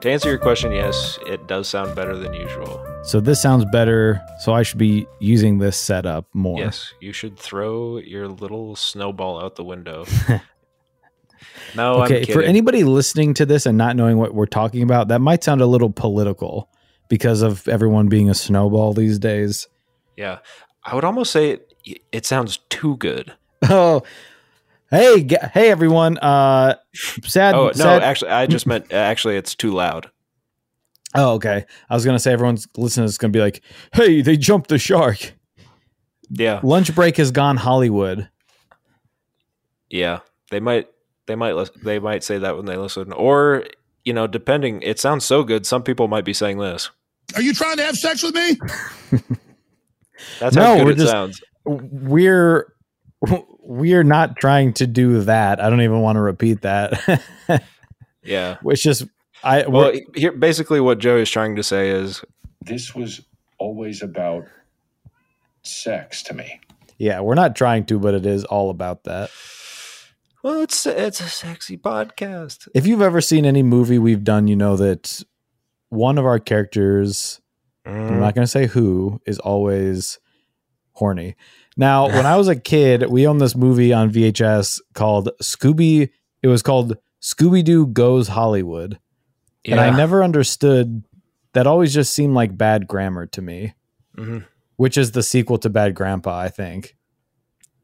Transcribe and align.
To 0.00 0.10
answer 0.10 0.28
your 0.28 0.38
question, 0.38 0.70
yes, 0.70 1.18
it 1.26 1.48
does 1.48 1.68
sound 1.68 1.96
better 1.96 2.16
than 2.16 2.32
usual. 2.32 2.84
So 3.02 3.18
this 3.18 3.42
sounds 3.42 3.64
better. 3.72 4.22
So 4.40 4.52
I 4.52 4.62
should 4.62 4.78
be 4.78 5.08
using 5.18 5.58
this 5.58 5.76
setup 5.76 6.26
more. 6.32 6.60
Yes, 6.60 6.94
you 7.00 7.12
should 7.12 7.36
throw 7.36 7.98
your 7.98 8.28
little 8.28 8.76
snowball 8.76 9.42
out 9.42 9.56
the 9.56 9.64
window. 9.64 10.06
no, 11.74 12.04
okay. 12.04 12.24
For 12.24 12.42
anybody 12.42 12.84
listening 12.84 13.34
to 13.34 13.46
this 13.46 13.66
and 13.66 13.76
not 13.76 13.96
knowing 13.96 14.18
what 14.18 14.34
we're 14.34 14.46
talking 14.46 14.82
about, 14.82 15.08
that 15.08 15.20
might 15.20 15.42
sound 15.42 15.60
a 15.60 15.66
little 15.66 15.90
political 15.90 16.70
because 17.08 17.42
of 17.42 17.66
everyone 17.66 18.08
being 18.08 18.30
a 18.30 18.34
snowball 18.34 18.92
these 18.92 19.18
days. 19.18 19.66
yeah, 20.16 20.38
I 20.84 20.94
would 20.94 21.04
almost 21.04 21.32
say 21.32 21.58
it, 21.84 22.02
it 22.12 22.24
sounds 22.26 22.58
too 22.70 22.96
good. 22.98 23.32
Oh, 23.64 24.04
hey, 24.90 25.22
g- 25.22 25.36
hey, 25.54 25.70
everyone. 25.70 26.18
Uh, 26.18 26.76
sad. 26.94 27.54
Oh 27.54 27.66
no, 27.66 27.72
sad- 27.72 28.02
actually, 28.02 28.30
I 28.30 28.46
just 28.46 28.66
meant 28.66 28.92
actually 28.92 29.36
it's 29.36 29.54
too 29.54 29.70
loud. 29.72 30.10
oh, 31.14 31.34
okay. 31.34 31.64
I 31.88 31.94
was 31.94 32.04
gonna 32.04 32.18
say 32.18 32.32
everyone's 32.32 32.66
listening 32.76 33.04
is 33.06 33.18
gonna 33.18 33.30
be 33.32 33.40
like, 33.40 33.62
"Hey, 33.92 34.20
they 34.22 34.36
jumped 34.36 34.68
the 34.68 34.78
shark." 34.78 35.34
Yeah, 36.30 36.60
Lunch 36.62 36.94
break 36.94 37.16
has 37.16 37.30
gone 37.30 37.56
Hollywood. 37.56 38.28
yeah, 39.90 40.20
they 40.50 40.60
might, 40.60 40.88
they 41.26 41.34
might, 41.34 41.52
lis- 41.54 41.70
they 41.82 41.98
might 41.98 42.22
say 42.22 42.38
that 42.38 42.56
when 42.56 42.66
they 42.66 42.76
listen, 42.76 43.12
or 43.12 43.64
you 44.04 44.12
know, 44.12 44.26
depending. 44.26 44.82
It 44.82 44.98
sounds 45.00 45.24
so 45.24 45.42
good. 45.44 45.66
Some 45.66 45.82
people 45.82 46.08
might 46.08 46.24
be 46.24 46.32
saying 46.34 46.58
this. 46.58 46.90
Are 47.34 47.42
you 47.42 47.52
trying 47.54 47.76
to 47.78 47.82
have 47.84 47.96
sex 47.96 48.22
with 48.22 48.34
me? 48.34 48.58
That's 50.40 50.56
No, 50.56 50.62
how 50.78 50.84
good 50.84 50.88
it 50.92 50.96
just- 50.96 51.10
sounds. 51.10 51.40
We're 51.64 52.72
we're 53.70 54.02
not 54.02 54.36
trying 54.36 54.72
to 54.72 54.86
do 54.86 55.20
that. 55.20 55.60
I 55.60 55.68
don't 55.68 55.82
even 55.82 56.00
want 56.00 56.16
to 56.16 56.20
repeat 56.22 56.62
that. 56.62 57.22
Yeah. 58.24 58.56
it's 58.64 58.82
just 58.82 59.04
I 59.44 59.66
Well, 59.66 59.92
here, 60.14 60.32
basically, 60.32 60.80
what 60.80 60.98
Joe 60.98 61.16
is 61.16 61.30
trying 61.30 61.56
to 61.56 61.62
say 61.62 61.90
is, 61.90 62.22
this 62.62 62.94
was 62.94 63.20
always 63.58 64.02
about 64.02 64.44
sex 65.62 66.22
to 66.24 66.34
me. 66.34 66.60
yeah, 66.98 67.20
we're 67.20 67.34
not 67.34 67.56
trying 67.56 67.84
to, 67.86 67.98
but 67.98 68.14
it 68.14 68.26
is 68.26 68.44
all 68.44 68.70
about 68.70 69.04
that. 69.04 69.30
well, 70.42 70.60
it's 70.62 70.84
it's 70.86 71.20
a 71.20 71.28
sexy 71.28 71.76
podcast. 71.76 72.68
If 72.74 72.86
you've 72.86 73.02
ever 73.02 73.20
seen 73.20 73.46
any 73.46 73.62
movie 73.62 73.98
we've 73.98 74.24
done, 74.24 74.48
you 74.48 74.56
know 74.56 74.76
that 74.76 75.22
one 75.90 76.18
of 76.18 76.26
our 76.26 76.38
characters, 76.38 77.40
Mm. 77.86 78.10
I'm 78.10 78.20
not 78.20 78.34
going 78.34 78.44
to 78.44 78.50
say 78.50 78.66
who, 78.66 79.20
is 79.26 79.38
always 79.38 80.18
horny. 80.92 81.36
Now, 81.78 82.08
when 82.08 82.26
I 82.26 82.36
was 82.36 82.48
a 82.48 82.56
kid, 82.56 83.08
we 83.08 83.26
owned 83.26 83.40
this 83.40 83.56
movie 83.56 83.92
on 83.94 84.10
VHS 84.10 84.80
called 84.94 85.30
Scooby. 85.40 86.10
It 86.42 86.48
was 86.48 86.62
called 86.62 86.98
Scooby 87.22 87.64
Doo 87.64 87.86
Goes 87.86 88.28
Hollywood. 88.28 88.98
And 89.64 89.80
I 89.80 89.90
never 89.90 90.22
understood 90.24 91.04
that 91.52 91.66
always 91.66 91.92
just 91.94 92.12
seemed 92.12 92.34
like 92.34 92.56
bad 92.56 92.86
grammar 92.86 93.26
to 93.26 93.42
me, 93.42 93.74
Mhm. 94.16 94.44
which 94.76 94.96
is 94.96 95.12
the 95.12 95.22
sequel 95.22 95.58
to 95.58 95.68
Bad 95.70 95.94
Grandpa, 95.94 96.38
I 96.38 96.48
think. 96.48 96.96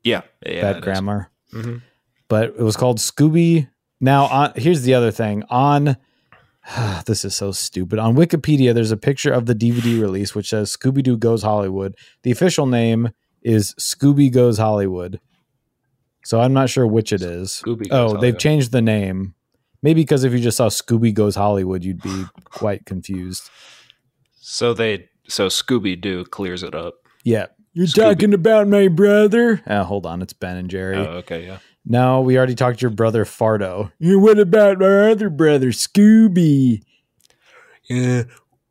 Yeah, 0.02 0.22
yeah, 0.46 0.72
bad 0.72 0.82
grammar. 0.82 1.30
Mhm. 1.52 1.82
But 2.28 2.50
it 2.58 2.60
was 2.60 2.76
called 2.76 2.98
Scooby. 2.98 3.68
Now, 4.00 4.24
on 4.26 4.52
here's 4.56 4.82
the 4.82 4.94
other 4.94 5.10
thing. 5.10 5.42
On 5.50 5.96
this 7.06 7.24
is 7.24 7.34
so 7.34 7.52
stupid. 7.52 7.98
On 7.98 8.14
Wikipedia, 8.14 8.72
there's 8.72 8.92
a 8.92 8.96
picture 8.96 9.32
of 9.32 9.44
the 9.46 9.54
DVD 9.54 10.00
release 10.00 10.34
which 10.34 10.48
says 10.50 10.74
Scooby 10.74 11.02
Doo 11.02 11.16
Goes 11.18 11.42
Hollywood. 11.42 11.94
The 12.22 12.30
official 12.30 12.64
name 12.66 13.10
is 13.44 13.74
Scooby 13.78 14.32
Goes 14.32 14.58
Hollywood. 14.58 15.20
So 16.24 16.40
I'm 16.40 16.52
not 16.54 16.70
sure 16.70 16.86
which 16.86 17.12
it 17.12 17.22
is. 17.22 17.62
Scooby 17.64 17.88
Goes 17.88 17.92
oh, 17.92 18.08
they've 18.08 18.16
Hollywood. 18.16 18.38
changed 18.40 18.72
the 18.72 18.82
name. 18.82 19.34
Maybe 19.82 20.00
because 20.00 20.24
if 20.24 20.32
you 20.32 20.38
just 20.40 20.56
saw 20.56 20.68
Scooby 20.68 21.12
Goes 21.12 21.36
Hollywood, 21.36 21.84
you'd 21.84 22.02
be 22.02 22.24
quite 22.44 22.86
confused. 22.86 23.50
So 24.40 24.72
they 24.72 25.08
so 25.28 25.48
Scooby 25.48 26.00
Doo 26.00 26.24
clears 26.24 26.62
it 26.62 26.74
up. 26.74 26.94
Yeah. 27.22 27.46
You're 27.74 27.86
Scooby- 27.86 27.94
talking 28.14 28.34
about 28.34 28.68
my 28.68 28.88
brother. 28.88 29.60
Uh, 29.66 29.84
hold 29.84 30.06
on, 30.06 30.22
it's 30.22 30.32
Ben 30.32 30.56
and 30.56 30.70
Jerry. 30.70 30.96
Oh, 30.96 31.18
okay, 31.18 31.44
yeah. 31.46 31.58
No, 31.84 32.22
we 32.22 32.38
already 32.38 32.54
talked 32.54 32.78
to 32.78 32.82
your 32.84 32.90
brother 32.90 33.24
Fardo. 33.26 33.92
Yeah, 33.98 34.16
what 34.16 34.38
about 34.38 34.82
our 34.82 35.10
other 35.10 35.28
brother 35.28 35.68
Scooby? 35.68 36.82
Yeah, 37.90 38.22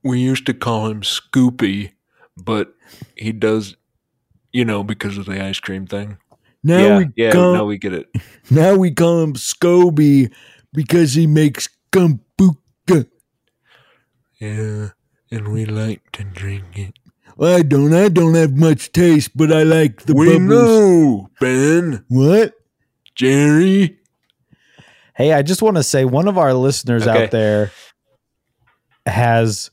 we 0.03 0.19
used 0.19 0.45
to 0.47 0.53
call 0.53 0.87
him 0.87 1.01
Scoopy, 1.01 1.91
but 2.35 2.73
he 3.15 3.31
does, 3.31 3.75
you 4.53 4.63
know, 4.63 4.83
because 4.83 5.17
of 5.17 5.25
the 5.25 5.43
ice 5.43 5.59
cream 5.59 5.85
thing. 5.85 6.17
Now 6.63 6.77
yeah, 6.77 6.97
we 6.99 7.07
yeah, 7.15 7.31
call 7.33 7.53
no, 7.53 7.65
we 7.65 7.77
get 7.77 7.93
it. 7.93 8.07
now 8.51 8.75
we 8.75 8.91
call 8.91 9.21
him 9.21 9.33
Scoby 9.33 10.31
because 10.71 11.13
he 11.13 11.27
makes 11.27 11.67
kombucha. 11.91 13.07
Yeah, 14.39 14.89
and 15.31 15.47
we 15.49 15.65
like 15.65 16.11
to 16.13 16.23
drink 16.23 16.77
it. 16.77 16.93
I 17.39 17.63
don't. 17.63 17.93
I 17.93 18.09
don't 18.09 18.35
have 18.35 18.55
much 18.55 18.91
taste, 18.91 19.35
but 19.35 19.51
I 19.51 19.63
like 19.63 20.03
the 20.03 20.13
we 20.13 20.37
know, 20.37 21.29
Ben, 21.39 22.05
What? 22.07 22.53
Jerry. 23.15 23.99
Hey, 25.15 25.33
I 25.33 25.41
just 25.41 25.61
want 25.61 25.77
to 25.77 25.83
say 25.83 26.05
one 26.05 26.27
of 26.27 26.37
our 26.37 26.53
listeners 26.53 27.07
Okay. 27.07 27.25
out 27.25 27.31
there 27.31 27.71
has 29.05 29.69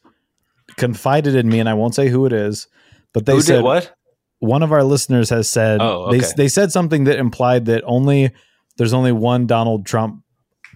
confided 0.77 1.35
in 1.35 1.49
me, 1.49 1.61
and 1.61 1.69
I 1.69 1.75
won't 1.75 1.95
say 1.95 2.09
who 2.09 2.27
it 2.27 2.33
is, 2.33 2.67
but 3.13 3.27
they 3.27 3.35
Who 3.37 3.41
said 3.41 3.57
did 3.57 3.65
what? 3.65 3.95
One 4.41 4.63
of 4.63 4.73
our 4.73 4.83
listeners 4.85 5.31
has 5.31 5.49
said 5.49 5.81
Oh, 5.81 6.11
they 6.11 6.19
okay. 6.19 6.29
they 6.37 6.49
said 6.49 6.73
something 6.73 7.05
that 7.05 7.19
implied 7.19 7.67
that 7.67 7.83
only 7.87 8.33
there's 8.77 8.93
only 8.93 9.13
one 9.13 9.47
Donald 9.47 9.87
Trump 9.87 10.23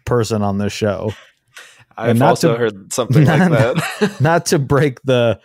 person 0.07 0.43
on 0.43 0.59
this 0.59 0.73
show. 0.73 1.13
I've 1.97 2.11
and 2.11 2.19
not 2.19 2.31
also 2.31 2.53
to- 2.53 2.59
heard 2.59 2.93
something 2.93 3.25
like 3.25 3.39
not- 3.51 3.77
that. 4.01 4.17
Not 4.21 4.47
to 4.47 4.59
break 4.59 5.01
the 5.03 5.41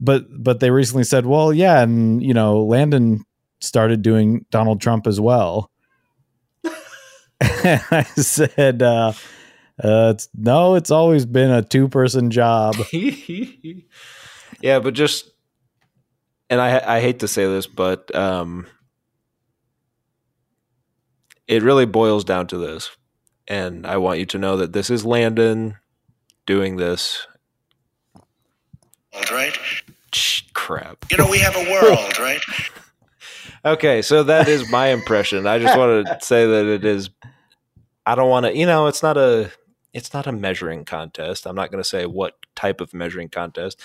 but 0.00 0.24
but 0.30 0.60
they 0.60 0.70
recently 0.70 1.04
said, 1.04 1.26
"Well, 1.26 1.52
yeah, 1.52 1.82
and 1.82 2.22
you 2.22 2.32
know, 2.32 2.64
Landon 2.64 3.24
started 3.60 4.00
doing 4.02 4.46
Donald 4.50 4.80
Trump 4.80 5.06
as 5.06 5.20
well." 5.20 5.70
and 7.40 7.82
I 7.90 8.04
said, 8.16 8.82
uh, 8.82 9.12
uh, 9.82 10.12
it's, 10.14 10.28
"No, 10.34 10.74
it's 10.76 10.90
always 10.90 11.26
been 11.26 11.50
a 11.50 11.62
two-person 11.62 12.30
job." 12.30 12.76
yeah, 14.62 14.78
but 14.78 14.94
just 14.94 15.29
and 16.50 16.60
I 16.60 16.96
I 16.96 17.00
hate 17.00 17.20
to 17.20 17.28
say 17.28 17.46
this, 17.46 17.66
but 17.66 18.14
um 18.14 18.66
it 21.48 21.62
really 21.62 21.86
boils 21.86 22.24
down 22.24 22.46
to 22.48 22.58
this. 22.58 22.90
And 23.48 23.86
I 23.86 23.96
want 23.96 24.20
you 24.20 24.26
to 24.26 24.38
know 24.38 24.56
that 24.58 24.72
this 24.72 24.90
is 24.90 25.04
Landon 25.04 25.76
doing 26.46 26.76
this. 26.76 27.26
right? 29.32 29.58
Shh, 30.14 30.42
crap. 30.54 31.06
You 31.10 31.16
know, 31.16 31.28
we 31.28 31.38
have 31.38 31.56
a 31.56 31.70
world, 31.70 32.18
right? 32.18 32.40
Okay, 33.62 34.00
so 34.00 34.22
that 34.22 34.48
is 34.48 34.70
my 34.70 34.86
impression. 34.88 35.46
I 35.46 35.58
just 35.58 35.76
want 35.76 36.06
to 36.06 36.18
say 36.24 36.46
that 36.46 36.64
it 36.64 36.82
is 36.84 37.10
I 38.06 38.14
don't 38.14 38.30
want 38.30 38.46
to, 38.46 38.56
you 38.56 38.64
know, 38.64 38.86
it's 38.86 39.02
not 39.02 39.18
a 39.18 39.50
it's 39.92 40.14
not 40.14 40.26
a 40.26 40.32
measuring 40.32 40.86
contest. 40.86 41.46
I'm 41.46 41.56
not 41.56 41.70
going 41.70 41.82
to 41.82 41.88
say 41.88 42.06
what 42.06 42.36
type 42.56 42.80
of 42.80 42.94
measuring 42.94 43.28
contest. 43.28 43.80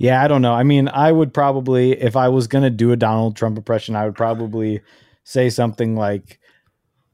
Yeah, 0.00 0.24
I 0.24 0.28
don't 0.28 0.42
know. 0.42 0.54
I 0.54 0.64
mean, 0.64 0.88
I 0.88 1.12
would 1.12 1.34
probably, 1.34 1.92
if 1.92 2.16
I 2.16 2.30
was 2.30 2.48
going 2.48 2.64
to 2.64 2.70
do 2.70 2.92
a 2.92 2.96
Donald 2.96 3.36
Trump 3.36 3.58
impression, 3.58 3.96
I 3.96 4.06
would 4.06 4.16
probably 4.16 4.80
say 5.24 5.50
something 5.50 5.94
like, 5.96 6.40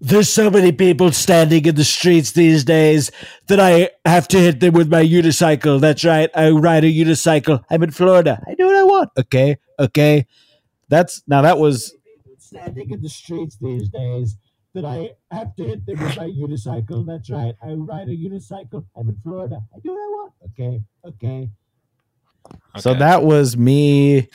There's 0.00 0.28
so 0.30 0.50
many 0.50 0.72
people 0.72 1.12
standing 1.12 1.66
in 1.66 1.74
the 1.74 1.84
streets 1.84 2.32
these 2.32 2.64
days 2.64 3.10
that 3.48 3.60
I 3.60 3.90
have 4.04 4.28
to 4.28 4.38
hit 4.38 4.60
them 4.60 4.74
with 4.74 4.90
my 4.90 5.02
unicycle. 5.04 5.80
That's 5.80 6.04
right. 6.04 6.30
I 6.34 6.50
ride 6.50 6.84
a 6.84 6.92
unicycle. 6.92 7.64
I'm 7.70 7.82
in 7.82 7.92
Florida. 7.92 8.42
I 8.46 8.54
do 8.54 8.66
what 8.66 8.76
I 8.76 8.84
want. 8.84 9.10
Okay. 9.18 9.58
Okay. 9.80 10.26
That's 10.88 11.22
now 11.26 11.42
that 11.42 11.58
was 11.58 11.94
standing 12.38 12.90
in 12.90 13.02
the 13.02 13.10
streets 13.10 13.58
these 13.60 13.88
days 13.88 14.36
that 14.74 14.84
I 14.84 15.12
have 15.32 15.56
to 15.56 15.64
hit 15.64 15.86
them 15.86 15.98
with 15.98 16.16
my 16.16 16.28
unicycle. 16.28 17.06
That's 17.06 17.30
right. 17.30 17.56
I 17.62 17.72
ride 17.72 18.08
a 18.08 18.16
unicycle. 18.16 18.86
I'm 18.96 19.08
in 19.08 19.16
Florida. 19.24 19.60
I 19.74 19.80
do 19.82 19.90
what 19.92 19.98
I 19.98 20.10
want. 20.18 20.32
Okay. 20.50 20.82
Okay. 21.04 21.50
So 22.78 22.94
that 22.94 23.22
was 23.22 23.56
me 23.56 24.28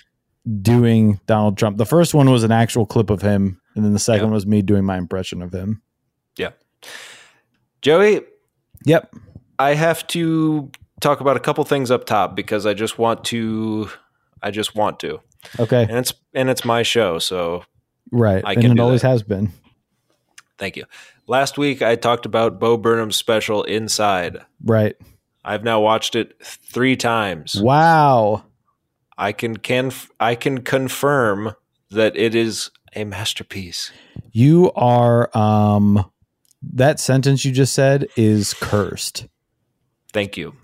doing 0.62 1.20
Donald 1.28 1.58
Trump. 1.58 1.78
The 1.78 1.86
first 1.86 2.14
one 2.14 2.30
was 2.30 2.44
an 2.44 2.52
actual 2.52 2.86
clip 2.86 3.10
of 3.10 3.22
him, 3.22 3.62
and 3.76 3.86
then 3.86 3.94
the 3.94 4.00
second 4.00 4.28
Yeah. 4.30 4.34
was 4.34 4.46
me 4.46 4.62
doing 4.62 4.84
my 4.86 4.98
impression 4.98 5.42
of 5.42 5.54
him. 5.54 5.82
Yeah. 6.38 6.50
Joey, 7.82 8.22
Yep. 8.86 9.14
I 9.60 9.76
have 9.76 10.06
to 10.08 10.72
talk 11.00 11.20
about 11.22 11.38
a 11.38 11.40
couple 11.40 11.64
things 11.64 11.92
up 11.92 12.06
top 12.06 12.36
because 12.36 12.66
I 12.66 12.74
just 12.74 12.98
want 12.98 13.24
to 13.26 13.90
I 14.44 14.50
just 14.50 14.74
want 14.76 15.00
to. 15.02 15.20
Okay. 15.60 15.84
And 15.84 15.98
it's 15.98 16.14
and 16.34 16.50
it's 16.50 16.66
my 16.66 16.82
show, 16.84 17.20
so 17.20 17.64
Right. 18.12 18.44
I 18.46 18.54
and 18.54 18.62
can 18.62 18.72
it 18.72 18.80
always 18.80 19.02
that. 19.04 19.10
has 19.10 19.24
been. 19.24 19.52
thank 20.58 20.76
you. 20.78 20.86
Last 21.28 21.58
week 21.58 21.82
I 21.84 21.96
talked 21.96 22.26
about 22.26 22.60
Bo 22.60 22.78
Burnham's 22.78 23.16
special 23.16 23.64
Inside. 23.64 24.40
Right. 24.64 24.96
I've 25.44 25.64
now 25.64 25.82
watched 25.82 26.16
it 26.16 26.36
3 26.44 26.96
times. 26.96 27.60
Wow. 27.62 28.44
I 29.18 29.32
can 29.32 29.58
can 29.58 29.92
I 30.20 30.36
can 30.36 30.62
confirm 30.62 31.56
that 31.92 32.16
it 32.16 32.34
is 32.34 32.72
a 32.96 33.04
masterpiece. 33.04 33.92
You 34.32 34.72
are 34.74 35.36
um 35.38 36.12
that 36.74 37.00
sentence 37.00 37.44
you 37.46 37.52
just 37.52 37.74
said 37.74 38.08
is 38.16 38.54
cursed. 38.54 39.28
Thank 40.14 40.38
you. 40.38 40.56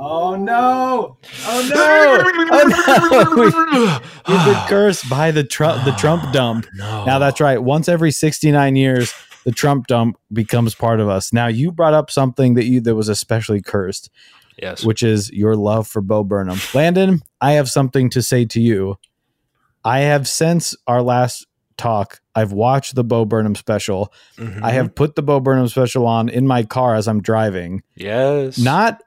Oh 0.00 0.36
no! 0.36 1.16
Oh 1.46 1.68
no! 1.70 2.48
Oh 2.50 4.00
no! 4.28 4.34
You've 4.34 4.44
been 4.44 4.64
cursed 4.68 5.08
by 5.10 5.30
the 5.30 5.44
Trump 5.44 5.84
the 5.84 5.92
Trump 5.92 6.32
dump. 6.32 6.66
No. 6.74 7.04
Now 7.04 7.18
that's 7.18 7.40
right. 7.40 7.62
Once 7.62 7.88
every 7.88 8.10
69 8.10 8.76
years, 8.76 9.12
the 9.44 9.52
Trump 9.52 9.86
dump 9.86 10.16
becomes 10.32 10.74
part 10.74 11.00
of 11.00 11.08
us. 11.08 11.32
Now 11.32 11.46
you 11.48 11.72
brought 11.72 11.94
up 11.94 12.10
something 12.10 12.54
that 12.54 12.64
you 12.64 12.80
that 12.82 12.94
was 12.94 13.08
especially 13.08 13.60
cursed, 13.60 14.10
yes. 14.60 14.84
which 14.84 15.02
is 15.02 15.30
your 15.32 15.56
love 15.56 15.86
for 15.88 16.00
Bo 16.00 16.22
Burnham. 16.24 16.58
Landon, 16.74 17.22
I 17.40 17.52
have 17.52 17.68
something 17.68 18.10
to 18.10 18.22
say 18.22 18.44
to 18.46 18.60
you. 18.60 18.98
I 19.84 20.00
have 20.00 20.28
since 20.28 20.76
our 20.86 21.02
last 21.02 21.46
talk, 21.76 22.20
I've 22.34 22.52
watched 22.52 22.94
the 22.96 23.04
Bo 23.04 23.24
Burnham 23.24 23.54
special. 23.54 24.12
Mhm. 24.36 24.62
I 24.62 24.72
have 24.72 24.94
put 24.94 25.14
the 25.14 25.22
Bo 25.22 25.40
Burnham 25.40 25.68
special 25.68 26.06
on 26.06 26.28
in 26.28 26.46
my 26.46 26.62
car 26.64 26.94
as 26.94 27.06
I'm 27.08 27.22
driving. 27.22 27.82
yes. 27.96 28.58
Not 28.58 29.00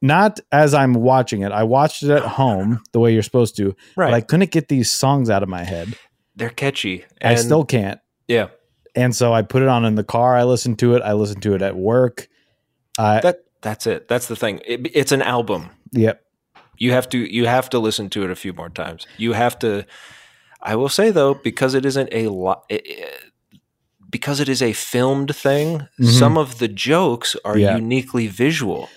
not 0.00 0.40
as 0.52 0.74
I'm 0.74 0.94
watching 0.94 1.42
it. 1.42 1.52
I 1.52 1.64
watched 1.64 2.02
it 2.02 2.10
at 2.10 2.22
home 2.40 2.80
the 2.92 3.00
way 3.00 3.12
you're 3.12 3.22
supposed 3.22 3.56
to, 3.56 3.74
right. 3.96 4.06
but 4.10 4.14
I 4.14 4.20
couldn't 4.20 4.50
get 4.50 4.68
these 4.68 4.90
songs 4.90 5.28
out 5.30 5.42
of 5.42 5.48
my 5.48 5.64
head. 5.64 5.94
They're 6.36 6.50
catchy. 6.50 7.04
I 7.22 7.34
still 7.36 7.64
can't. 7.64 8.00
yeah. 8.28 8.48
And 8.94 9.14
so 9.14 9.32
I 9.32 9.42
put 9.42 9.62
it 9.62 9.68
on 9.68 9.84
in 9.84 9.94
the 9.94 10.02
car. 10.04 10.36
I 10.36 10.42
listened 10.44 10.78
to 10.80 10.94
it. 10.96 11.02
I 11.02 11.12
listened 11.12 11.42
to 11.42 11.54
it 11.54 11.62
at 11.62 11.76
work. 11.76 12.26
Uh, 12.96 13.20
That 13.20 13.44
that's 13.60 13.86
it. 13.86 14.08
That's 14.08 14.26
the 14.26 14.34
thing. 14.36 14.60
It, 14.66 14.90
it's 14.94 15.12
an 15.12 15.22
album. 15.22 15.70
yep. 15.92 16.24
You 16.78 16.92
have 16.92 17.08
to 17.10 17.18
you 17.18 17.46
have 17.46 17.68
to 17.70 17.78
listen 17.78 18.08
to 18.10 18.24
it 18.24 18.30
a 18.30 18.34
few 18.36 18.52
more 18.52 18.68
times. 18.70 19.06
You 19.16 19.32
have 19.34 19.58
to. 19.60 19.84
I 20.62 20.74
will 20.76 20.88
say 20.88 21.10
though, 21.10 21.34
because 21.34 21.74
it 21.74 21.84
isn't 21.84 22.08
a 22.12 22.28
lot. 22.28 22.70
Because 24.10 24.40
it 24.40 24.48
is 24.48 24.62
a 24.62 24.72
filmed 24.72 25.34
thing, 25.36 25.86
Mhm. 26.00 26.06
some 26.18 26.38
of 26.38 26.58
the 26.58 26.68
jokes 26.68 27.36
are 27.44 27.58
Yeah. 27.58 27.76
uniquely 27.76 28.26
visual, 28.26 28.88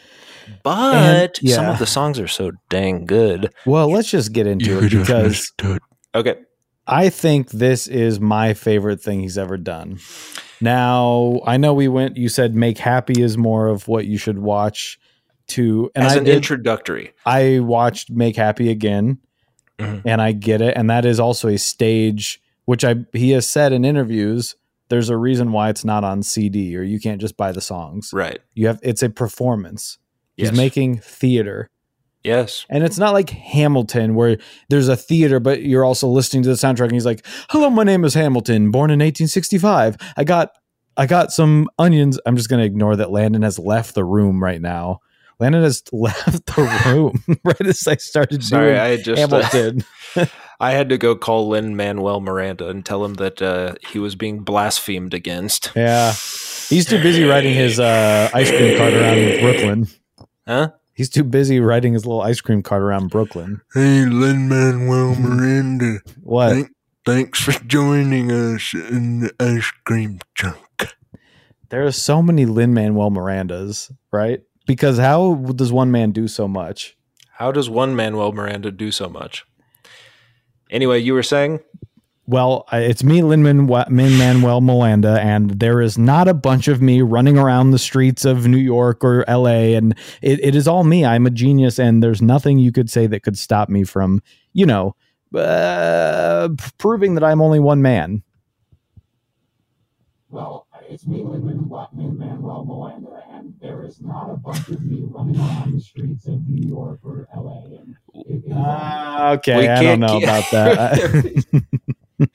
but 0.64 1.38
some 1.38 1.48
yeah. 1.66 1.72
of 1.72 1.80
the 1.80 1.86
songs 1.86 2.20
are 2.20 2.28
so 2.28 2.52
dang 2.70 3.06
good. 3.06 3.54
Well, 3.66 3.90
let's 3.92 4.10
just 4.10 4.34
get 4.34 4.48
into 4.48 4.80
it 4.84 4.90
because 4.92 5.52
Okay, 6.14 6.36
I 6.88 7.10
think 7.10 7.52
this 7.52 7.88
is 7.88 8.20
my 8.20 8.54
favorite 8.54 9.02
thing 9.02 9.22
he's 9.22 9.38
ever 9.38 9.58
done. 9.58 10.00
Now, 10.60 11.42
I 11.46 11.58
know 11.58 11.74
we 11.74 11.88
went, 11.88 12.18
you 12.18 12.30
said 12.30 12.54
Make 12.56 12.78
Happy 12.78 13.22
is 13.22 13.38
more 13.38 13.68
of 13.68 13.88
what 13.88 14.06
you 14.06 14.18
should 14.18 14.40
watch 14.40 15.00
to, 15.48 15.90
and 15.96 16.06
as 16.06 16.14
I 16.14 16.18
an 16.18 16.24
did, 16.26 16.36
introductory, 16.36 17.14
I 17.26 17.60
watched 17.60 18.10
Make 18.12 18.36
Happy 18.36 18.70
again, 18.70 19.18
Mhm. 19.80 20.04
and 20.06 20.22
I 20.22 20.32
get 20.34 20.62
it. 20.62 20.76
And 20.78 20.90
that 20.90 21.06
is 21.06 21.20
also 21.20 21.48
a 21.48 21.58
stage, 21.58 22.40
which 22.66 22.84
I 22.86 22.96
he 23.14 23.32
has 23.32 23.50
said 23.50 23.74
in 23.74 23.84
interviews. 23.84 24.56
There's 24.90 25.10
a 25.10 25.18
reason 25.18 25.52
why 25.54 25.70
it's 25.70 25.86
not 25.86 26.04
on 26.04 26.22
CD 26.22 26.76
or 26.78 26.84
you 26.84 27.00
can't 27.00 27.20
just 27.22 27.38
buy 27.38 27.52
the 27.54 27.62
songs. 27.62 28.12
right? 28.14 28.40
You 28.54 28.68
have 28.68 28.80
it's 28.84 29.02
a 29.02 29.10
performance. 29.10 29.98
He's 30.42 30.50
Yes. 30.50 30.58
making 30.58 30.98
theater. 30.98 31.70
Yes, 32.24 32.66
And 32.70 32.84
it's 32.84 33.00
not 33.00 33.14
like 33.14 33.32
Hamilton 33.32 34.14
where 34.14 34.38
there's 34.70 34.88
a 34.88 34.96
theater, 34.96 35.40
but 35.40 35.64
you're 35.64 35.84
also 35.84 36.08
listening 36.08 36.44
to 36.44 36.50
the 36.50 36.56
soundtrack 36.56 36.84
and 36.84 36.92
he's 36.92 37.06
like, 37.06 37.26
Hello, 37.50 37.68
my 37.72 37.84
name 37.84 38.06
is 38.06 38.14
Hamilton, 38.14 38.70
born 38.70 38.92
in 38.92 39.00
1865. 39.00 39.98
I 40.18 40.24
got 40.24 40.52
I 40.98 41.08
got 41.08 41.32
some 41.32 41.68
onions. 41.80 42.20
I'm 42.28 42.36
just 42.38 42.48
gonna 42.50 42.64
ignore 42.64 42.96
that 42.98 43.10
Landon 43.12 43.42
has 43.42 43.58
left 43.58 43.96
the 43.96 44.04
room 44.06 44.44
right 44.44 44.62
now. 44.62 45.00
Landon 45.40 45.64
has 45.64 45.82
left 45.92 46.46
the 46.46 46.82
room 46.86 47.40
right 47.44 47.66
as 47.66 47.88
I 47.88 47.96
started 47.96 48.44
sorry, 48.44 48.78
I 48.78 48.90
had 48.90 49.04
just 49.04 49.20
uh, 49.34 49.42
Hamilton. 49.42 49.84
I 50.60 50.74
had 50.74 50.90
to 50.90 51.00
go 51.00 51.16
call 51.16 51.50
Lin 51.50 51.76
Manuel 51.76 52.22
Miranda 52.22 52.68
and 52.70 52.86
tell 52.86 53.04
him 53.04 53.16
that 53.16 53.42
uh, 53.42 53.74
he 53.90 53.98
was 53.98 54.14
being 54.16 54.42
blasphemed 54.42 55.16
against. 55.16 55.72
yeah. 55.76 56.12
He's 56.70 56.86
too 56.86 57.02
busy 57.02 57.24
riding 57.24 57.56
his 57.56 57.80
uh, 57.80 58.30
ice 58.32 58.52
cream 58.52 58.78
cart 58.78 58.94
around 58.94 59.40
Brooklyn. 59.42 59.88
Huh? 60.48 60.72
He's 60.94 61.10
too 61.10 61.24
busy 61.24 61.60
riding 61.60 61.94
his 61.94 62.06
little 62.06 62.22
ice 62.22 62.42
cream 62.42 62.62
cart 62.62 62.82
around 62.82 63.10
Brooklyn. 63.10 63.62
Hey, 63.74 64.06
Lin 64.06 64.50
Manuel 64.50 65.16
Miranda. 65.16 66.00
What? 66.22 66.50
Thank- 66.52 66.70
Thanks 67.04 67.40
for 67.42 67.52
joining 67.66 68.32
us 68.32 68.76
in 68.76 69.22
the 69.22 69.32
ice 69.40 69.72
cream 69.86 70.20
chunk. 70.36 70.60
There 71.70 71.84
are 71.84 71.92
so 71.92 72.22
many 72.22 72.46
Lin 72.46 72.76
Manuel 72.76 73.10
Mirandas, 73.10 73.92
right? 74.12 74.42
Because 74.68 75.00
how 75.00 75.34
does 75.56 75.72
one 75.72 75.90
man 75.90 76.12
do 76.12 76.28
so 76.28 76.48
much? 76.48 76.96
How 77.32 77.52
does 77.52 77.72
one 77.72 77.96
Manuel 77.96 78.34
Miranda 78.34 78.70
do 78.70 78.92
so 78.92 79.10
much? 79.10 79.46
Anyway, 80.70 81.00
you 81.00 81.14
were 81.16 81.24
saying? 81.24 81.62
Well, 82.32 82.66
it's 82.72 83.04
me, 83.04 83.22
Lin 83.24 83.44
Manuel 83.44 84.62
Miranda, 84.62 85.20
and 85.20 85.50
there 85.60 85.82
is 85.82 85.98
not 85.98 86.30
a 86.30 86.34
bunch 86.34 86.70
of 86.70 86.82
me 86.82 87.02
running 87.02 87.38
around 87.38 87.72
the 87.72 87.78
streets 87.78 88.24
of 88.24 88.48
New 88.48 88.56
York 88.56 89.04
or 89.04 89.26
LA, 89.28 89.76
and 89.76 89.94
it, 90.22 90.40
it 90.42 90.56
is 90.56 90.66
all 90.66 90.86
me. 90.86 91.04
I'm 91.04 91.28
a 91.28 91.30
genius, 91.30 91.78
and 91.78 92.02
there's 92.02 92.22
nothing 92.22 92.58
you 92.58 92.72
could 92.72 92.90
say 92.90 93.06
that 93.06 93.24
could 93.24 93.38
stop 93.38 93.68
me 93.68 93.84
from, 93.84 94.24
you 94.54 94.66
know, 94.66 94.96
uh, 95.36 96.48
proving 96.78 97.16
that 97.16 97.24
I'm 97.26 97.42
only 97.42 97.60
one 97.60 97.82
man. 97.82 98.24
Well, 100.30 100.68
it's 100.90 101.06
me, 101.06 101.24
Lin 101.24 101.44
Manuel 101.70 102.64
Miranda, 102.66 103.24
and 103.34 103.56
there 103.62 103.84
is 103.84 104.00
not 104.00 104.30
a 104.32 104.38
bunch 104.38 104.70
of 104.70 104.82
me 104.86 105.02
running 105.04 105.36
around 105.38 105.74
the 105.74 105.82
streets 105.82 106.26
of 106.28 106.48
New 106.48 106.66
York 106.66 107.00
or 107.04 107.28
LA. 107.36 107.66
And 107.78 107.96
it 108.14 108.46
is 108.46 108.54
Uh, 108.54 109.36
okay, 109.38 109.58
We 109.58 109.68
I 109.68 109.76
don't 109.76 109.84
can't 109.84 110.00
know 110.00 110.20
keep- 110.20 110.24
about 110.24 110.52
that. 110.52 111.64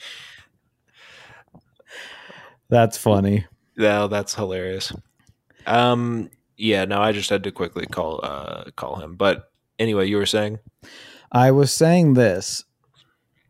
That's 2.68 2.98
funny. 2.98 3.46
No, 3.76 4.08
that's 4.08 4.34
hilarious. 4.34 4.92
Um, 5.66 6.30
yeah, 6.56 6.84
no, 6.84 7.00
I 7.00 7.12
just 7.12 7.30
had 7.30 7.44
to 7.44 7.52
quickly 7.52 7.86
call 7.86 8.20
uh 8.22 8.64
call 8.76 8.96
him. 8.96 9.14
But 9.16 9.50
anyway, 9.78 10.08
you 10.08 10.16
were 10.16 10.26
saying? 10.26 10.58
I 11.30 11.50
was 11.50 11.72
saying 11.72 12.14
this. 12.14 12.64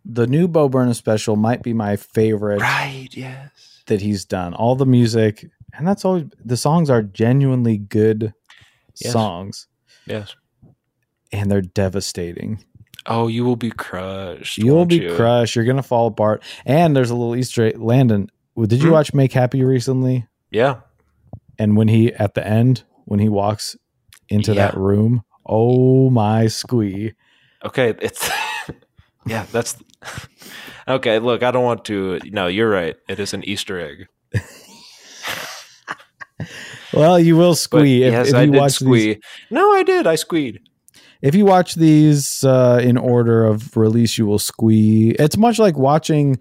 The 0.05 0.27
new 0.27 0.47
Bo 0.49 0.69
Burnham 0.69 0.95
special 0.95 1.35
might 1.37 1.63
be 1.63 1.73
my 1.73 1.97
favorite 1.97 2.61
Right, 2.61 3.09
yes. 3.13 3.83
that 3.87 4.01
he's 4.01 4.25
done. 4.25 4.55
All 4.55 4.77
the 4.77 4.87
music, 4.87 5.47
and 5.73 5.87
that's 5.87 6.05
always 6.05 6.25
the 6.45 6.57
songs 6.57 6.91
are 6.91 7.03
genuinely 7.03 7.79
good 7.79 8.33
Yes. 9.01 9.13
songs, 9.13 9.67
Yes. 10.07 10.35
and 11.33 11.51
they're 11.51 11.61
devastating. 11.63 12.65
Oh, 13.09 13.29
you 13.29 13.45
will 13.45 13.57
be 13.57 13.71
crushed. 13.71 14.59
You'll 14.59 14.85
be 14.87 14.97
you? 14.97 15.15
crushed. 15.15 15.55
You're 15.57 15.65
gonna 15.65 15.83
fall 15.83 16.09
apart. 16.09 16.43
And 16.65 16.97
there's 16.97 17.11
a 17.11 17.15
little 17.15 17.37
Easter 17.37 17.67
egg. 17.67 17.79
Landon, 17.79 18.31
did 18.61 18.81
you 18.83 18.89
Hmm? 18.89 18.93
watch 18.95 19.15
Make 19.15 19.33
Happy 19.33 19.63
recently? 19.65 20.27
Yeah. 20.51 20.81
And 21.59 21.77
when 21.77 21.89
he 21.89 22.13
at 22.15 22.35
the 22.35 22.47
end, 22.47 22.83
when 23.05 23.21
he 23.21 23.29
walks 23.29 23.77
into 24.29 24.53
Yeah. 24.55 24.67
that 24.73 24.77
room, 24.77 25.23
oh 25.47 26.11
my 26.11 26.49
squee! 26.49 27.13
Okay, 27.65 27.95
it's 28.01 28.29
yeah, 29.27 29.47
that's 29.53 29.77
okay. 30.89 31.19
Look, 31.21 31.43
I 31.43 31.51
don't 31.53 31.65
want 31.65 31.85
to. 31.87 32.19
No, 32.27 32.47
you're 32.49 32.69
right. 32.71 32.97
It 33.09 33.21
is 33.21 33.33
an 33.35 33.45
Easter 33.45 33.79
egg. 33.81 34.09
Well, 36.93 37.19
you 37.19 37.37
will 37.37 37.51
But 37.53 37.57
squee 37.59 38.03
if, 38.05 38.13
yes, 38.13 38.29
if 38.29 38.35
I 38.35 38.43
you 38.45 38.53
did 38.53 38.59
watch 38.59 38.79
these 38.79 38.87
squee. 38.87 39.21
No, 39.51 39.73
I 39.73 39.83
did. 39.83 40.07
I 40.07 40.15
squeed. 40.15 40.61
If 41.27 41.35
you 41.35 41.45
watch 41.45 41.75
these 41.75 42.45
uh, 42.45 42.81
in 42.83 42.97
order 42.97 43.45
of 43.45 43.77
release, 43.77 44.17
you 44.19 44.27
will 44.27 44.39
squee. 44.39 45.11
It's 45.19 45.37
much 45.37 45.59
like 45.59 45.77
watching 45.77 46.39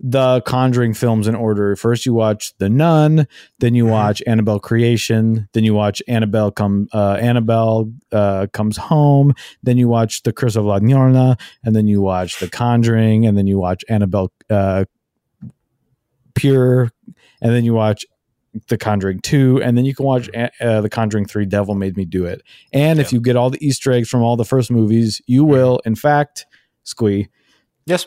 the 0.00 0.40
Conjuring 0.42 0.94
films 0.94 1.26
in 1.26 1.34
order. 1.34 1.74
First, 1.74 2.06
you 2.06 2.14
watch 2.14 2.52
The 2.58 2.68
Nun, 2.68 3.26
then 3.58 3.74
you 3.74 3.84
Mhm. 3.86 3.90
watch 3.90 4.22
Annabelle 4.28 4.60
Creation, 4.60 5.48
then 5.54 5.64
you 5.64 5.74
watch 5.74 6.00
Annabelle 6.06 6.52
come. 6.52 6.86
Uh, 6.92 7.14
Annabelle 7.20 7.90
uh, 8.12 8.46
comes 8.52 8.76
home, 8.76 9.34
then 9.64 9.76
you 9.76 9.88
watch 9.88 10.22
The 10.22 10.32
Curse 10.32 10.54
of 10.54 10.64
La 10.64 10.78
Llorona, 10.78 11.36
and 11.64 11.74
then 11.74 11.88
you 11.88 12.00
watch 12.00 12.38
The 12.38 12.48
Conjuring, 12.48 13.26
and 13.26 13.36
then 13.36 13.48
you 13.48 13.58
watch 13.58 13.82
Annabelle 13.88 14.30
uh, 14.48 14.84
Pure, 16.34 16.92
and 17.42 17.52
then 17.52 17.64
you 17.64 17.74
watch. 17.74 18.06
The 18.68 18.78
Conjuring 18.78 19.20
2, 19.20 19.62
and 19.62 19.76
then 19.76 19.84
you 19.84 19.94
can 19.94 20.06
watch 20.06 20.28
uh, 20.34 20.80
The 20.80 20.88
Conjuring 20.88 21.26
3 21.26 21.46
Devil 21.46 21.74
Made 21.74 21.96
Me 21.96 22.04
Do 22.04 22.24
It. 22.24 22.42
And 22.72 22.98
if 22.98 23.12
you 23.12 23.20
get 23.20 23.36
all 23.36 23.50
the 23.50 23.64
Easter 23.64 23.92
eggs 23.92 24.08
from 24.08 24.22
all 24.22 24.36
the 24.36 24.44
first 24.44 24.70
movies, 24.70 25.20
you 25.26 25.44
will, 25.44 25.80
in 25.84 25.94
fact, 25.94 26.46
squee. 26.84 27.28
Yes. 27.86 28.06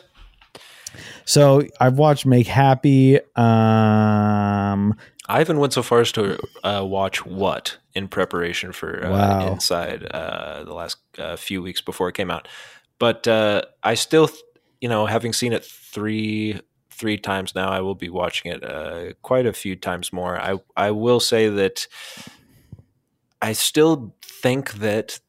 So 1.24 1.62
I've 1.80 1.98
watched 1.98 2.26
Make 2.26 2.46
Happy. 2.46 3.18
Um, 3.36 4.94
I 5.28 5.40
even 5.40 5.58
went 5.58 5.72
so 5.72 5.82
far 5.82 6.00
as 6.00 6.12
to 6.12 6.38
uh, 6.62 6.84
watch 6.84 7.24
what 7.24 7.78
in 7.94 8.08
preparation 8.08 8.72
for 8.72 9.04
uh, 9.04 9.10
Wow. 9.10 9.52
Inside 9.52 10.04
uh, 10.10 10.64
the 10.64 10.74
last 10.74 10.98
uh, 11.18 11.36
few 11.36 11.62
weeks 11.62 11.80
before 11.80 12.08
it 12.08 12.14
came 12.14 12.30
out. 12.30 12.48
But 12.98 13.26
uh, 13.26 13.62
I 13.82 13.94
still, 13.94 14.30
you 14.80 14.88
know, 14.88 15.06
having 15.06 15.32
seen 15.32 15.52
it 15.52 15.64
three 15.64 16.60
three 16.92 17.18
times 17.18 17.54
now, 17.54 17.70
I 17.70 17.80
will 17.80 17.94
be 17.94 18.08
watching 18.08 18.52
it 18.52 18.62
uh, 18.62 19.12
quite 19.22 19.46
a 19.46 19.52
few 19.52 19.76
times 19.76 20.12
more. 20.12 20.40
I 20.40 20.58
I 20.76 20.90
will 20.90 21.20
say 21.20 21.48
that 21.48 21.86
I 23.40 23.52
still 23.52 24.14
think 24.22 24.74
that 24.74 25.20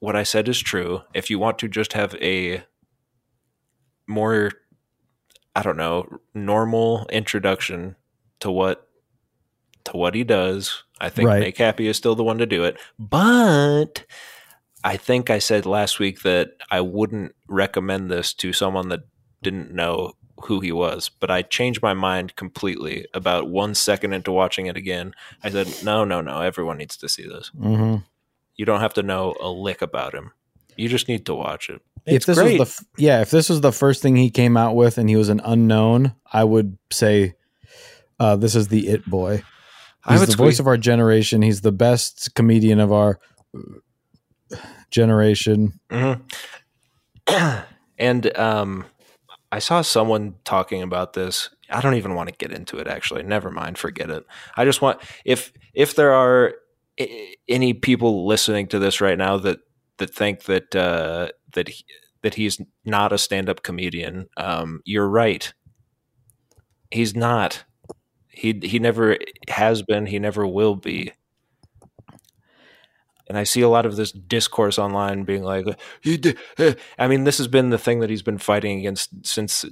what 0.00 0.16
I 0.16 0.22
said 0.22 0.48
is 0.48 0.60
true. 0.60 1.02
If 1.14 1.30
you 1.30 1.38
want 1.38 1.58
to 1.60 1.68
just 1.68 1.92
have 1.92 2.14
a 2.16 2.64
more, 4.06 4.50
I 5.54 5.62
don't 5.62 5.76
know, 5.76 6.06
normal 6.34 7.06
introduction 7.10 7.96
to 8.40 8.50
what 8.50 8.88
to 9.84 9.96
what 9.96 10.14
he 10.14 10.24
does, 10.24 10.84
I 11.00 11.08
think 11.08 11.28
Right. 11.28 11.40
Make 11.40 11.58
Happy 11.58 11.86
is 11.86 11.96
still 11.96 12.14
the 12.14 12.24
one 12.24 12.38
to 12.38 12.46
do 12.46 12.64
it. 12.64 12.76
But 12.98 14.04
I 14.82 14.96
think 14.96 15.30
I 15.30 15.38
said 15.38 15.66
last 15.66 15.98
week 15.98 16.22
that 16.22 16.52
I 16.70 16.80
wouldn't 16.80 17.34
recommend 17.48 18.10
this 18.10 18.32
to 18.34 18.52
someone 18.52 18.88
that 18.88 19.00
didn't 19.42 19.72
know 19.72 20.12
who 20.44 20.60
he 20.60 20.72
was. 20.72 21.08
But 21.08 21.30
I 21.30 21.42
changed 21.42 21.82
my 21.82 21.94
mind 21.94 22.36
completely 22.36 23.06
about 23.14 23.48
one 23.48 23.74
second 23.74 24.12
into 24.12 24.32
watching 24.32 24.66
it 24.66 24.76
again. 24.76 25.14
I 25.42 25.50
said, 25.50 25.68
no, 25.84 26.04
no, 26.04 26.20
no, 26.20 26.40
everyone 26.40 26.78
needs 26.78 26.96
to 26.98 27.08
see 27.08 27.24
this. 27.26 27.48
hmm 27.58 27.96
You 28.56 28.64
don't 28.64 28.80
have 28.80 28.94
to 28.94 29.02
know 29.02 29.34
a 29.40 29.48
lick 29.48 29.82
about 29.82 30.14
him. 30.14 30.32
You 30.76 30.88
just 30.88 31.08
need 31.08 31.26
to 31.26 31.34
watch 31.34 31.68
it. 31.68 31.80
If 32.06 32.14
It's 32.16 32.26
this 32.26 32.38
great. 32.38 32.58
was 32.58 32.68
the 32.76 32.82
f- 32.82 32.88
yeah, 32.96 33.20
if 33.20 33.30
this 33.30 33.48
was 33.50 33.60
the 33.60 33.72
first 33.72 34.00
thing 34.02 34.16
he 34.16 34.30
came 34.30 34.56
out 34.56 34.74
with 34.74 34.96
and 34.96 35.08
he 35.08 35.16
was 35.16 35.28
an 35.28 35.40
unknown, 35.44 36.14
I 36.32 36.44
would 36.44 36.78
say 36.90 37.34
uh, 38.18 38.36
this 38.36 38.54
is 38.54 38.68
the 38.68 38.88
it 38.88 39.04
boy. 39.04 39.42
He's 40.08 40.20
would 40.20 40.28
the 40.28 40.32
squeeze- 40.32 40.46
voice 40.56 40.60
of 40.60 40.66
our 40.66 40.78
generation. 40.78 41.42
He's 41.42 41.60
the 41.60 41.72
best 41.72 42.34
comedian 42.34 42.80
of 42.80 42.90
our 42.92 43.20
generation. 44.90 45.78
Mhm. 45.90 46.22
and 47.98 48.38
um, 48.38 48.84
I 49.52 49.58
saw 49.58 49.82
someone 49.82 50.34
talking 50.44 50.82
about 50.82 51.14
this. 51.14 51.50
I 51.70 51.80
don't 51.80 51.94
even 51.94 52.14
want 52.14 52.28
to 52.28 52.34
get 52.34 52.52
into 52.52 52.78
it. 52.78 52.86
Actually, 52.86 53.22
never 53.22 53.50
mind. 53.50 53.78
Forget 53.78 54.10
it. 54.10 54.24
I 54.56 54.64
just 54.64 54.82
want 54.82 55.00
if 55.24 55.52
if 55.74 55.94
there 55.94 56.12
are 56.12 56.54
any 57.48 57.72
people 57.74 58.26
listening 58.26 58.66
to 58.68 58.78
this 58.78 59.00
right 59.00 59.18
now 59.18 59.36
that 59.38 59.60
that 59.98 60.14
think 60.14 60.44
that 60.44 60.74
uh, 60.74 61.28
that 61.52 61.68
he, 61.68 61.84
that 62.22 62.34
he's 62.34 62.60
not 62.84 63.12
a 63.12 63.18
stand 63.18 63.48
up 63.48 63.62
comedian, 63.62 64.28
um, 64.36 64.80
you're 64.84 65.08
right. 65.08 65.52
He's 66.90 67.14
not. 67.14 67.64
He 68.28 68.58
he 68.62 68.78
never 68.78 69.16
has 69.48 69.82
been. 69.82 70.06
He 70.06 70.18
never 70.18 70.46
will 70.46 70.76
be. 70.76 71.12
And 73.30 73.38
I 73.38 73.44
see 73.44 73.60
a 73.60 73.68
lot 73.68 73.86
of 73.86 73.94
this 73.94 74.10
discourse 74.10 74.76
online 74.76 75.22
being 75.22 75.44
like, 75.44 75.64
"He 76.00 76.16
did." 76.16 76.36
eh." 76.58 76.74
I 76.98 77.06
mean, 77.06 77.22
this 77.22 77.38
has 77.38 77.46
been 77.46 77.70
the 77.70 77.78
thing 77.78 78.00
that 78.00 78.10
he's 78.10 78.22
been 78.22 78.38
fighting 78.38 78.80
against 78.80 79.24
since 79.24 79.64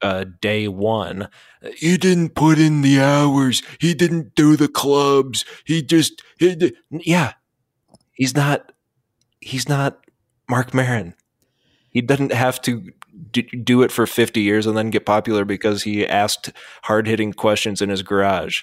uh, 0.00 0.26
day 0.40 0.68
one. 0.68 1.28
He 1.76 1.96
didn't 1.96 2.36
put 2.36 2.60
in 2.60 2.82
the 2.82 3.00
hours. 3.00 3.64
He 3.80 3.94
didn't 3.94 4.36
do 4.36 4.54
the 4.54 4.68
clubs. 4.68 5.44
He 5.64 5.82
just, 5.82 6.22
he 6.38 6.72
yeah. 6.92 7.32
He's 8.12 8.36
not. 8.36 8.70
He's 9.40 9.68
not 9.68 9.98
Marc 10.48 10.72
Maron. 10.72 11.14
He 11.90 12.02
doesn't 12.02 12.32
have 12.32 12.62
to 12.62 12.92
do 13.32 13.82
it 13.82 13.90
for 13.90 14.06
fifty 14.06 14.42
years 14.42 14.66
and 14.66 14.76
then 14.76 14.90
get 14.90 15.04
popular 15.04 15.44
because 15.44 15.82
he 15.82 16.06
asked 16.06 16.52
hard 16.84 17.08
hitting 17.08 17.32
questions 17.32 17.82
in 17.82 17.90
his 17.90 18.02
garage. 18.02 18.62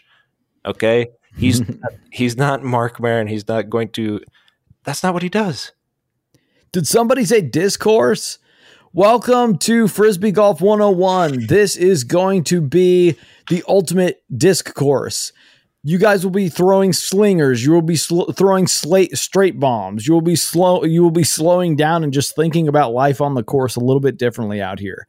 Okay, 0.65 1.07
he's 1.37 1.61
he's 2.11 2.37
not 2.37 2.63
Marc 2.63 2.99
Maron. 2.99 3.27
He's 3.27 3.47
not 3.47 3.69
going 3.69 3.89
to. 3.89 4.21
That's 4.83 5.03
not 5.03 5.13
what 5.13 5.23
he 5.23 5.29
does. 5.29 5.71
Did 6.71 6.87
somebody 6.87 7.25
say 7.25 7.41
discourse? 7.41 8.39
Welcome 8.93 9.57
to 9.59 9.87
Frisbee 9.87 10.31
Golf 10.31 10.59
101. 10.61 11.47
This 11.47 11.75
is 11.75 12.03
going 12.03 12.43
to 12.45 12.61
be 12.61 13.15
the 13.49 13.63
ultimate 13.67 14.23
disc 14.35 14.73
course. 14.73 15.33
You 15.83 15.97
guys 15.97 16.23
will 16.23 16.31
be 16.31 16.49
throwing 16.49 16.93
slingers. 16.93 17.63
You 17.63 17.73
will 17.73 17.81
be 17.81 17.95
sl- 17.95 18.31
throwing 18.31 18.65
slate 18.65 19.17
straight 19.17 19.59
bombs. 19.59 20.07
You 20.07 20.13
will 20.13 20.21
be 20.21 20.35
slow. 20.35 20.83
You 20.83 21.03
will 21.03 21.11
be 21.11 21.23
slowing 21.23 21.75
down 21.75 22.03
and 22.03 22.11
just 22.11 22.35
thinking 22.35 22.67
about 22.67 22.93
life 22.93 23.21
on 23.21 23.35
the 23.35 23.43
course 23.43 23.75
a 23.75 23.79
little 23.79 23.99
bit 23.99 24.17
differently 24.17 24.61
out 24.61 24.79
here. 24.79 25.07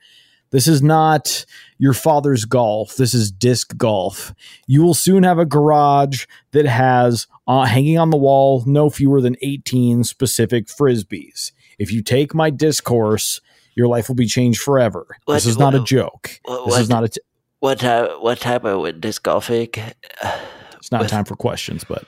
This 0.50 0.66
is 0.66 0.82
not 0.82 1.44
your 1.78 1.92
father's 1.92 2.44
golf. 2.44 2.96
This 2.96 3.12
is 3.14 3.30
disc 3.30 3.76
golf. 3.76 4.32
You 4.66 4.82
will 4.82 4.94
soon 4.94 5.22
have 5.22 5.38
a 5.38 5.44
garage 5.44 6.24
that 6.52 6.64
has 6.66 7.26
uh, 7.46 7.64
hanging 7.64 7.98
on 7.98 8.10
the 8.10 8.16
wall 8.16 8.62
no 8.66 8.88
fewer 8.90 9.20
than 9.20 9.36
18 9.42 10.04
specific 10.04 10.66
frisbees. 10.66 11.52
If 11.78 11.92
you 11.92 12.02
take 12.02 12.34
my 12.34 12.50
discourse, 12.50 13.40
your 13.74 13.88
life 13.88 14.08
will 14.08 14.16
be 14.16 14.26
changed 14.26 14.60
forever. 14.60 15.06
What- 15.26 15.34
this 15.34 15.46
is 15.46 15.58
not 15.58 15.74
a 15.74 15.80
joke. 15.84 16.40
what- 16.44 16.66
This 16.66 16.78
is 16.78 16.88
not 16.88 17.04
a. 17.04 17.08
T- 17.08 17.20
What 17.60 17.80
type? 17.80 18.10
What 18.20 18.38
type 18.40 18.64
I 18.64 18.74
went 18.74 19.00
disc 19.00 19.22
golfing? 19.22 19.68
it's 19.74 20.90
not 20.92 21.08
time 21.08 21.24
for 21.24 21.36
questions, 21.36 21.84
but 21.84 22.04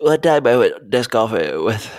what 0.00 0.22
time 0.22 0.46
I 0.46 0.56
went 0.56 0.90
disc 0.90 1.10
golfing 1.10 1.64
with 1.64 1.90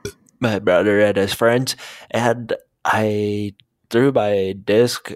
my 0.40 0.58
brother 0.58 1.00
and 1.00 1.16
his 1.16 1.32
friends, 1.32 1.76
and 2.10 2.52
I 2.84 3.54
threw 3.90 4.12
my 4.12 4.54
disc 4.64 5.12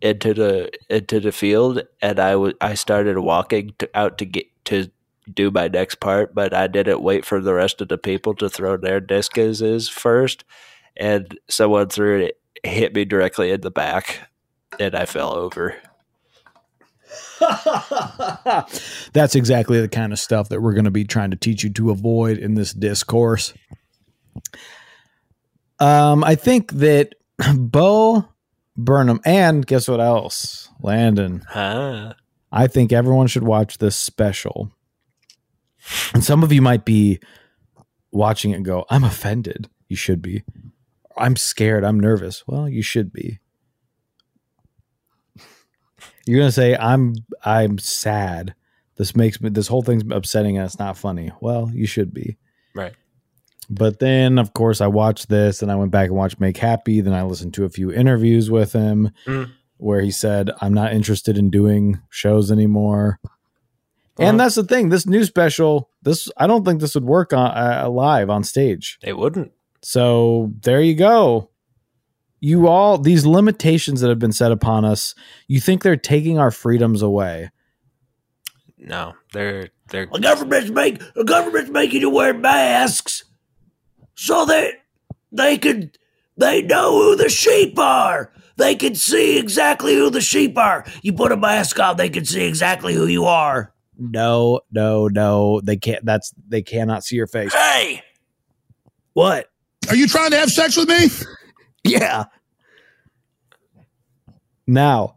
into 0.00 0.34
the 0.34 0.70
into 0.88 1.20
the 1.20 1.32
field, 1.32 1.82
and 2.00 2.18
I 2.18 2.36
was 2.36 2.54
I 2.60 2.74
started 2.74 3.18
walking 3.18 3.74
to, 3.78 3.90
out 3.94 4.18
to 4.18 4.24
get 4.24 4.46
to 4.66 4.90
do 5.32 5.50
my 5.50 5.68
next 5.68 6.00
part, 6.00 6.34
but 6.34 6.54
I 6.54 6.66
didn't 6.66 7.02
wait 7.02 7.24
for 7.24 7.40
the 7.40 7.54
rest 7.54 7.80
of 7.80 7.88
the 7.88 7.98
people 7.98 8.34
to 8.36 8.48
throw 8.48 8.76
their 8.76 9.00
discuses 9.00 9.88
first, 9.88 10.44
and 10.96 11.38
someone 11.48 11.88
threw 11.88 12.20
it, 12.20 12.40
hit 12.64 12.94
me 12.94 13.04
directly 13.04 13.50
in 13.50 13.60
the 13.60 13.70
back, 13.70 14.28
and 14.78 14.94
I 14.94 15.06
fell 15.06 15.34
over. 15.34 15.76
that's 19.12 19.34
exactly 19.34 19.80
the 19.80 19.88
kind 19.88 20.12
of 20.12 20.18
stuff 20.18 20.48
that 20.50 20.60
we're 20.60 20.74
going 20.74 20.84
to 20.84 20.90
be 20.90 21.04
trying 21.04 21.30
to 21.30 21.36
teach 21.36 21.64
you 21.64 21.70
to 21.70 21.90
avoid 21.90 22.38
in 22.38 22.54
this 22.54 22.72
discourse. 22.72 23.52
Um, 25.80 26.22
I 26.22 26.34
think 26.34 26.72
that 26.72 27.14
Bo 27.56 28.28
Burnham 28.76 29.20
and 29.24 29.66
guess 29.66 29.88
what 29.88 30.00
else, 30.00 30.68
Landon. 30.80 31.42
Huh? 31.48 32.14
I 32.52 32.66
think 32.66 32.92
everyone 32.92 33.26
should 33.26 33.44
watch 33.44 33.78
this 33.78 33.96
special. 33.96 34.72
And 36.12 36.24
some 36.24 36.42
of 36.42 36.52
you 36.52 36.60
might 36.62 36.84
be 36.84 37.20
watching 38.10 38.50
it 38.50 38.56
and 38.56 38.64
go, 38.64 38.84
I'm 38.90 39.04
offended. 39.04 39.68
You 39.88 39.96
should 39.96 40.20
be. 40.20 40.42
I'm 41.16 41.36
scared. 41.36 41.84
I'm 41.84 42.00
nervous. 42.00 42.44
Well, 42.46 42.68
you 42.68 42.82
should 42.82 43.12
be. 43.12 43.38
You're 46.26 46.40
gonna 46.40 46.52
say, 46.52 46.76
I'm 46.76 47.14
I'm 47.44 47.78
sad. 47.78 48.54
This 48.96 49.16
makes 49.16 49.40
me 49.40 49.48
this 49.50 49.66
whole 49.66 49.82
thing's 49.82 50.04
upsetting 50.10 50.56
and 50.56 50.66
it's 50.66 50.78
not 50.78 50.96
funny. 50.96 51.32
Well, 51.40 51.70
you 51.72 51.86
should 51.86 52.12
be. 52.12 52.36
Right. 52.74 52.94
But 53.72 54.00
then 54.00 54.38
of 54.38 54.52
course 54.52 54.80
I 54.80 54.88
watched 54.88 55.28
this 55.28 55.62
and 55.62 55.70
I 55.70 55.76
went 55.76 55.92
back 55.92 56.08
and 56.08 56.16
watched 56.16 56.40
Make 56.40 56.56
Happy. 56.56 57.00
Then 57.00 57.14
I 57.14 57.22
listened 57.22 57.54
to 57.54 57.64
a 57.64 57.68
few 57.70 57.92
interviews 57.92 58.50
with 58.50 58.72
him 58.72 59.10
Mm. 59.26 59.50
where 59.76 60.00
he 60.00 60.10
said, 60.10 60.50
I'm 60.60 60.74
not 60.74 60.92
interested 60.92 61.38
in 61.38 61.50
doing 61.50 62.00
shows 62.10 62.50
anymore. 62.50 63.20
Uh-huh. 63.24 64.28
And 64.28 64.40
that's 64.40 64.56
the 64.56 64.64
thing. 64.64 64.88
This 64.88 65.06
new 65.06 65.24
special, 65.24 65.88
this 66.02 66.28
I 66.36 66.46
don't 66.48 66.64
think 66.64 66.80
this 66.80 66.94
would 66.94 67.04
work 67.04 67.32
on 67.32 67.56
uh, 67.56 67.88
live 67.88 68.28
on 68.28 68.42
stage. 68.44 68.98
It 69.02 69.16
wouldn't. 69.16 69.52
So 69.82 70.52
there 70.62 70.80
you 70.82 70.94
go. 70.94 71.48
You 72.40 72.66
all 72.68 72.98
these 72.98 73.24
limitations 73.24 74.00
that 74.00 74.08
have 74.08 74.18
been 74.18 74.32
set 74.32 74.50
upon 74.50 74.84
us. 74.84 75.14
You 75.46 75.60
think 75.60 75.82
they're 75.82 75.96
taking 75.96 76.38
our 76.38 76.50
freedoms 76.50 77.02
away? 77.02 77.50
No, 78.78 79.14
they're 79.32 79.68
they're 79.88 80.06
The 80.12 80.18
government's 80.18 80.70
make 80.70 81.00
the 81.14 81.24
government's 81.24 81.70
making 81.70 82.00
you 82.00 82.10
wear 82.10 82.34
masks 82.34 83.24
so 84.20 84.44
that 84.44 84.74
they 85.32 85.56
could 85.56 85.96
they 86.36 86.60
know 86.60 86.92
who 86.92 87.16
the 87.16 87.30
sheep 87.30 87.78
are. 87.78 88.30
They 88.56 88.74
can 88.74 88.94
see 88.94 89.38
exactly 89.38 89.94
who 89.94 90.10
the 90.10 90.20
sheep 90.20 90.58
are. 90.58 90.84
You 91.02 91.14
put 91.14 91.32
a 91.32 91.36
mask 91.38 91.80
on, 91.80 91.96
they 91.96 92.10
can 92.10 92.26
see 92.26 92.44
exactly 92.44 92.92
who 92.92 93.06
you 93.06 93.24
are. 93.24 93.72
No, 93.98 94.60
no, 94.70 95.08
no. 95.08 95.62
They 95.62 95.78
can't. 95.78 96.04
That's 96.04 96.34
they 96.46 96.60
cannot 96.60 97.02
see 97.02 97.16
your 97.16 97.26
face. 97.26 97.54
Hey, 97.54 98.02
What? 99.14 99.46
Are 99.88 99.96
you 99.96 100.06
trying 100.06 100.32
to 100.32 100.36
have 100.36 100.50
sex 100.50 100.76
with 100.76 100.88
me? 100.88 101.08
Yeah. 101.82 102.24
Now, 104.66 105.14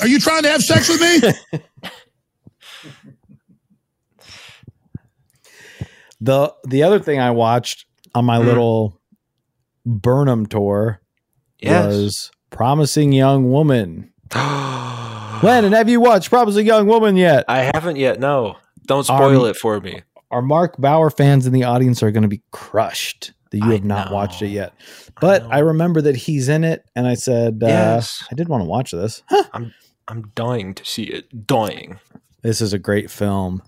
Are 0.00 0.08
you 0.08 0.18
trying 0.18 0.42
to 0.42 0.50
have 0.50 0.62
sex 0.62 0.88
with 0.88 1.00
me? 1.00 1.60
the 6.20 6.52
the 6.64 6.82
other 6.82 6.98
thing 6.98 7.20
I 7.20 7.30
watched 7.30 7.86
on 8.16 8.24
my 8.24 8.38
Hmm. 8.40 8.46
little 8.46 9.00
Burnham 9.84 10.46
tour 10.46 11.00
yes. 11.60 11.86
was 11.86 12.30
Promising 12.50 13.12
Young 13.12 13.50
Woman. 13.52 14.10
Landon, 15.42 15.72
have 15.72 15.88
you 15.88 16.00
watched 16.00 16.30
Promising 16.30 16.66
Young 16.66 16.86
Woman 16.86 17.16
yet? 17.16 17.44
I 17.46 17.70
haven't 17.74 17.96
yet. 17.96 18.18
No, 18.18 18.56
don't 18.86 19.04
spoil 19.04 19.44
Um, 19.44 19.50
it 19.50 19.56
for 19.56 19.80
me. 19.80 20.02
Our 20.30 20.42
Mark 20.42 20.76
Bauer 20.78 21.10
fans 21.10 21.46
in 21.46 21.52
the 21.52 21.64
audience 21.64 22.02
are 22.02 22.10
going 22.10 22.22
to 22.22 22.28
be 22.28 22.42
crushed 22.52 23.32
that 23.50 23.58
you 23.58 23.68
I 23.68 23.72
have 23.74 23.84
not 23.84 24.10
watched 24.12 24.42
it 24.42 24.48
yet. 24.48 24.72
But 25.20 25.44
know. 25.44 25.50
I, 25.50 25.58
remember 25.58 26.00
that 26.02 26.16
he's 26.16 26.48
in 26.48 26.64
it, 26.64 26.84
and 26.96 27.06
I 27.06 27.14
said, 27.14 27.60
uh, 27.62 27.66
Yes. 27.68 28.24
I 28.30 28.34
did 28.34 28.48
want 28.48 28.62
to 28.62 28.64
watch 28.68 28.90
this. 28.90 29.22
I'm 29.52 29.72
I'm 30.08 30.30
dying 30.34 30.74
to 30.74 30.84
see 30.84 31.04
it. 31.04 31.46
Dying. 31.46 32.00
This 32.42 32.60
is 32.60 32.72
a 32.72 32.78
great 32.78 33.10
film. 33.10 33.62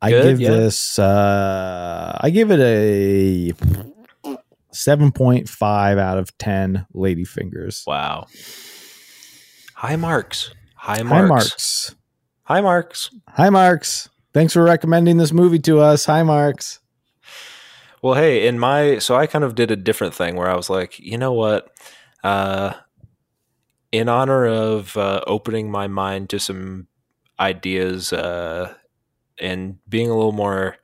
I 0.00 0.10
Good, 0.10 0.22
give 0.22 0.40
yeah. 0.40 0.50
this. 0.50 0.98
Uh, 0.98 2.16
I 2.20 2.30
give 2.30 2.50
it 2.50 2.60
a 2.60 3.52
seven 4.72 5.10
point 5.12 5.48
five 5.48 5.98
out 5.98 6.18
of 6.18 6.36
ten. 6.38 6.86
Lady 6.94 7.24
fingers. 7.24 7.82
Wow. 7.86 8.26
High 9.74 9.96
marks. 9.96 10.54
High 10.76 10.98
Hi, 10.98 11.02
marks. 11.02 11.16
Hi 11.24 11.26
Marks. 11.26 11.94
High 12.44 12.60
marks. 12.60 13.10
Hi, 13.28 13.50
Marks. 13.50 14.08
Thanks 14.32 14.52
for 14.52 14.62
recommending 14.62 15.16
this 15.16 15.32
movie 15.32 15.58
to 15.60 15.80
us. 15.80 16.04
Hi, 16.06 16.22
Marks. 16.22 16.80
Well, 18.02 18.14
hey, 18.14 18.46
in 18.46 18.58
my 18.58 18.98
so 18.98 19.16
I 19.16 19.26
kind 19.26 19.44
of 19.44 19.54
did 19.56 19.70
a 19.72 19.76
different 19.76 20.14
thing 20.14 20.36
where 20.36 20.48
I 20.48 20.54
was 20.54 20.70
like, 20.70 20.98
you 21.00 21.18
know 21.18 21.32
what? 21.32 21.70
Uh 22.22 22.74
in 23.90 24.08
honor 24.08 24.46
of 24.46 24.96
uh, 24.98 25.22
opening 25.26 25.70
my 25.70 25.86
mind 25.88 26.28
to 26.28 26.38
some 26.38 26.86
ideas 27.40 28.12
uh 28.12 28.74
and 29.40 29.78
being 29.88 30.10
a 30.10 30.14
little 30.16 30.32
more 30.32 30.76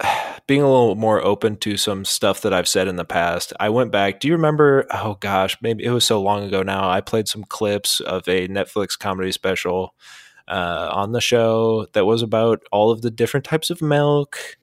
being 0.46 0.62
a 0.62 0.68
little 0.70 0.94
more 0.94 1.22
open 1.22 1.56
to 1.56 1.76
some 1.76 2.04
stuff 2.04 2.40
that 2.42 2.54
I've 2.54 2.68
said 2.68 2.88
in 2.88 2.96
the 2.96 3.04
past. 3.04 3.52
I 3.60 3.68
went 3.68 3.90
back. 3.92 4.20
Do 4.20 4.28
you 4.28 4.34
remember? 4.34 4.86
Oh 4.90 5.16
gosh, 5.20 5.56
maybe 5.60 5.84
it 5.84 5.90
was 5.90 6.04
so 6.04 6.22
long 6.22 6.44
ago 6.44 6.62
now. 6.62 6.88
I 6.88 7.00
played 7.00 7.28
some 7.28 7.44
clips 7.44 8.00
of 8.00 8.26
a 8.28 8.48
Netflix 8.48 8.98
comedy 8.98 9.32
special 9.32 9.94
uh, 10.46 10.88
on 10.92 11.12
the 11.12 11.20
show 11.20 11.86
that 11.92 12.06
was 12.06 12.22
about 12.22 12.62
all 12.72 12.90
of 12.90 13.02
the 13.02 13.10
different 13.10 13.44
types 13.44 13.68
of 13.70 13.82
milk. 13.82 14.56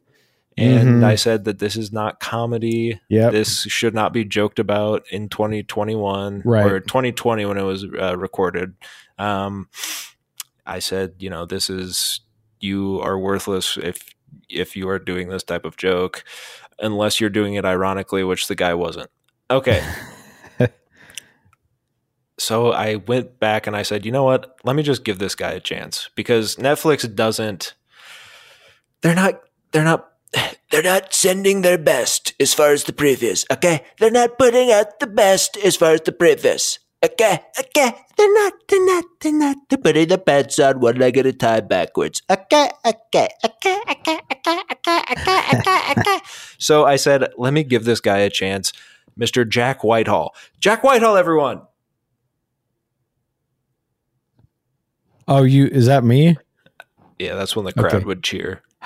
And 0.58 1.02
Mhm. 1.02 1.04
I 1.04 1.16
said 1.16 1.44
that 1.44 1.60
this 1.60 1.76
is 1.76 1.92
not 1.92 2.22
comedy. 2.22 3.00
Yeah, 3.10 3.30
This 3.30 3.64
should 3.64 3.94
not 3.94 4.14
be 4.14 4.24
joked 4.24 4.58
about 4.58 5.04
in 5.12 5.28
2021 5.28 6.42
Right. 6.46 6.66
or 6.66 6.80
2020 6.80 7.46
when 7.46 7.58
it 7.58 7.64
was 7.64 7.84
uh, 7.84 8.18
recorded. 8.18 8.74
Um, 9.20 9.68
I 10.66 10.80
said, 10.80 11.16
you 11.20 11.30
know, 11.30 11.46
this 11.46 11.70
is 11.70 12.22
you 12.66 13.00
are 13.02 13.18
worthless 13.18 13.78
if 13.78 14.16
if 14.50 14.76
you 14.76 14.90
are 14.90 15.00
doing 15.00 15.30
this 15.30 15.44
type 15.44 15.66
of 15.66 15.78
joke, 15.78 16.24
unless 16.80 17.22
you're 17.22 17.30
doing 17.30 17.54
it 17.54 17.66
ironically, 17.66 18.24
which 18.24 18.48
the 18.48 18.56
guy 18.56 18.74
wasn't. 18.74 19.10
Okay. 19.50 19.84
so 22.38 22.72
I 22.72 22.96
went 22.96 23.40
back 23.40 23.68
and 23.68 23.76
I 23.76 23.84
said, 23.84 24.06
you 24.06 24.12
know 24.12 24.24
what? 24.24 24.58
Let 24.64 24.76
me 24.76 24.84
just 24.84 25.04
give 25.04 25.20
this 25.20 25.36
guy 25.36 25.52
a 25.52 25.60
chance 25.60 26.10
because 26.16 26.56
Netflix 26.58 27.14
doesn't. 27.14 27.74
They're 29.02 29.16
not. 29.16 29.42
They're 29.72 29.84
not. 29.84 30.12
They're 30.72 30.84
not 30.84 31.14
sending 31.14 31.62
their 31.62 31.78
best 31.78 32.34
as 32.38 32.54
far 32.54 32.74
as 32.74 32.84
the 32.84 32.92
previous. 32.92 33.46
Okay, 33.50 33.86
they're 33.98 34.12
not 34.12 34.38
putting 34.38 34.72
out 34.72 35.00
the 35.00 35.08
best 35.08 35.56
as 35.56 35.78
far 35.78 35.94
as 35.94 36.02
the 36.02 36.12
previous. 36.12 36.80
Okay, 37.06 37.38
okay, 37.60 37.92
they're 38.18 38.34
not. 38.34 38.54
They're 38.68 38.86
not. 38.86 39.06
They're 39.22 39.32
not. 39.34 39.58
They're 39.70 39.78
putting 39.78 40.08
the 40.08 40.18
pants 40.18 40.58
on 40.58 40.80
one 40.80 40.96
leg 40.98 41.18
at 41.18 41.28
a 41.28 41.34
time 41.34 41.68
backwards. 41.68 42.22
Okay, 42.32 42.70
okay, 42.84 43.30
okay, 43.46 43.78
okay, 43.92 44.18
okay, 44.32 44.60
okay, 44.72 45.00
okay, 45.12 45.40
okay, 45.54 45.80
okay. 45.92 46.18
So 46.58 46.86
I 46.86 46.96
said, 46.96 47.28
let 47.38 47.54
me 47.54 47.64
give 47.64 47.84
this 47.86 48.00
guy 48.02 48.20
a 48.20 48.30
chance, 48.32 48.74
Mr. 49.20 49.48
Jack 49.48 49.84
Whitehall. 49.84 50.34
Jack 50.60 50.84
Whitehall, 50.84 51.16
everyone. 51.18 51.62
Oh, 55.28 55.44
you 55.44 55.68
is 55.68 55.86
that 55.86 56.04
me? 56.04 56.38
Yeah, 57.20 57.36
that's 57.36 57.56
when 57.56 57.66
the 57.66 57.74
crowd 57.74 57.94
Okay. 57.96 58.06
would 58.06 58.24
cheer. 58.24 58.62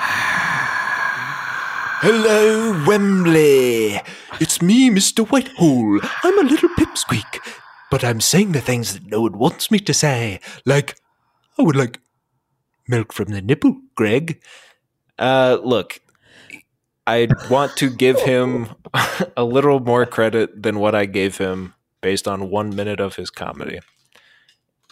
Hello, 2.01 2.83
Wembley. 2.85 4.01
It's 4.39 4.61
me, 4.61 4.89
Mr. 4.89 5.27
Whitehall. 5.27 5.99
I'm 6.23 6.39
a 6.39 6.43
little 6.49 6.69
pipsqueak, 6.69 7.39
but 7.89 8.03
I'm 8.03 8.21
saying 8.21 8.51
the 8.51 8.61
things 8.61 8.93
that 8.93 9.05
no 9.05 9.21
one 9.21 9.37
wants 9.37 9.71
me 9.71 9.79
to 9.79 9.93
say. 9.93 10.39
Like, 10.65 10.97
I 11.57 11.63
would 11.63 11.75
like 11.75 11.99
milk 12.87 13.13
from 13.13 13.29
the 13.29 13.41
nipple, 13.41 13.79
Greg. 13.95 14.41
Uh, 15.17 15.57
look, 15.63 15.99
I 17.05 17.27
want 17.49 17.75
to 17.77 17.89
give 17.89 18.19
him 18.21 18.69
a 19.37 19.43
little 19.43 19.79
more 19.79 20.05
credit 20.05 20.61
than 20.61 20.79
what 20.79 20.95
I 20.95 21.05
gave 21.05 21.37
him 21.37 21.73
based 22.01 22.27
on 22.27 22.49
one 22.49 22.75
minute 22.75 22.99
of 22.99 23.15
his 23.15 23.29
comedy. 23.29 23.79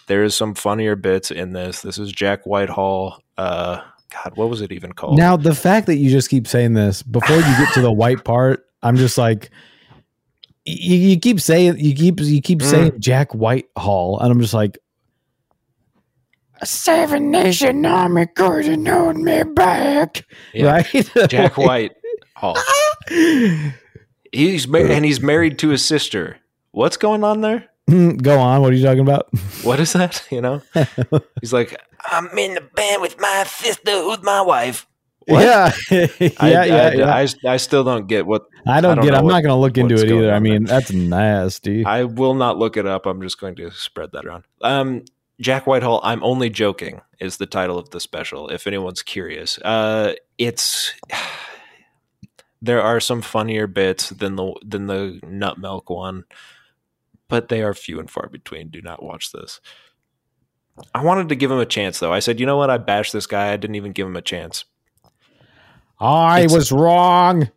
There 0.08 0.24
is 0.24 0.34
some 0.34 0.54
funnier 0.54 0.96
bits 0.96 1.30
in 1.30 1.52
this. 1.52 1.82
This 1.82 1.98
is 1.98 2.12
Jack 2.12 2.44
Whitehall. 2.44 3.22
Uh, 3.36 3.82
God, 4.10 4.36
what 4.36 4.48
was 4.48 4.60
it 4.60 4.72
even 4.72 4.92
called? 4.92 5.18
Now 5.18 5.36
the 5.36 5.54
fact 5.54 5.86
that 5.86 5.96
you 5.96 6.10
just 6.10 6.30
keep 6.30 6.46
saying 6.46 6.72
this 6.72 7.02
before 7.02 7.36
you 7.36 7.42
get 7.42 7.72
to 7.74 7.82
the 7.82 7.92
white 7.92 8.24
part, 8.24 8.66
I'm 8.82 8.96
just 8.96 9.18
like, 9.18 9.50
you, 10.68 10.96
you 11.10 11.18
keep 11.18 11.40
saying 11.40 11.78
you 11.78 11.94
keep 11.94 12.20
you 12.20 12.40
keep 12.42 12.60
Mm. 12.60 12.70
saying 12.70 12.92
Jack 13.00 13.34
Whitehall, 13.34 14.18
and 14.20 14.30
I'm 14.30 14.40
just 14.40 14.54
like, 14.54 14.78
a 16.60 16.66
Seven 16.66 17.30
Nation 17.30 17.86
Army 17.86 18.26
couldn't 18.26 18.86
hold 18.86 19.16
me 19.16 19.42
back, 19.44 20.24
Yeah. 20.52 20.72
right? 20.72 21.10
Jack 21.28 21.56
White 21.56 21.92
Hall. 22.36 22.56
He's 24.32 24.68
mar- 24.68 24.82
and 24.86 25.04
he's 25.04 25.20
married 25.22 25.58
to 25.60 25.68
his 25.70 25.84
sister. 25.84 26.36
What's 26.72 26.96
going 26.98 27.24
on 27.24 27.40
there? 27.40 27.64
Go 27.88 28.38
on. 28.38 28.60
What 28.60 28.72
are 28.72 28.76
you 28.76 28.84
talking 28.84 29.00
about? 29.00 29.28
What 29.62 29.80
is 29.80 29.92
that? 29.94 30.22
You 30.30 30.40
know, 30.42 30.62
he's 31.40 31.52
like, 31.52 31.74
I'm 32.04 32.26
in 32.38 32.54
the 32.54 32.60
band 32.60 33.02
with 33.02 33.18
my 33.20 33.44
sister, 33.44 33.90
who's 33.92 34.22
my 34.22 34.40
wife. 34.42 34.86
What? 35.28 35.42
Yeah, 35.42 35.72
yeah, 35.90 36.08
I, 36.38 36.48
yeah. 36.48 36.62
I, 36.62 36.92
yeah. 36.92 37.14
I, 37.14 37.52
I 37.52 37.56
still 37.58 37.84
don't 37.84 38.06
get 38.06 38.26
what. 38.26 38.46
I 38.66 38.80
don't, 38.80 38.96
don't 38.96 39.04
get. 39.04 39.14
I'm 39.14 39.24
what- 39.24 39.32
not 39.32 39.42
going 39.42 39.54
to 39.54 39.60
look 39.60 39.76
into 39.76 39.94
it 39.94 40.10
either. 40.10 40.32
I 40.32 40.38
mean, 40.38 40.64
that's 40.64 40.90
nasty. 40.90 41.84
I 41.86 42.04
will 42.04 42.34
not 42.34 42.56
look 42.56 42.78
it 42.78 42.86
up. 42.86 43.04
I'm 43.04 43.20
just 43.20 43.38
going 43.38 43.54
to 43.56 43.70
spread 43.70 44.12
that 44.12 44.24
around. 44.24 44.44
Um, 44.62 45.04
Jack 45.38 45.66
Whitehall. 45.66 46.00
I'm 46.02 46.24
only 46.24 46.48
joking. 46.48 47.02
Is 47.20 47.36
the 47.36 47.46
title 47.46 47.78
of 47.78 47.90
the 47.90 48.00
special. 48.00 48.48
If 48.48 48.66
anyone's 48.66 49.02
curious, 49.02 49.58
uh, 49.58 50.14
it's 50.38 50.94
there 52.62 52.80
are 52.80 52.98
some 52.98 53.20
funnier 53.20 53.66
bits 53.66 54.08
than 54.08 54.36
the 54.36 54.54
than 54.64 54.86
the 54.86 55.20
nut 55.26 55.58
milk 55.58 55.90
one, 55.90 56.24
but 57.28 57.48
they 57.48 57.62
are 57.62 57.74
few 57.74 58.00
and 58.00 58.10
far 58.10 58.30
between. 58.30 58.68
Do 58.70 58.80
not 58.80 59.02
watch 59.02 59.30
this. 59.32 59.60
I 60.94 61.02
wanted 61.02 61.28
to 61.28 61.36
give 61.36 61.50
him 61.50 61.58
a 61.58 61.66
chance, 61.66 61.98
though. 61.98 62.12
I 62.12 62.20
said, 62.20 62.40
you 62.40 62.46
know 62.46 62.56
what? 62.56 62.70
I 62.70 62.78
bashed 62.78 63.12
this 63.12 63.26
guy. 63.26 63.52
I 63.52 63.56
didn't 63.56 63.76
even 63.76 63.92
give 63.92 64.06
him 64.06 64.16
a 64.16 64.22
chance. 64.22 64.64
I 66.00 66.40
It's- 66.40 66.52
was 66.54 66.70
wrong. 66.72 67.50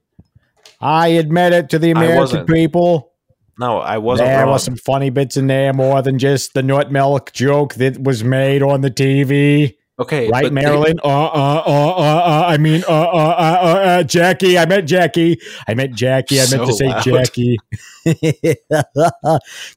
I 0.80 1.10
admit 1.10 1.54
it 1.54 1.70
to 1.70 1.80
the 1.80 1.92
American 1.92 2.46
people. 2.46 3.12
No, 3.60 3.78
I 3.78 4.00
wasn't 4.00 4.30
there 4.30 4.40
wrong. 4.46 4.50
was 4.54 4.64
some 4.64 4.76
funny 4.78 5.12
bits 5.12 5.38
in 5.38 5.46
there 5.46 5.74
more 5.74 6.02
than 6.02 6.18
just 6.18 6.56
the 6.56 6.64
nut 6.64 6.92
milk 6.92 7.32
joke 7.34 7.76
that 7.76 8.02
was 8.02 8.24
made 8.24 8.64
on 8.64 8.82
the 8.82 8.90
TV. 8.90 9.76
okay, 10.00 10.28
Right, 10.30 10.52
Marilyn? 10.52 11.00
Uh, 11.04 11.08
uh, 11.08 11.64
uh, 11.64 11.64
uh, 11.68 11.94
uh, 11.98 12.46
I 12.48 12.58
mean, 12.58 12.84
uh, 12.90 12.92
uh, 12.92 13.06
uh, 13.06 13.60
uh, 13.62 13.68
uh, 14.00 14.04
Jackie. 14.04 14.58
I 14.58 14.66
meant 14.66 14.88
Jackie. 14.88 15.40
I 15.68 15.76
meant 15.76 15.94
Jackie. 15.94 16.40
I 16.42 16.46
meant 16.50 16.66
to 16.66 16.74
say 16.74 16.88
loud. 16.88 17.04
Jackie. 17.04 17.58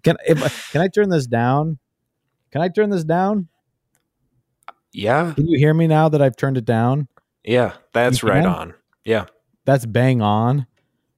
can 0.02 0.16
if, 0.26 0.70
can 0.72 0.80
I 0.80 0.88
turn 0.88 1.10
this 1.10 1.26
down? 1.26 1.78
Can 2.50 2.62
I 2.62 2.68
turn 2.68 2.88
this 2.88 3.04
down? 3.04 3.48
Yeah, 4.92 5.32
Can 5.34 5.48
you 5.48 5.58
hear 5.58 5.74
me 5.74 5.86
now 5.88 6.08
that 6.08 6.22
I've 6.22 6.36
turned 6.36 6.56
it 6.56 6.64
down? 6.64 7.08
Yeah, 7.44 7.74
that's 7.92 8.22
You 8.22 8.28
right 8.30 8.44
on. 8.44 8.74
Yeah, 9.04 9.26
That's 9.66 9.84
bang 9.86 10.22
on. 10.22 10.66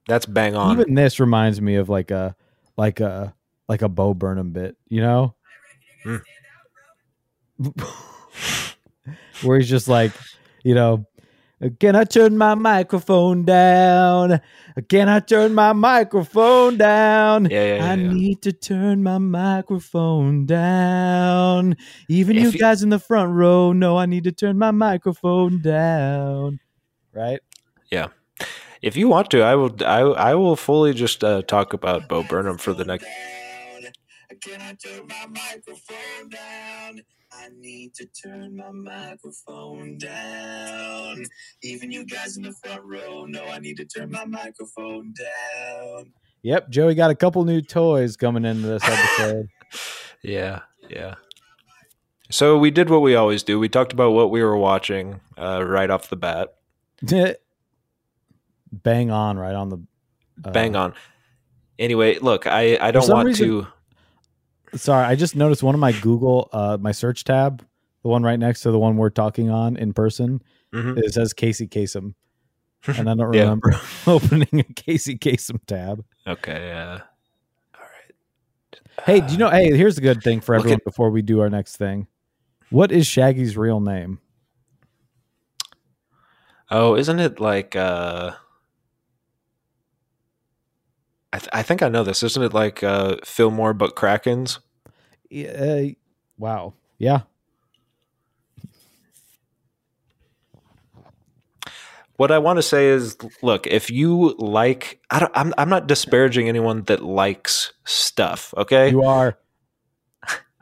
that's 0.08 0.26
bang 0.26 0.56
on. 0.56 0.80
Even 0.80 0.94
this 0.94 1.20
reminds 1.20 1.60
me 1.60 1.76
of 1.76 1.88
like 1.88 2.10
a 2.10 2.34
like 2.76 3.00
a 3.00 3.34
like 3.68 3.82
a 3.82 3.88
Bo 3.88 4.14
Burnham 4.14 4.50
bit, 4.50 4.76
you 4.88 5.00
know? 5.00 5.34
Hmm. 6.02 6.16
Where 9.42 9.58
he's 9.58 9.68
just 9.68 9.88
like, 9.88 10.12
you 10.62 10.74
know, 10.74 11.06
can 11.80 11.96
I 11.96 12.04
turn 12.04 12.36
my 12.36 12.54
microphone 12.54 13.44
down? 13.44 14.40
Can 14.88 15.08
I 15.08 15.20
turn 15.20 15.54
my 15.54 15.72
microphone 15.72 16.76
down? 16.76 17.48
Yeah, 17.50 17.64
yeah, 17.64 17.76
yeah, 17.76 17.84
I 17.92 17.94
yeah. 17.94 18.12
need 18.12 18.42
to 18.42 18.52
turn 18.52 19.02
my 19.02 19.18
microphone 19.18 20.44
down. 20.44 21.76
Even 22.08 22.36
If 22.36 22.42
you 22.42 22.50
you- 22.50 22.58
guys 22.58 22.82
in 22.82 22.90
the 22.90 22.98
front 22.98 23.32
row 23.32 23.72
know 23.72 23.96
I 23.96 24.06
need 24.06 24.24
to 24.24 24.32
turn 24.32 24.58
my 24.58 24.70
microphone 24.70 25.62
down. 25.62 26.60
Right? 27.14 27.40
Yeah. 27.90 28.08
If 28.82 28.94
you 28.96 29.08
want 29.08 29.30
to, 29.30 29.40
I 29.42 29.54
will. 29.54 29.74
I, 29.84 30.00
I 30.00 30.34
will 30.34 30.56
fully 30.56 30.92
just 30.92 31.24
uh, 31.24 31.40
talk 31.42 31.72
about 31.72 32.08
Bo 32.08 32.22
Burnham 32.22 32.58
for 32.58 32.74
the 32.74 32.84
next. 32.84 33.06
Can 34.42 34.60
I 34.60 34.74
turn 34.74 35.06
my 35.08 35.26
microphone 35.26 36.28
down? 36.28 37.00
I 37.46 37.50
need 37.60 37.94
to 37.94 38.06
turn 38.06 38.56
my 38.56 38.70
microphone 38.72 39.98
down. 39.98 41.24
Even 41.62 41.92
you 41.92 42.04
guys 42.04 42.36
in 42.36 42.42
the 42.42 42.52
front 42.52 42.82
row 42.82 43.24
know 43.24 43.44
I 43.44 43.60
need 43.60 43.76
to 43.76 43.84
turn 43.84 44.10
my 44.10 44.24
microphone 44.24 45.14
down. 45.16 46.12
Yep, 46.42 46.70
Joey 46.70 46.94
got 46.96 47.10
a 47.10 47.14
couple 47.14 47.44
new 47.44 47.60
toys 47.60 48.16
coming 48.16 48.44
into 48.44 48.66
this 48.66 48.82
episode. 48.84 49.48
Yeah, 50.22 50.60
yeah. 50.88 51.16
So 52.30 52.58
we 52.58 52.72
did 52.72 52.88
what 52.90 53.00
we 53.02 53.14
always 53.14 53.44
do. 53.44 53.60
We 53.60 53.68
talked 53.68 53.92
about 53.92 54.10
what 54.12 54.30
we 54.30 54.42
were 54.42 54.56
watching 54.56 55.20
uh, 55.38 55.62
right 55.64 55.88
off 55.90 56.08
the 56.08 56.16
bat. 56.16 56.54
Bang 58.72 59.10
on 59.12 59.38
right 59.38 59.54
on 59.54 59.68
the 59.68 59.76
uh, 60.44 60.50
Bang 60.50 60.74
on. 60.74 60.94
Anyway, 61.78 62.18
look, 62.18 62.46
I 62.48 62.76
I 62.80 62.90
don't 62.90 63.08
want 63.08 63.26
reason- 63.26 63.46
to. 63.48 63.66
Sorry, 64.74 65.04
I 65.04 65.14
just 65.14 65.36
noticed 65.36 65.62
one 65.62 65.74
of 65.74 65.80
my 65.80 65.92
Google 65.92 66.48
uh 66.52 66.76
my 66.80 66.92
search 66.92 67.24
tab, 67.24 67.64
the 68.02 68.08
one 68.08 68.22
right 68.22 68.38
next 68.38 68.60
to 68.62 68.70
the 68.70 68.78
one 68.78 68.96
we're 68.96 69.10
talking 69.10 69.50
on 69.50 69.76
in 69.76 69.92
person, 69.92 70.42
Mhm. 70.72 70.98
It 70.98 71.14
says 71.14 71.32
Casey 71.32 71.66
Kasem, 71.68 72.14
and 72.86 73.08
I 73.08 73.14
don't 73.14 73.32
Yeah. 73.32 73.42
remember 73.42 73.72
opening 74.06 74.48
a 74.60 74.64
Casey 74.74 75.16
Kasem 75.16 75.58
tab. 75.66 76.04
Okay, 76.26 76.66
yeah. 76.68 77.00
All 77.74 77.80
right. 77.80 79.04
Hey, 79.06 79.20
do 79.20 79.32
you 79.32 79.38
know? 79.38 79.48
Hey, 79.50 79.74
here's 79.76 79.96
a 79.98 80.00
good 80.02 80.22
thing 80.22 80.40
for 80.40 80.54
everyone 80.54 80.78
at- 80.78 80.84
before 80.84 81.10
we 81.10 81.22
do 81.22 81.40
our 81.40 81.48
next 81.50 81.76
thing. 81.76 82.06
What 82.70 82.90
is 82.92 83.06
Shaggy's 83.06 83.56
real 83.56 83.78
name? 83.80 84.18
Oh, 86.70 86.96
isn't 86.96 87.20
it 87.20 87.38
like 87.40 87.76
uh 87.76 88.32
I, 91.36 91.38
th- 91.38 91.50
I 91.52 91.62
think 91.62 91.82
I 91.82 91.90
know 91.90 92.02
this. 92.02 92.22
Isn't 92.22 92.42
it 92.42 92.54
like 92.54 92.82
uh 92.82 93.16
Fillmore 93.22 93.74
but 93.74 93.94
Krakens? 93.94 94.58
Uh, 95.30 95.94
wow. 96.38 96.72
Yeah. 96.96 97.22
What 102.16 102.30
I 102.30 102.38
want 102.38 102.56
to 102.56 102.62
say 102.62 102.88
is 102.88 103.18
look, 103.42 103.66
if 103.66 103.90
you 103.90 104.34
like 104.38 105.02
I 105.10 105.20
don't 105.20 105.32
I'm 105.34 105.52
I'm 105.58 105.68
not 105.68 105.86
disparaging 105.86 106.48
anyone 106.48 106.84
that 106.84 107.04
likes 107.04 107.74
stuff, 107.84 108.54
okay? 108.56 108.88
You 108.88 109.02
are. 109.02 109.36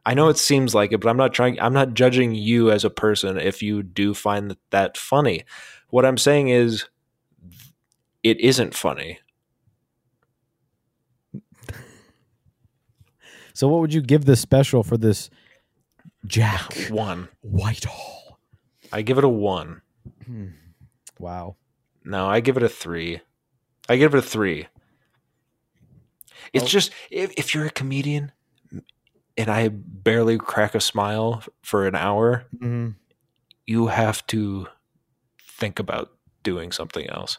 I 0.05 0.15
know 0.15 0.29
it 0.29 0.39
seems 0.39 0.75
like 0.75 0.91
it, 0.93 1.01
but 1.01 1.09
I'm 1.09 1.17
not 1.17 1.33
trying. 1.33 1.61
I'm 1.61 1.73
not 1.73 1.95
judging 1.95 2.35
you 2.35 2.73
as 2.73 2.85
a 2.85 2.91
person 2.91 3.39
if 3.39 3.63
you 3.63 3.85
do 3.85 4.13
find 4.13 4.51
that, 4.51 4.59
that 4.71 4.97
funny. 4.99 5.45
What 5.91 6.05
I'm 6.05 6.19
saying 6.19 6.49
is, 6.49 6.87
it 8.25 8.41
isn't 8.41 8.75
funny. 8.75 9.21
So, 13.55 13.69
what 13.69 13.81
would 13.81 13.95
you 13.95 14.03
give 14.03 14.25
this 14.25 14.41
special 14.41 14.83
for 14.83 14.97
this 14.97 15.31
Jack 16.27 16.75
One, 16.91 17.29
Whitehall? 17.43 18.39
I 18.93 19.03
give 19.03 19.17
it 19.19 19.25
a 19.25 19.29
one. 19.29 19.81
Wow. 21.19 21.57
No, 22.05 22.27
I 22.27 22.41
give 22.41 22.57
it 22.57 22.63
a 22.63 22.69
three. 22.69 23.21
I 23.89 23.97
give 23.97 24.15
it 24.15 24.19
a 24.19 24.23
three. 24.23 24.67
It's 26.53 26.65
Oh. 26.65 26.69
just 26.69 26.91
if 27.11 27.33
if 27.37 27.55
you're 27.55 27.67
a 27.67 27.71
comedian, 27.71 28.33
and 29.37 29.49
I 29.51 29.69
barely 29.69 30.37
crack 30.39 30.75
a 30.75 30.81
smile 30.81 31.43
for 31.63 31.87
an 31.87 31.95
hour, 31.95 32.47
hmm 32.59 32.91
you 33.67 33.87
have 33.87 34.27
to 34.27 34.67
think 35.41 35.79
about 35.79 36.11
doing 36.43 36.71
something 36.71 37.09
else. 37.09 37.39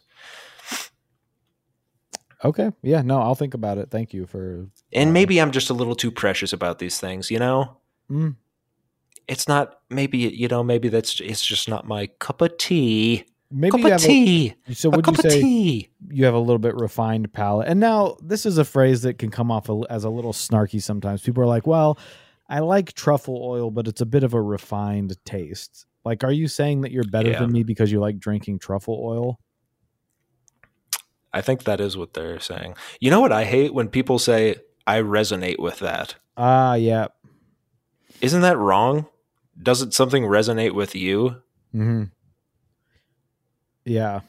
Okay. 2.46 2.72
Yeah. 2.84 3.02
No, 3.02 3.20
I'll 3.22 3.36
think 3.36 3.54
about 3.54 3.78
it. 3.78 3.90
Thank 3.92 4.14
you 4.14 4.26
for. 4.26 4.68
And 4.94 5.10
Uh, 5.10 5.14
maybe 5.14 5.42
I'm 5.42 5.52
just 5.52 5.70
a 5.70 5.74
little 5.74 5.96
too 5.96 6.12
precious 6.12 6.54
about 6.54 6.80
these 6.80 7.00
things, 7.00 7.30
you 7.32 7.40
know? 7.40 7.78
Mm. 8.10 8.36
It's 9.28 9.48
not 9.48 9.80
maybe 9.90 10.20
you 10.20 10.48
know, 10.48 10.64
maybe 10.64 10.88
that's 10.90 11.20
it's 11.20 11.44
just 11.44 11.68
not 11.68 11.88
my 11.88 12.08
cup 12.20 12.42
of 12.42 12.58
tea. 12.58 13.26
Maybe 13.52 13.72
cup 13.72 13.80
you 13.82 13.86
of 13.88 13.92
have. 14.02 14.10
A, 14.10 14.56
so, 14.74 14.90
would 14.90 15.06
you 15.08 15.16
say 15.16 15.42
tea. 15.42 15.90
you 16.10 16.26
have 16.26 16.34
a 16.36 16.40
little 16.40 16.60
bit 16.60 16.76
refined 16.76 17.32
palate? 17.34 17.68
And 17.68 17.80
now, 17.80 18.18
this 18.22 18.46
is 18.46 18.58
a 18.58 18.66
phrase 18.66 19.02
that 19.04 19.18
can 19.18 19.30
come 19.32 19.50
off 19.52 19.70
as 19.90 20.04
a 20.04 20.10
little 20.10 20.34
snarky 20.34 20.82
sometimes. 20.82 21.22
People 21.22 21.42
are 21.44 21.48
like, 21.48 21.66
"Well, 21.66 21.98
I 22.50 22.60
like 22.60 22.94
truffle 22.94 23.40
oil, 23.44 23.72
but 23.72 23.88
it's 23.88 24.02
a 24.02 24.06
bit 24.06 24.24
of 24.24 24.34
a 24.34 24.42
refined 24.42 25.16
taste." 25.26 25.86
Like, 26.04 26.24
are 26.24 26.32
you 26.32 26.48
saying 26.48 26.82
that 26.82 26.92
you're 26.92 27.04
better 27.06 27.30
Yeah. 27.32 27.40
than 27.40 27.52
me 27.52 27.64
because 27.64 27.92
you 27.92 28.00
like 28.00 28.20
drinking 28.20 28.60
truffle 28.60 29.00
oil? 29.04 29.40
I 31.36 31.42
think 31.42 31.66
that 31.66 31.82
is 31.82 31.98
what 31.98 32.14
they're 32.14 32.40
saying. 32.40 32.76
You 33.02 33.12
know 33.12 33.20
what 33.20 33.34
I 33.34 33.44
hate 33.44 33.74
when 33.74 33.90
people 33.90 34.20
say 34.20 34.56
I 34.88 35.00
resonate 35.02 35.60
with 35.60 35.80
that. 35.80 36.16
Ah, 36.38 36.76
yeah. 36.76 37.08
Isn't 38.22 38.40
that 38.42 38.58
wrong? 38.58 39.08
Doesn't 39.62 39.94
something 39.94 40.24
resonate 40.24 40.72
with 40.74 40.96
you? 40.96 41.42
hmm 41.74 42.04
Yeah. 43.84 44.22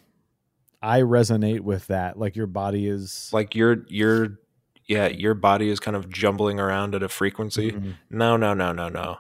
I 0.83 1.01
resonate 1.03 1.61
with 1.61 1.87
that. 1.87 2.19
Like 2.19 2.35
your 2.35 2.49
body 2.49 2.89
is 2.89 3.31
Like 3.33 3.55
your 3.55 3.85
your 3.89 4.39
yeah, 4.87 5.07
your 5.07 5.35
body 5.35 5.69
is 5.69 5.79
kind 5.81 5.97
of 5.97 6.09
jumbling 6.11 6.59
around 6.59 6.95
at 6.97 7.03
a 7.05 7.09
frequency. 7.09 7.71
Mhm. 7.73 7.95
No, 8.11 8.37
no, 8.37 8.53
no, 8.53 8.73
no, 8.73 8.89
no. 8.89 9.19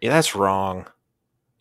Yeah, 0.00 0.10
that's 0.10 0.34
wrong. 0.36 0.86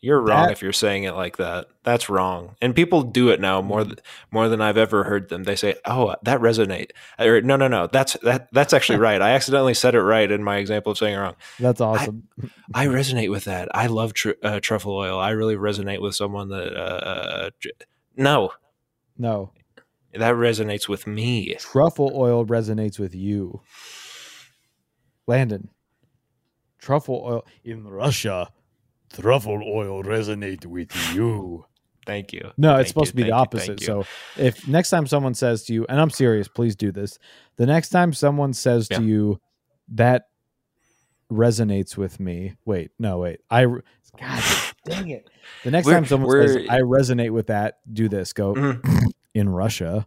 You're 0.03 0.19
wrong 0.19 0.47
That- 0.47 0.51
if 0.51 0.61
you're 0.61 0.73
saying 0.73 1.05
it 1.05 1.13
like 1.15 1.37
that. 1.37 1.67
That's 1.83 2.09
wrong. 2.09 2.57
And 2.61 2.75
people 2.75 3.03
do 3.03 3.29
it 3.29 3.39
now 3.39 3.61
more 3.61 3.85
th- 3.85 3.99
more 4.31 4.49
than 4.49 4.59
I've 4.59 4.75
ever 4.77 5.05
heard 5.05 5.29
them. 5.29 5.45
They 5.45 5.55
say, 5.55 5.75
"Oh, 5.85 6.13
that 6.23 6.41
resonate." 6.41 6.89
Or 7.17 7.39
no, 7.39 7.55
no, 7.55 7.69
no. 7.69 7.87
That's 7.87 8.17
that 8.23 8.49
that's 8.51 8.73
actually 8.73 8.99
right. 8.99 9.21
I 9.21 9.29
accidentally 9.31 9.73
said 9.73 9.95
it 9.95 10.01
right 10.01 10.29
in 10.29 10.43
my 10.43 10.57
example 10.57 10.91
of 10.91 10.97
saying 10.97 11.15
it 11.15 11.19
wrong. 11.19 11.35
That's 11.57 11.79
awesome. 11.79 12.27
I 12.73 12.87
resonate 12.87 13.31
with 13.31 13.45
that. 13.45 13.69
I 13.73 13.87
love 13.87 14.13
tr- 14.13 14.31
uh, 14.43 14.59
truffle 14.59 14.93
oil. 14.93 15.17
I 15.19 15.29
really 15.29 15.55
resonate 15.55 16.01
with 16.01 16.15
someone 16.15 16.49
that 16.49 16.75
uh, 16.75 17.49
tr- 17.61 17.69
no, 18.17 18.51
no. 19.17 19.51
that 20.13 20.35
resonates 20.35 20.89
with 20.89 21.07
me. 21.07 21.55
Truffle 21.59 22.11
oil 22.13 22.45
resonates 22.45 22.99
with 22.99 23.15
you. 23.15 23.61
Landon. 25.27 25.69
Truffle 26.79 27.23
oil 27.25 27.45
in 27.63 27.87
Russia. 27.87 28.49
Truffle 29.13 29.61
oil 29.63 30.03
resonate 30.03 30.65
with 30.65 30.89
you. 31.13 31.65
Thank 32.05 32.33
you. 32.33 32.51
No, 32.57 32.69
Thank 32.71 32.81
it's 32.81 32.89
supposed 32.89 33.07
you, 33.07 33.11
to 33.11 33.15
be 33.15 33.23
the 33.23 33.29
thank 33.29 33.53
you, 33.53 33.59
opposite. 33.59 33.81
you. 33.81 33.85
So 33.85 34.05
if 34.37 34.67
next 34.67 34.89
time 34.89 35.07
someone 35.07 35.33
says 35.33 35.63
to 35.65 35.73
you, 35.73 35.85
and 35.87 36.01
I'm 36.01 36.09
serious, 36.09 36.47
please 36.49 36.75
do 36.75 36.91
this. 36.91 37.17
The 37.55 37.65
next 37.65 37.89
time 37.89 38.11
someone 38.13 38.53
says 38.53 38.87
Yeah. 38.91 38.97
to 38.97 39.03
you, 39.05 39.39
that 39.93 40.27
resonates 41.31 41.95
with 41.95 42.19
me. 42.19 42.55
Wait, 42.65 42.91
no, 42.99 43.19
wait. 43.19 43.39
I 43.49 43.61
re- 43.61 43.81
God 44.19 44.43
dang 44.85 45.09
it. 45.11 45.29
The 45.63 45.71
next 45.71 45.85
We're- 45.85 45.95
time 45.97 46.05
someone 46.05 46.29
says 46.47 46.57
I 46.69 46.81
resonate 46.81 47.31
with 47.31 47.47
that, 47.47 47.77
do 47.91 48.09
this. 48.09 48.33
Go 48.33 48.53
Mhm. 48.53 49.07
in 49.33 49.47
Russia. 49.49 50.05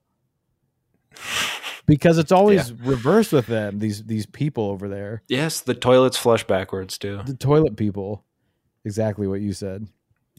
Because 1.87 2.19
it's 2.19 2.33
always 2.33 2.73
reversed 2.73 3.33
with 3.33 3.47
them, 3.47 3.79
these 3.79 4.05
these 4.05 4.27
people 4.27 4.65
over 4.65 4.89
there. 4.89 5.23
yes, 5.29 5.61
the 5.61 5.73
toilets 5.75 6.17
flush 6.19 6.45
backwards 6.45 6.99
too. 6.99 7.21
The 7.25 7.35
toilet 7.35 7.77
people. 7.77 8.25
Exactly 8.87 9.27
what 9.27 9.41
you 9.41 9.53
said. 9.53 9.87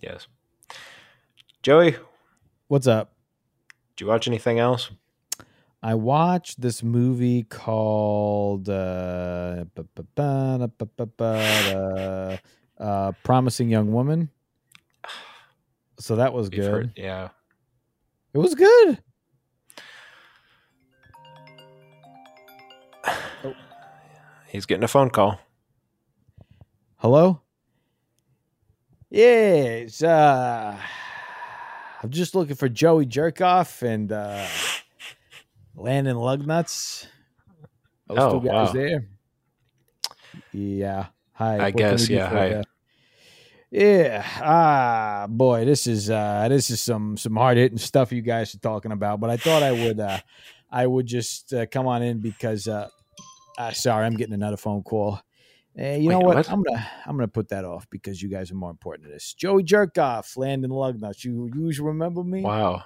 Yes. 0.01 0.27
Joey, 1.61 1.97
What's 2.69 2.87
up? 2.87 3.13
Did 3.95 4.05
you 4.05 4.07
watch 4.07 4.27
anything 4.27 4.57
else? 4.59 4.89
I 5.83 5.95
watched 5.95 6.59
this 6.61 6.81
movie 6.81 7.43
called 7.43 8.67
uh, 8.69 9.65
uh, 12.79 13.11
Promising 13.23 13.69
Young 13.69 13.91
Woman. 13.91 14.29
So 15.99 16.15
that 16.15 16.31
was 16.33 16.49
We've 16.49 16.59
good. 16.61 16.71
heard- 16.71 16.91
yeah. 16.95 17.29
It 18.33 18.37
was 18.39 18.55
good. 18.55 18.99
He's 24.47 24.65
getting 24.65 24.83
a 24.83 24.87
phone 24.87 25.09
call. 25.09 25.39
Hello? 26.97 27.41
Yeah, 29.09 29.85
it's 29.85 30.03
uh 30.03 30.77
I'm 32.03 32.09
just 32.09 32.35
looking 32.35 32.55
for 32.55 32.67
Joey 32.67 33.05
Jerkoff 33.05 33.81
and 33.81 34.11
uh 34.11 34.45
Landon 35.75 36.17
Lugnuts. 36.17 37.07
Those 38.07 38.17
Oh, 38.19 38.39
two 38.39 38.47
guys 38.47 38.67
wow. 38.67 38.73
there. 38.73 39.07
Yeah. 40.51 41.07
Hi. 41.33 41.55
I 41.67 41.71
what 41.71 41.77
guess, 41.77 42.09
yeah, 42.09 42.29
hi. 42.29 42.63
Yeah. 43.69 44.25
Ah, 44.41 45.27
boy, 45.29 45.65
this 45.65 45.87
is 45.87 46.09
uh 46.09 46.47
this 46.49 46.69
is 46.69 46.81
some 46.81 47.15
some 47.17 47.35
hard 47.35 47.57
hitting 47.57 47.77
stuff 47.77 48.11
you 48.11 48.21
guys 48.21 48.53
are 48.55 48.59
talking 48.59 48.91
about, 48.91 49.19
but 49.19 49.29
I 49.29 49.37
thought 49.37 49.63
I 49.63 49.71
would 49.71 49.99
uh 49.99 50.19
I 50.69 50.85
would 50.85 51.05
just 51.05 51.53
uh, 51.53 51.65
come 51.65 51.87
on 51.87 52.01
in 52.01 52.19
because 52.19 52.67
uh, 52.67 52.89
uh 53.57 53.71
sorry, 53.71 54.05
I'm 54.05 54.15
getting 54.15 54.33
another 54.33 54.57
phone 54.57 54.83
call. 54.83 55.21
Eh, 55.77 55.97
you 55.97 56.09
know 56.09 56.19
what? 56.19 56.35
what? 56.35 56.49
I'm 56.49 56.63
gonna 56.63 56.87
I'm 57.05 57.15
gonna 57.15 57.27
put 57.27 57.49
that 57.49 57.63
off 57.63 57.87
because 57.89 58.21
you 58.21 58.29
guys 58.29 58.51
are 58.51 58.55
more 58.55 58.71
important 58.71 59.07
to 59.07 59.13
this. 59.13 59.33
Joey 59.33 59.63
Jerkoff, 59.63 60.35
Landon 60.35 60.71
Lugnuts. 60.71 61.23
You 61.23 61.49
you 61.55 61.83
remember 61.83 62.23
me? 62.23 62.41
Wow. 62.41 62.83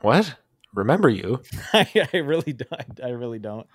What? 0.00 0.36
Remember 0.72 1.08
you? 1.08 1.40
I, 1.72 2.08
I 2.12 2.18
really 2.18 2.52
don't. 2.52 3.00
I 3.02 3.10
really 3.10 3.38
don't. 3.38 3.66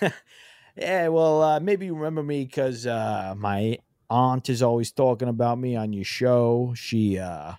yeah, 0.76 1.08
well, 1.08 1.42
uh, 1.42 1.60
maybe 1.60 1.86
you 1.86 1.94
remember 1.94 2.22
me 2.22 2.44
because 2.44 2.86
uh, 2.86 3.34
my 3.36 3.78
aunt 4.08 4.48
is 4.48 4.62
always 4.62 4.92
talking 4.92 5.28
about 5.28 5.58
me 5.58 5.76
on 5.76 5.92
your 5.92 6.04
show. 6.04 6.72
She 6.76 7.18
uh, 7.18 7.54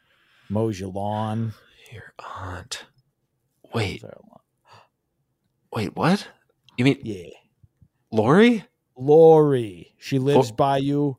mows 0.49 0.79
your 0.79 0.89
lawn. 0.89 1.53
Your 1.91 2.13
aunt. 2.19 2.85
Wait, 3.73 4.03
wait, 5.73 5.95
what? 5.95 6.27
You 6.77 6.85
mean 6.85 6.99
yeah, 7.03 7.29
Lori? 8.11 8.65
Lori. 8.97 9.93
She 9.97 10.19
lives 10.19 10.51
Oh. 10.51 10.55
by 10.55 10.77
you. 10.77 11.17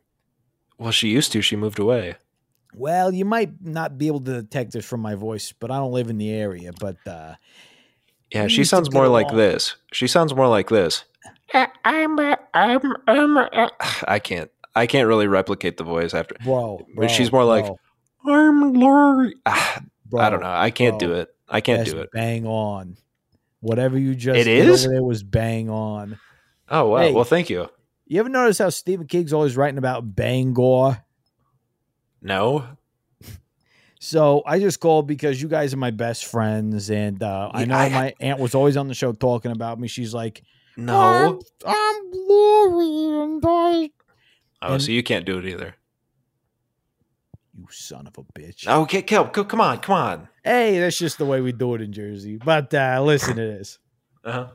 Well, 0.78 0.92
she 0.92 1.08
used 1.08 1.32
to. 1.32 1.42
She 1.42 1.56
moved 1.56 1.78
away. 1.78 2.16
Well, 2.74 3.12
you 3.14 3.24
might 3.24 3.50
not 3.64 3.96
be 3.96 4.06
able 4.06 4.20
to 4.20 4.42
detect 4.42 4.72
this 4.72 4.84
from 4.84 5.00
my 5.00 5.14
voice, 5.14 5.52
but 5.58 5.70
I 5.70 5.76
don't 5.78 5.92
live 5.92 6.10
in 6.10 6.18
the 6.18 6.30
area. 6.30 6.72
But 6.78 6.96
uh, 7.06 7.36
Yeah, 8.32 8.48
she 8.48 8.64
sounds 8.64 8.92
more 8.92 9.08
like 9.08 9.26
along. 9.28 9.38
this. 9.38 9.76
She 9.92 10.06
sounds 10.06 10.34
more 10.34 10.48
like 10.48 10.68
this. 10.68 11.04
I'm, 11.54 12.18
I'm, 12.54 12.80
I'm, 13.06 13.38
I 14.08 14.18
can't. 14.18 14.50
I 14.74 14.86
can't 14.86 15.08
really 15.08 15.26
replicate 15.26 15.78
the 15.78 15.84
voice 15.84 16.12
after. 16.12 16.34
bro, 16.44 16.86
But 16.94 17.10
she's 17.10 17.32
more 17.32 17.44
like, 17.44 17.64
I'm 18.26 18.74
Lori. 18.74 19.34
Ah, 19.46 19.80
Bro, 20.08 20.20
I 20.20 20.30
don't 20.30 20.40
know. 20.40 20.50
I 20.52 20.70
can't 20.70 20.98
bro, 20.98 21.08
do 21.08 21.14
it. 21.14 21.34
I 21.48 21.60
can't 21.62 21.78
that's 21.80 21.92
do 21.92 22.00
it. 22.00 22.10
Bang 22.12 22.46
on. 22.46 22.96
Whatever 23.60 23.98
you 23.98 24.14
just 24.14 24.36
it 24.38 24.46
is. 24.46 24.46
It 24.46 24.64
did 24.66 24.68
is? 24.68 24.84
over 24.84 24.94
there 24.94 25.02
was 25.02 25.22
bang 25.22 25.70
on. 25.70 26.18
Oh 26.68 26.88
wow. 26.90 26.98
Hey. 26.98 27.12
Well, 27.12 27.24
thank 27.24 27.48
you. 27.50 27.68
You 28.06 28.20
ever 28.20 28.28
notice 28.28 28.58
how 28.58 28.70
Stephen 28.70 29.06
King's 29.06 29.32
always 29.32 29.56
writing 29.56 29.78
about 29.78 30.14
Bangor? 30.14 31.02
No. 32.22 32.64
So 33.98 34.42
I 34.46 34.60
just 34.60 34.78
called 34.78 35.06
because 35.08 35.40
you 35.40 35.48
guys 35.48 35.72
are 35.74 35.78
my 35.78 35.90
best 35.90 36.26
friends, 36.26 36.90
and 36.90 37.20
uh, 37.22 37.50
I 37.52 37.64
know 37.64 37.74
I- 37.74 37.88
my 37.88 38.14
aunt 38.20 38.38
was 38.38 38.54
always 38.54 38.76
on 38.76 38.88
the 38.88 38.94
show 38.94 39.12
talking 39.12 39.50
about 39.50 39.80
me. 39.80 39.88
She's 39.88 40.12
like, 40.14 40.42
No. 40.76 41.40
I'm 41.66 42.02
Lori, 42.12 43.22
and 43.24 43.42
I." 43.44 43.90
Oh, 44.62 44.74
and- 44.74 44.82
so 44.82 44.92
you 44.92 45.02
can't 45.02 45.24
do 45.24 45.38
it 45.38 45.46
either. 45.46 45.74
You 47.56 47.66
son 47.70 48.06
of 48.06 48.16
a 48.18 48.38
bitch. 48.38 48.68
Okay, 48.68 49.00
Kel, 49.02 49.28
co- 49.28 49.44
come 49.44 49.62
on, 49.62 49.78
come 49.78 49.96
on. 49.96 50.28
Hey, 50.44 50.78
that's 50.78 50.98
just 50.98 51.16
the 51.18 51.24
way 51.24 51.40
we 51.40 51.52
do 51.52 51.74
it 51.74 51.80
in 51.80 51.92
Jersey. 51.92 52.36
But 52.36 52.72
uh, 52.74 53.00
listen 53.02 53.34
to 53.36 53.42
this. 53.42 53.78
Uh-huh. 54.24 54.48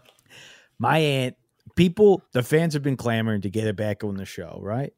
My 0.78 1.00
aunt, 1.00 1.36
people, 1.76 2.22
the 2.34 2.44
fans 2.44 2.74
have 2.74 2.84
been 2.84 2.98
clamoring 2.98 3.42
to 3.42 3.50
get 3.50 3.68
it 3.68 3.76
back 3.76 4.04
on 4.04 4.16
the 4.16 4.26
show, 4.26 4.60
right? 4.62 4.94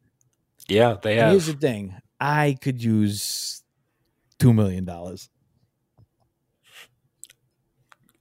Yeah, 0.67 0.97
they 1.01 1.19
And 1.19 1.31
Here's 1.31 1.47
have. 1.47 1.59
the 1.59 1.67
thing: 1.67 1.95
I 2.19 2.57
could 2.61 2.81
use 2.83 3.63
two 4.39 4.53
million 4.53 4.85
dollars. 4.85 5.29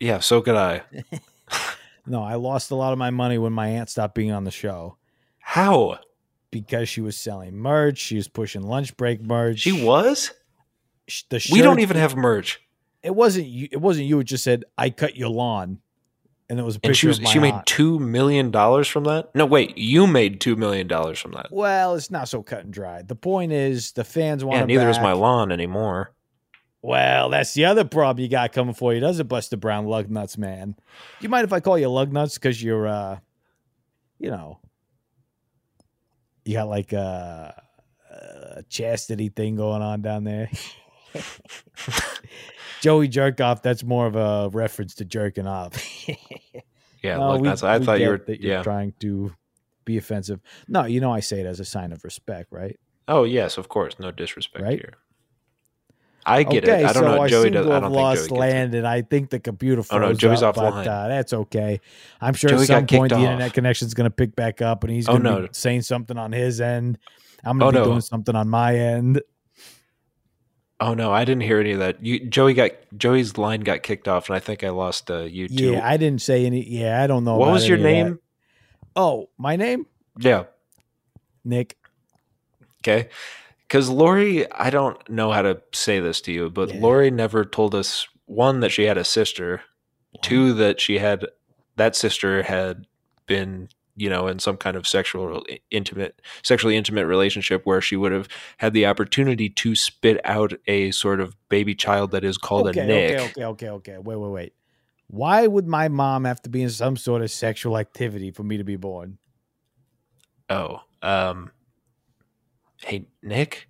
Yeah, 0.00 0.18
so 0.20 0.40
could 0.40 0.56
I. 0.56 0.82
No, 2.04 2.20
I 2.20 2.34
lost 2.34 2.72
a 2.72 2.74
lot 2.74 2.92
of 2.92 2.98
my 2.98 3.10
money 3.10 3.38
when 3.38 3.52
my 3.52 3.68
aunt 3.68 3.88
stopped 3.88 4.16
being 4.16 4.32
on 4.32 4.42
the 4.42 4.50
show 4.50 4.96
How? 5.38 6.00
because 6.50 6.88
she 6.88 7.00
was 7.00 7.16
selling 7.16 7.54
merch. 7.54 7.96
She 7.98 8.16
was 8.16 8.26
pushing 8.26 8.62
lunch 8.62 8.96
break 8.96 9.22
merch. 9.22 9.60
She 9.60 9.84
was? 9.84 10.32
The 11.30 11.48
We 11.52 11.62
don't 11.62 11.78
even 11.78 11.96
have 11.96 12.16
merch. 12.16 12.60
It 13.04 13.14
wasn't 13.14 13.46
you. 13.46 13.68
It 13.70 13.76
wasn't 13.80 14.08
you. 14.08 14.18
It 14.18 14.24
just 14.24 14.42
said, 14.42 14.64
"I 14.76 14.90
cut 14.90 15.16
your 15.16 15.28
lawn," 15.28 15.78
and 16.52 16.60
it 16.60 16.64
was 16.64 16.76
a 16.76 16.80
And 16.84 16.94
she 16.94 17.06
was 17.06 17.18
she 17.30 17.38
made 17.38 17.54
aunt. 17.54 17.64
two 17.64 17.98
million 17.98 18.50
dollars 18.50 18.86
from 18.86 19.04
that? 19.04 19.34
No, 19.34 19.46
wait, 19.46 19.78
you 19.78 20.06
made 20.06 20.38
two 20.38 20.54
million 20.54 20.86
dollars 20.86 21.18
from 21.18 21.32
that. 21.32 21.46
Well, 21.50 21.94
it's 21.94 22.10
not 22.10 22.28
so 22.28 22.42
cut 22.42 22.64
and 22.64 22.70
dry. 22.70 23.00
The 23.00 23.14
point 23.14 23.52
is, 23.52 23.92
the 23.92 24.04
fans 24.04 24.44
want. 24.44 24.58
Yeah, 24.58 24.64
it 24.64 24.66
neither 24.66 24.90
is 24.90 24.98
my 24.98 25.12
lawn 25.12 25.50
anymore. 25.50 26.12
Well, 26.82 27.30
that's 27.30 27.54
the 27.54 27.64
other 27.64 27.84
problem 27.84 28.22
you 28.22 28.28
got 28.28 28.52
coming 28.52 28.74
for 28.74 28.92
you, 28.92 29.00
does 29.00 29.18
it, 29.18 29.28
Buster 29.28 29.56
Brown 29.56 29.86
Lug 29.86 30.10
Nuts, 30.10 30.36
man? 30.36 30.72
Do 30.72 30.82
you 31.20 31.30
mind 31.30 31.44
if 31.44 31.54
I 31.54 31.60
call 31.60 31.78
you 31.78 31.88
Lug 31.88 32.12
Nuts 32.12 32.34
because 32.34 32.62
you're, 32.62 32.86
uh, 32.86 33.18
you 34.18 34.30
know, 34.30 34.58
you 36.44 36.52
got 36.52 36.68
like 36.68 36.92
a, 36.92 37.62
a 38.10 38.62
chastity 38.64 39.30
thing 39.30 39.56
going 39.56 39.80
on 39.80 40.02
down 40.02 40.24
there? 40.24 40.50
Joey 42.82 43.08
Jerkoff, 43.08 43.62
that's 43.62 43.84
more 43.84 44.06
of 44.06 44.16
a 44.16 44.50
reference 44.52 44.96
to 44.96 45.04
jerking 45.06 45.46
off. 45.46 45.72
Yeah, 47.02 47.16
No, 47.16 47.32
look, 47.32 47.40
we- 47.42 47.48
that's 47.48 47.64
I 47.64 47.78
we 47.78 47.84
thought 47.86 48.00
you 48.00 48.08
were 48.10 48.18
that 48.28 48.40
you're 48.40 48.52
yeah. 48.58 48.62
trying 48.62 48.92
to 49.00 49.32
be 49.84 49.96
offensive. 49.98 50.40
No, 50.68 50.84
you 50.84 51.00
know 51.00 51.12
I 51.12 51.18
say 51.18 51.40
it 51.40 51.46
as 51.46 51.58
a 51.58 51.64
sign 51.64 51.90
of 51.90 52.04
respect, 52.04 52.52
right? 52.52 52.78
Oh 53.08 53.24
yes, 53.24 53.58
of 53.58 53.68
course. 53.68 53.98
No 53.98 54.12
disrespect 54.12 54.62
Right? 54.64 54.78
here. 54.78 54.92
I 56.24 56.44
get 56.44 56.62
okay, 56.62 56.82
it. 56.84 56.86
I 56.86 56.92
don't 56.92 57.02
so 57.02 57.14
know. 57.16 57.20
I 57.22 57.26
Joey 57.28 57.50
does. 57.50 57.66
to 57.66 57.72
I 57.72 57.80
don't 57.80 57.90
think 57.90 57.94
Joey 57.94 58.02
lost 58.02 58.20
gets 58.22 58.30
land, 58.30 58.74
and 58.76 58.86
I 58.86 59.02
think 59.02 59.30
the 59.30 59.40
computer 59.40 59.82
Oh, 59.90 59.98
no, 59.98 60.12
Joey's 60.12 60.44
up, 60.44 60.54
but 60.54 60.72
offline. 60.72 60.86
uh, 60.86 61.08
that's 61.08 61.32
okay. 61.32 61.80
I'm 62.20 62.34
sure 62.34 62.50
Joey 62.50 62.60
at 62.62 62.66
some 62.68 62.86
point 62.86 63.08
the 63.10 63.16
off. 63.16 63.22
internet 63.22 63.52
connection 63.52 63.86
is 63.88 63.94
going 63.94 64.04
to 64.08 64.14
pick 64.14 64.36
back 64.36 64.62
up, 64.62 64.84
and 64.84 64.92
he's 64.92 65.08
Oh, 65.08 65.14
going 65.18 65.24
to 65.24 65.30
no. 65.30 65.40
be 65.42 65.48
saying 65.50 65.82
something 65.82 66.16
on 66.16 66.30
his 66.30 66.60
end. 66.60 66.98
I'm 67.42 67.58
going 67.58 67.72
to 67.74 67.80
Oh, 67.80 67.82
be 67.82 67.86
no. 67.88 67.90
doing 67.94 68.00
something 68.02 68.36
on 68.36 68.48
my 68.48 68.76
end. 68.76 69.20
Oh 70.82 70.94
no, 70.94 71.12
I 71.12 71.24
didn't 71.24 71.42
hear 71.42 71.60
any 71.60 71.70
of 71.70 71.78
that. 71.78 72.04
You, 72.04 72.18
Joey 72.26 72.54
got 72.54 72.72
Joey's 72.96 73.38
line 73.38 73.60
got 73.60 73.84
kicked 73.84 74.08
off, 74.08 74.28
and 74.28 74.34
I 74.34 74.40
think 74.40 74.64
I 74.64 74.70
lost 74.70 75.12
uh, 75.12 75.20
you 75.20 75.46
too. 75.46 75.74
Yeah, 75.74 75.88
I 75.88 75.96
didn't 75.96 76.22
say 76.22 76.44
any. 76.44 76.68
Yeah, 76.68 77.00
I 77.00 77.06
don't 77.06 77.22
know. 77.22 77.36
what 77.36 77.52
was 77.52 77.68
your 77.68 77.78
name? 77.78 78.18
Oh, 78.96 79.30
my 79.38 79.54
name 79.54 79.86
Yeah. 80.18 80.44
Nick. 81.44 81.76
Okay. 82.80 83.10
Because 83.66 83.88
Lori, 83.88 84.50
I 84.52 84.70
don't 84.70 85.08
know 85.08 85.30
how 85.30 85.42
to 85.42 85.62
say 85.72 86.00
this 86.00 86.20
to 86.22 86.32
you, 86.32 86.50
but 86.50 86.74
Yeah. 86.74 86.80
Lori 86.80 87.12
never 87.12 87.44
told 87.44 87.76
us 87.76 88.08
one 88.26 88.58
that 88.60 88.70
she 88.70 88.84
had 88.84 88.98
a 88.98 89.04
sister, 89.04 89.62
two 90.20 90.52
that 90.54 90.80
she 90.80 90.98
had 90.98 91.24
that 91.76 91.94
sister 91.94 92.42
had 92.42 92.86
been, 93.26 93.68
you 93.96 94.08
know, 94.08 94.26
in 94.26 94.38
some 94.38 94.56
kind 94.56 94.76
of 94.76 94.86
sexual 94.86 95.44
intimate, 95.70 96.20
sexually 96.42 96.76
intimate 96.76 97.06
relationship 97.06 97.62
where 97.64 97.80
she 97.80 97.96
would 97.96 98.12
have 98.12 98.28
had 98.56 98.72
the 98.72 98.86
opportunity 98.86 99.48
to 99.50 99.74
spit 99.74 100.20
out 100.24 100.52
a 100.66 100.90
sort 100.92 101.20
of 101.20 101.36
baby 101.48 101.74
child 101.74 102.10
that 102.12 102.24
is 102.24 102.38
called 102.38 102.68
okay, 102.68 102.80
a 102.80 102.86
Nick. 102.86 103.10
okay, 103.10 103.24
okay, 103.24 103.44
okay, 103.44 103.68
okay. 103.68 103.98
Wait, 103.98 104.16
wait, 104.16 104.30
wait. 104.30 104.52
Why 105.08 105.46
would 105.46 105.66
my 105.66 105.88
mom 105.88 106.24
have 106.24 106.40
to 106.42 106.48
be 106.48 106.62
in 106.62 106.70
some 106.70 106.96
sort 106.96 107.20
of 107.20 107.30
sexual 107.30 107.76
activity 107.76 108.30
for 108.30 108.42
me 108.42 108.56
to 108.56 108.64
be 108.64 108.76
born? 108.76 109.18
Oh, 110.48 110.80
um, 111.02 111.50
hey 112.78 113.06
Nick, 113.22 113.68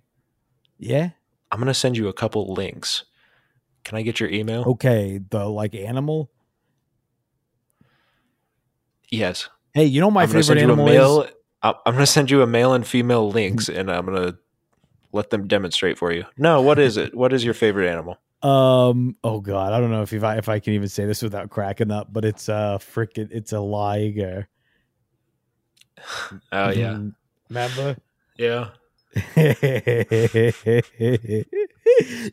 Yeah. 0.77 1.09
I'm 1.51 1.59
gonna 1.59 1.73
send 1.73 1.97
you 1.97 2.07
a 2.07 2.13
couple 2.13 2.53
links. 2.53 3.03
Can 3.83 3.97
I 3.97 4.01
get 4.01 4.19
your 4.19 4.29
email? 4.29 4.63
Okay. 4.63 5.19
The 5.29 5.45
like 5.45 5.75
animal. 5.75 6.31
Yes. 9.09 9.49
Hey, 9.73 9.85
you 9.85 10.01
know 10.01 10.07
what 10.07 10.13
my 10.13 10.21
I'm 10.23 10.27
favorite 10.27 10.43
send 10.43 10.59
you 10.59 10.67
a 10.67 10.69
animal 10.69 10.85
male. 10.85 11.21
is? 11.23 11.31
I'm 11.63 11.75
gonna 11.85 12.05
send 12.05 12.29
you 12.29 12.41
a 12.41 12.47
male 12.47 12.73
and 12.73 12.85
female 12.85 13.29
links, 13.29 13.69
and 13.69 13.89
I'm 13.89 14.05
gonna 14.05 14.35
let 15.13 15.29
them 15.29 15.47
demonstrate 15.47 15.97
for 15.97 16.11
you. 16.11 16.25
No, 16.37 16.61
what 16.61 16.77
is 16.77 16.97
it? 16.97 17.15
What 17.15 17.33
is 17.33 17.43
your 17.43 17.53
favorite 17.53 17.89
animal? 17.89 18.17
Um. 18.41 19.15
Oh 19.23 19.39
God, 19.39 19.71
I 19.73 19.79
don't 19.79 19.89
know 19.89 20.01
if 20.01 20.11
if 20.13 20.23
I 20.23 20.37
if 20.37 20.49
I 20.49 20.59
can 20.59 20.73
even 20.73 20.89
say 20.89 21.05
this 21.05 21.21
without 21.21 21.49
cracking 21.49 21.91
up, 21.91 22.11
but 22.11 22.25
it's 22.25 22.49
a 22.49 22.77
freaking 22.81 23.29
it's 23.31 23.53
a 23.53 23.59
liger. 23.61 24.47
Oh 26.51 26.69
yeah, 26.69 26.95
Mm, 26.95 27.15
Remember? 27.49 27.95
yeah. 28.37 28.69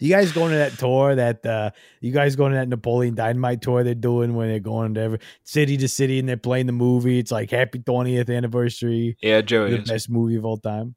you 0.00 0.08
guys 0.08 0.32
going 0.32 0.52
to 0.52 0.58
that 0.58 0.78
tour 0.78 1.14
that 1.14 1.44
uh 1.44 1.70
you 2.00 2.12
guys 2.12 2.36
going 2.36 2.52
to 2.52 2.58
that 2.58 2.68
Napoleon 2.68 3.14
Dynamite 3.14 3.62
tour 3.62 3.82
they're 3.84 3.94
doing 3.94 4.34
when 4.34 4.48
they're 4.48 4.60
going 4.60 4.94
to 4.94 5.00
every 5.00 5.18
city 5.44 5.76
to 5.78 5.88
city 5.88 6.18
and 6.18 6.28
they're 6.28 6.36
playing 6.36 6.66
the 6.66 6.72
movie. 6.72 7.18
It's 7.18 7.32
like 7.32 7.50
happy 7.50 7.80
20th 7.80 8.34
anniversary, 8.34 9.16
Yeah, 9.20 9.40
Joey. 9.40 9.72
the 9.72 9.82
Is. 9.82 9.88
best 9.90 10.10
movie 10.10 10.36
of 10.36 10.44
all 10.44 10.56
time. 10.58 10.94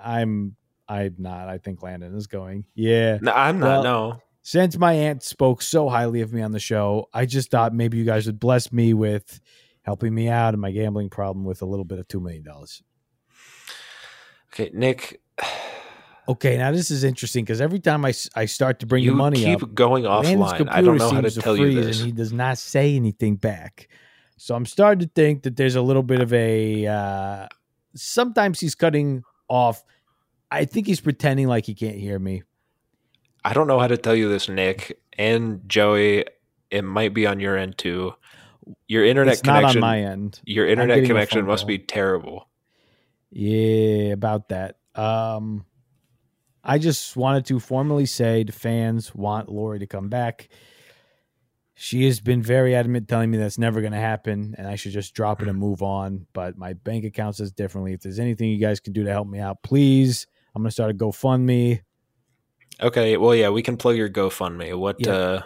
I'm 0.00 0.56
I'm 0.88 1.16
not. 1.18 1.48
I 1.48 1.58
think 1.58 1.82
Landon 1.82 2.14
is 2.14 2.26
going. 2.28 2.64
Yeah. 2.74 3.18
No, 3.20 3.32
I'm 3.32 3.58
not. 3.58 3.66
Well- 3.68 3.82
no. 3.82 4.20
Since 4.42 4.78
my 4.78 4.92
aunt 4.92 5.24
spoke 5.24 5.60
so 5.60 5.88
highly 5.88 6.20
of 6.20 6.32
me 6.32 6.40
on 6.40 6.52
the 6.52 6.60
show, 6.60 7.08
I 7.12 7.26
just 7.26 7.50
thought 7.50 7.74
maybe 7.74 7.98
you 7.98 8.04
guys 8.04 8.26
would 8.26 8.38
bless 8.38 8.70
me 8.70 8.94
with 8.94 9.40
helping 9.82 10.14
me 10.14 10.28
out 10.28 10.54
in 10.54 10.60
my 10.60 10.70
gambling 10.70 11.10
problem 11.10 11.44
with 11.44 11.62
a 11.62 11.66
little 11.66 11.84
bit 11.84 11.98
of 11.98 12.06
two 12.06 12.20
million 12.20 12.44
dollars. 12.44 12.80
Okay, 14.52 14.70
Nick. 14.72 15.20
Okay, 16.28 16.56
now 16.56 16.72
this 16.72 16.90
is 16.90 17.04
interesting 17.04 17.44
because 17.44 17.60
every 17.60 17.78
time 17.78 18.04
I, 18.04 18.12
I 18.34 18.46
start 18.46 18.80
to 18.80 18.86
bring 18.86 19.04
you 19.04 19.10
the 19.10 19.16
money 19.16 19.44
keep 19.44 19.62
up, 19.62 19.74
going 19.74 20.04
offline. 20.04 20.68
I 20.68 20.82
don't 20.82 20.98
know 20.98 21.10
how 21.10 21.20
to 21.20 21.30
tell 21.30 21.56
you 21.56 21.80
this. 21.80 21.98
and 21.98 22.06
he 22.06 22.12
does 22.12 22.32
not 22.32 22.58
say 22.58 22.96
anything 22.96 23.36
back. 23.36 23.88
So 24.36 24.54
I'm 24.54 24.66
starting 24.66 25.06
to 25.06 25.12
think 25.14 25.44
that 25.44 25.56
there's 25.56 25.76
a 25.76 25.82
little 25.82 26.02
bit 26.02 26.20
of 26.20 26.32
a. 26.32 26.86
Uh, 26.86 27.48
sometimes 27.94 28.60
he's 28.60 28.74
cutting 28.74 29.22
off. 29.48 29.84
I 30.50 30.64
think 30.64 30.86
he's 30.86 31.00
pretending 31.00 31.46
like 31.46 31.64
he 31.64 31.74
can't 31.74 31.96
hear 31.96 32.18
me. 32.18 32.42
I 33.44 33.52
don't 33.52 33.68
know 33.68 33.78
how 33.78 33.86
to 33.86 33.96
tell 33.96 34.14
you 34.14 34.28
this, 34.28 34.48
Nick 34.48 34.98
and 35.16 35.66
Joey. 35.68 36.24
It 36.70 36.82
might 36.82 37.14
be 37.14 37.26
on 37.26 37.38
your 37.38 37.56
end 37.56 37.78
too. 37.78 38.14
Your 38.88 39.04
internet 39.04 39.34
it's 39.34 39.44
not 39.44 39.58
connection. 39.58 39.78
on 39.84 39.88
my 39.88 40.00
end. 40.00 40.40
your 40.44 40.66
internet 40.66 41.04
connection 41.04 41.46
must 41.46 41.62
call. 41.62 41.68
be 41.68 41.78
terrible. 41.78 42.48
Yeah, 43.30 44.12
about 44.12 44.48
that. 44.48 44.78
Um, 44.96 45.64
I 46.68 46.78
just 46.78 47.16
wanted 47.16 47.46
to 47.46 47.60
formally 47.60 48.06
say 48.06 48.42
the 48.42 48.52
fans 48.52 49.14
want 49.14 49.48
Lori 49.48 49.78
to 49.78 49.86
come 49.86 50.08
back. 50.08 50.48
She 51.74 52.06
has 52.06 52.18
been 52.18 52.42
very 52.42 52.74
adamant 52.74 53.06
telling 53.06 53.30
me 53.30 53.38
that's 53.38 53.56
never 53.56 53.80
going 53.80 53.92
to 53.92 53.98
happen 53.98 54.56
and 54.58 54.66
I 54.66 54.74
should 54.74 54.92
just 54.92 55.14
drop 55.14 55.42
it 55.42 55.48
and 55.48 55.56
move 55.56 55.80
on. 55.80 56.26
But 56.32 56.58
my 56.58 56.72
bank 56.72 57.04
account 57.04 57.36
says 57.36 57.52
differently. 57.52 57.92
If 57.92 58.00
there's 58.00 58.18
anything 58.18 58.48
you 58.48 58.58
guys 58.58 58.80
can 58.80 58.92
do 58.92 59.04
to 59.04 59.12
help 59.12 59.28
me 59.28 59.38
out, 59.38 59.62
please. 59.62 60.26
I'm 60.54 60.62
going 60.62 60.70
to 60.70 60.72
start 60.72 60.90
a 60.90 60.94
GoFundMe. 60.94 61.82
Okay, 62.82 63.16
well, 63.16 63.34
yeah, 63.34 63.50
we 63.50 63.62
can 63.62 63.76
plug 63.76 63.96
your 63.96 64.08
GoFundMe. 64.08 64.76
What? 64.76 64.96
Yeah. 64.98 65.12
uh 65.12 65.42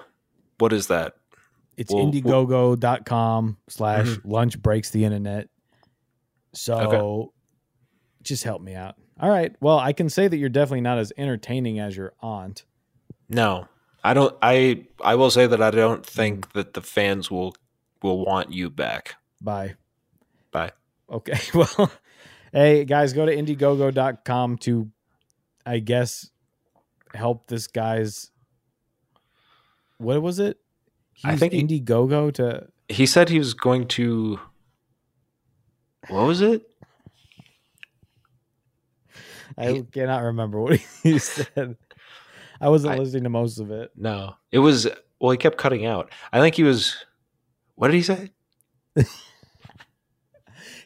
What 0.59 0.73
is 0.73 0.87
that? 0.87 1.15
It's 1.77 1.93
Well, 1.93 2.07
indiegogo.com 2.07 3.59
slash 3.69 4.17
lunch 4.25 4.61
breaks 4.63 4.91
the 4.91 5.05
internet. 5.05 5.49
So 6.55 6.79
Okay. 6.79 7.31
Just 8.23 8.45
help 8.45 8.63
me 8.63 8.75
out. 8.75 8.97
All 9.21 9.29
right. 9.29 9.55
Well, 9.61 9.79
I 9.79 9.93
can 9.93 10.09
say 10.09 10.29
that 10.29 10.37
you're 10.37 10.49
definitely 10.49 10.81
not 10.81 10.99
as 10.99 11.13
entertaining 11.17 11.79
as 11.79 11.97
your 11.97 12.15
aunt. 12.21 12.65
No, 13.29 13.69
I 14.03 14.15
don't. 14.15 14.37
I 14.43 14.87
I 15.03 15.15
will 15.15 15.31
say 15.31 15.47
that 15.47 15.63
I 15.63 15.71
don't 15.71 16.05
think 16.05 16.49
mm. 16.49 16.53
that 16.53 16.75
the 16.75 16.81
fans 16.81 17.31
will 17.31 17.55
will 18.03 18.25
want 18.25 18.53
you 18.53 18.71
back. 18.71 19.17
Bye. 19.41 19.75
Bye. 20.51 20.73
Okay. 21.11 21.39
Well, 21.55 21.91
hey, 22.53 22.85
guys, 22.85 23.13
go 23.13 23.27
to 23.27 23.35
Indiegogo.com 23.35 24.59
to, 24.59 24.91
I 25.65 25.79
guess, 25.79 26.31
help 27.15 27.47
this 27.47 27.69
guy's 27.69 28.31
what 30.01 30.23
was 30.23 30.39
it? 30.39 30.59
He 31.13 31.29
I 31.29 31.37
think 31.37 31.53
Indiegogo 31.53 32.33
to 32.35 32.69
He 32.89 33.05
said 33.05 33.29
he 33.29 33.39
was 33.39 33.53
going 33.53 33.87
to. 33.89 34.41
What 36.09 36.27
was 36.27 36.41
it? 36.41 36.70
I 39.59 39.85
cannot 39.93 40.23
remember 40.23 40.61
what 40.61 40.77
he 41.03 41.19
said. 41.19 41.77
I 42.61 42.69
wasn't 42.69 42.95
I- 42.95 42.99
listening 42.99 43.25
to 43.25 43.31
most 43.31 43.59
of 43.59 43.71
it. 43.71 43.91
No, 43.97 44.35
it 44.53 44.59
was. 44.59 44.87
Well, 45.21 45.31
he 45.33 45.37
kept 45.39 45.59
cutting 45.59 45.85
out. 45.87 46.11
I 46.33 46.41
think 46.41 46.55
he 46.55 46.63
was. 46.63 46.97
What 47.75 47.89
did 47.89 47.97
he 47.97 48.03
say? 48.03 48.31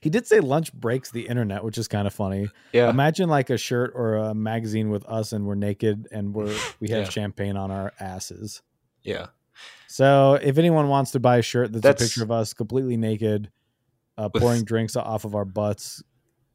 He 0.00 0.10
did 0.10 0.26
say 0.26 0.40
lunch 0.40 0.70
breaks 0.74 1.10
the 1.10 1.26
internet, 1.26 1.64
which 1.64 1.78
is 1.78 1.88
kind 1.88 2.06
of 2.06 2.12
funny. 2.12 2.48
Yeah. 2.74 2.90
Imagine 2.90 3.30
like 3.30 3.48
a 3.48 3.56
shirt 3.56 3.92
or 3.94 4.16
a 4.16 4.34
magazine 4.34 4.90
with 4.90 5.02
us 5.06 5.32
and 5.32 5.46
we're 5.46 5.54
naked 5.54 6.08
and 6.12 6.34
we're 6.34 6.54
we 6.80 6.90
have 6.90 7.04
Yeah. 7.04 7.08
champagne 7.08 7.56
on 7.56 7.70
our 7.70 7.92
asses. 7.98 8.60
yeah. 9.02 9.26
So 9.88 10.34
if 10.42 10.58
anyone 10.58 10.88
wants 10.88 11.12
to 11.12 11.20
buy 11.20 11.38
a 11.38 11.42
shirt 11.42 11.72
that's, 11.72 11.82
That's- 11.82 12.02
a 12.02 12.04
picture 12.04 12.22
of 12.22 12.30
us 12.30 12.52
completely 12.52 12.96
naked, 12.98 13.50
uh, 14.18 14.28
With- 14.34 14.42
pouring 14.42 14.64
drinks 14.64 14.94
off 14.94 15.24
of 15.24 15.34
our 15.34 15.44
butts, 15.46 16.02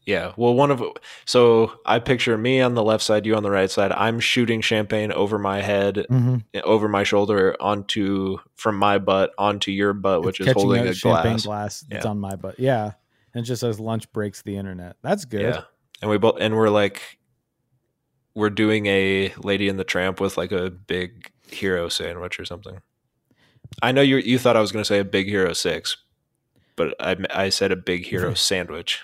Yeah. 0.10 0.34
Well, 0.38 0.56
one 0.56 0.72
of 0.72 0.84
so 1.26 1.72
I 1.86 2.00
picture 2.00 2.36
me 2.36 2.62
on 2.62 2.74
the 2.74 2.84
left 2.84 3.04
side, 3.04 3.28
you 3.28 3.36
on 3.36 3.44
the 3.44 3.52
right 3.52 3.70
side. 3.70 3.92
I'm 3.92 4.20
shooting 4.20 4.60
champagne 4.60 5.12
over 5.12 5.38
my 5.38 5.62
head, 5.62 6.08
mm-hmm. 6.10 6.38
eh, 6.56 6.62
over 6.64 6.88
my 6.88 7.04
shoulder, 7.04 7.56
onto 7.60 8.38
from 8.56 8.76
my 8.76 8.98
butt 8.98 9.32
onto 9.38 9.70
your 9.70 9.94
butt, 9.94 10.24
which 10.24 10.40
is 10.40 10.52
holding 10.52 10.88
a, 10.88 10.96
champagne 10.96 11.38
glass. 11.38 11.44
glass 11.44 11.86
Yeah. 11.92 12.10
on 12.10 12.20
my 12.20 12.36
butt. 12.36 12.60
Yeah, 12.60 12.94
and 13.36 13.44
it 13.44 13.48
just 13.48 13.62
says 13.62 13.80
lunch 13.80 14.12
breaks 14.12 14.42
the 14.42 14.58
internet. 14.58 14.96
That's 15.04 15.26
good. 15.26 15.42
Yeah. 15.42 15.62
And 16.02 16.10
we 16.10 16.18
both 16.18 16.38
and 16.40 16.56
we're 16.56 16.70
like 16.70 17.20
we're 18.34 18.50
doing 18.50 18.88
a 18.88 19.32
Lady 19.44 19.70
in 19.70 19.78
the 19.78 19.84
Tramp 19.84 20.20
with 20.20 20.38
like 20.38 20.52
a 20.52 20.72
big 20.72 21.32
hero 21.52 21.88
sandwich 21.88 22.40
or 22.40 22.46
something. 22.46 22.82
I 23.84 23.92
know 23.92 24.02
you 24.02 24.18
you 24.18 24.40
thought 24.40 24.58
I 24.58 24.62
was 24.62 24.72
going 24.72 24.82
to 24.82 24.88
say 24.88 24.98
a 24.98 25.06
big 25.06 25.28
hero 25.28 25.54
6, 25.54 25.98
but 26.76 26.96
I 27.00 27.16
I 27.32 27.50
said 27.50 27.72
a 27.72 27.76
big 27.76 28.08
hero 28.08 28.34
sandwich. 28.50 29.04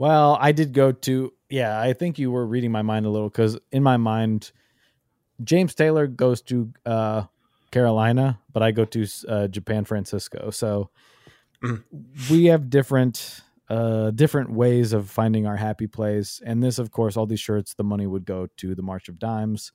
Well, 0.00 0.38
I 0.40 0.52
did 0.52 0.72
go 0.72 0.92
to 0.92 1.30
yeah. 1.50 1.78
I 1.78 1.92
think 1.92 2.18
you 2.18 2.30
were 2.30 2.46
reading 2.46 2.72
my 2.72 2.80
mind 2.80 3.04
a 3.04 3.10
little 3.10 3.28
because 3.28 3.58
in 3.70 3.82
my 3.82 3.98
mind, 3.98 4.50
James 5.44 5.74
Taylor 5.74 6.06
goes 6.06 6.40
to 6.42 6.72
uh, 6.86 7.24
Carolina, 7.70 8.40
but 8.50 8.62
I 8.62 8.70
go 8.70 8.86
to 8.86 9.06
uh, 9.28 9.48
Japan 9.48 9.84
Francisco. 9.84 10.48
So 10.50 10.88
Mm. 11.62 11.82
we 12.30 12.46
have 12.46 12.70
different 12.70 13.42
uh, 13.68 14.10
different 14.12 14.50
ways 14.50 14.94
of 14.94 15.10
finding 15.10 15.46
our 15.46 15.56
happy 15.56 15.86
place. 15.86 16.40
And 16.42 16.62
this, 16.62 16.78
of 16.78 16.90
course, 16.90 17.18
all 17.18 17.26
these 17.26 17.40
shirts, 17.40 17.74
the 17.74 17.84
money 17.84 18.06
would 18.06 18.24
go 18.24 18.48
to 18.56 18.74
the 18.74 18.80
March 18.82 19.10
of 19.10 19.18
Dimes. 19.18 19.72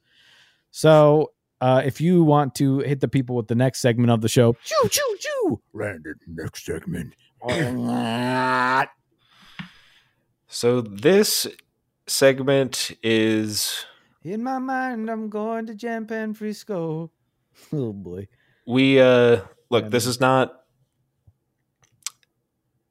So 0.72 1.34
uh, 1.62 1.84
if 1.86 2.02
you 2.02 2.24
want 2.24 2.56
to 2.56 2.80
hit 2.80 3.00
the 3.02 3.08
people 3.08 3.36
with 3.36 3.48
the 3.48 3.54
next 3.56 3.82
segment 3.82 4.10
of 4.10 4.22
the 4.22 4.30
show, 4.30 4.54
choo 4.64 4.90
choo 4.90 5.18
choo. 5.20 5.62
Landed 5.74 6.18
next 6.28 6.66
segment. 6.66 7.14
So 10.56 10.80
this 10.80 11.48
segment 12.08 12.91
is 13.04 13.84
In 14.24 14.41
my 14.41 14.58
mind, 14.58 15.10
I'm 15.10 15.28
going 15.30 15.65
to 15.65 15.76
Japan 15.76 16.34
Frisco. 16.34 17.12
Oh 17.74 17.91
boy. 17.91 18.28
we 18.65 19.00
uh 19.02 19.41
look 19.70 19.89
this 19.91 20.06
is 20.06 20.20
not 20.22 20.62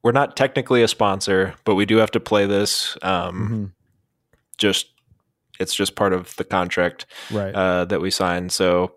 we're 0.03 0.13
not 0.13 0.37
technically 0.37 0.83
a 0.83 0.89
sponsor 0.89 1.55
but 1.65 1.75
we 1.75 1.85
do 1.87 1.97
have 1.99 2.11
to 2.13 2.21
play 2.21 2.45
this 2.47 2.97
um 3.03 3.35
Mhm. 3.37 3.73
just 4.59 4.87
it's 5.61 5.75
just 5.75 5.97
part 5.97 6.13
of 6.15 6.35
the 6.37 6.45
contract 6.45 7.07
Right. 7.31 7.55
uh 7.55 7.85
that 7.87 8.01
we 8.01 8.11
signed 8.11 8.53
so 8.53 8.95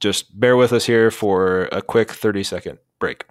just 0.00 0.38
bear 0.38 0.56
with 0.56 0.72
us 0.72 0.84
here 0.86 1.10
for 1.12 1.68
a 1.70 1.80
quick 1.82 2.10
30 2.12 2.42
second 2.44 2.78
break 2.98 3.24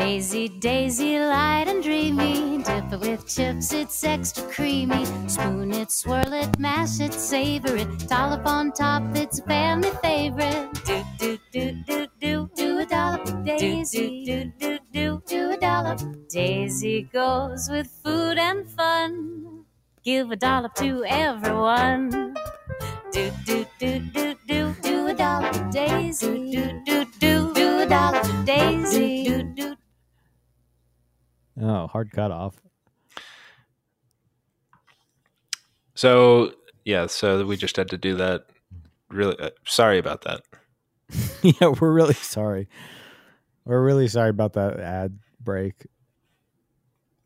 Daisy, 0.00 0.48
daisy, 0.48 1.18
light 1.18 1.66
and 1.68 1.82
dreamy. 1.82 2.62
Dip 2.62 2.90
it 2.90 3.00
with 3.00 3.26
chips, 3.26 3.70
it's 3.74 4.02
extra 4.02 4.42
creamy. 4.44 5.04
Spoon 5.28 5.74
it, 5.74 5.90
swirl 5.90 6.32
it, 6.32 6.58
mash 6.58 7.00
it, 7.00 7.12
savor 7.12 7.76
it. 7.76 8.08
Dollop 8.08 8.46
on 8.46 8.72
top, 8.72 9.02
it's 9.14 9.40
a 9.40 9.42
family 9.42 9.90
favorite. 10.00 10.72
Do, 10.86 11.04
do, 11.18 11.38
do, 11.52 11.72
do, 11.86 12.06
do, 12.18 12.50
do 12.56 12.78
a 12.78 12.86
dollop 12.86 13.44
daisy. 13.44 14.24
Do, 14.24 14.44
do, 14.58 14.78
do, 14.78 14.78
do, 14.90 15.22
do 15.26 15.50
a 15.50 15.56
dollop. 15.58 16.00
Daisy 16.30 17.02
goes 17.12 17.68
with 17.70 17.86
food 18.02 18.38
and 18.38 18.66
fun. 18.70 19.64
Give 20.02 20.30
a 20.30 20.36
dollop 20.36 20.74
to 20.76 21.04
everyone. 21.04 22.34
Do, 23.12 23.30
do, 23.44 23.66
do, 23.78 24.00
do, 24.14 24.34
do, 24.48 24.74
do 24.82 25.06
a 25.08 25.14
dollop 25.14 25.70
daisy. 25.70 26.52
Do, 26.52 26.80
do, 26.86 27.04
do, 27.20 27.54
do 27.54 27.60
do 27.80 27.86
a 27.86 27.86
dollop 27.86 28.46
daisy. 28.46 29.24
Do, 29.24 29.42
do, 29.42 29.69
oh, 31.60 31.86
hard 31.86 32.10
cut 32.12 32.30
off. 32.30 32.56
so 35.94 36.52
yeah 36.84 37.04
so 37.06 37.44
we 37.44 37.56
just 37.56 37.76
had 37.76 37.88
to 37.88 37.98
do 37.98 38.16
that. 38.16 38.46
Really 39.10 39.38
uh, 39.38 39.50
sorry 39.66 39.98
about 39.98 40.22
that. 40.22 40.42
Yeah, 41.42 41.72
we're 41.80 41.92
really 41.92 42.14
sorry. 42.14 42.68
We're 43.64 43.82
really 43.82 44.08
sorry 44.08 44.30
about 44.30 44.52
that 44.54 44.78
ad 44.78 45.18
break. 45.40 45.74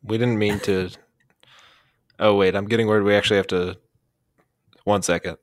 we 0.03 0.17
didn't 0.17 0.39
mean 0.39 0.59
to. 0.61 0.89
Oh 2.19 2.35
wait 2.35 2.55
i'm 2.55 2.65
getting 2.65 2.87
worried 2.87 3.03
we 3.03 3.13
actually 3.15 3.37
have 3.37 3.47
to 3.47 3.77
one 4.83 5.01
second. 5.01 5.37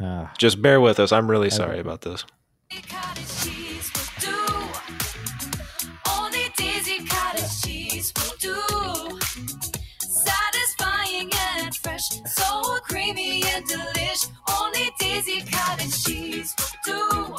Ah, 0.00 0.32
just 0.38 0.60
bear 0.62 0.80
with 0.80 1.00
us. 1.00 1.12
I'm 1.12 1.30
really 1.30 1.50
sorry 1.50 1.78
about 1.80 2.02
this 2.02 2.24
and 12.16 12.28
so 12.28 12.78
creamy 12.82 13.42
and 13.44 13.64
delish. 13.66 14.28
Only 14.60 14.90
Daisy 14.98 15.42
cottage 15.50 16.04
cheese 16.04 16.54
will 16.86 16.94
do. 16.94 17.36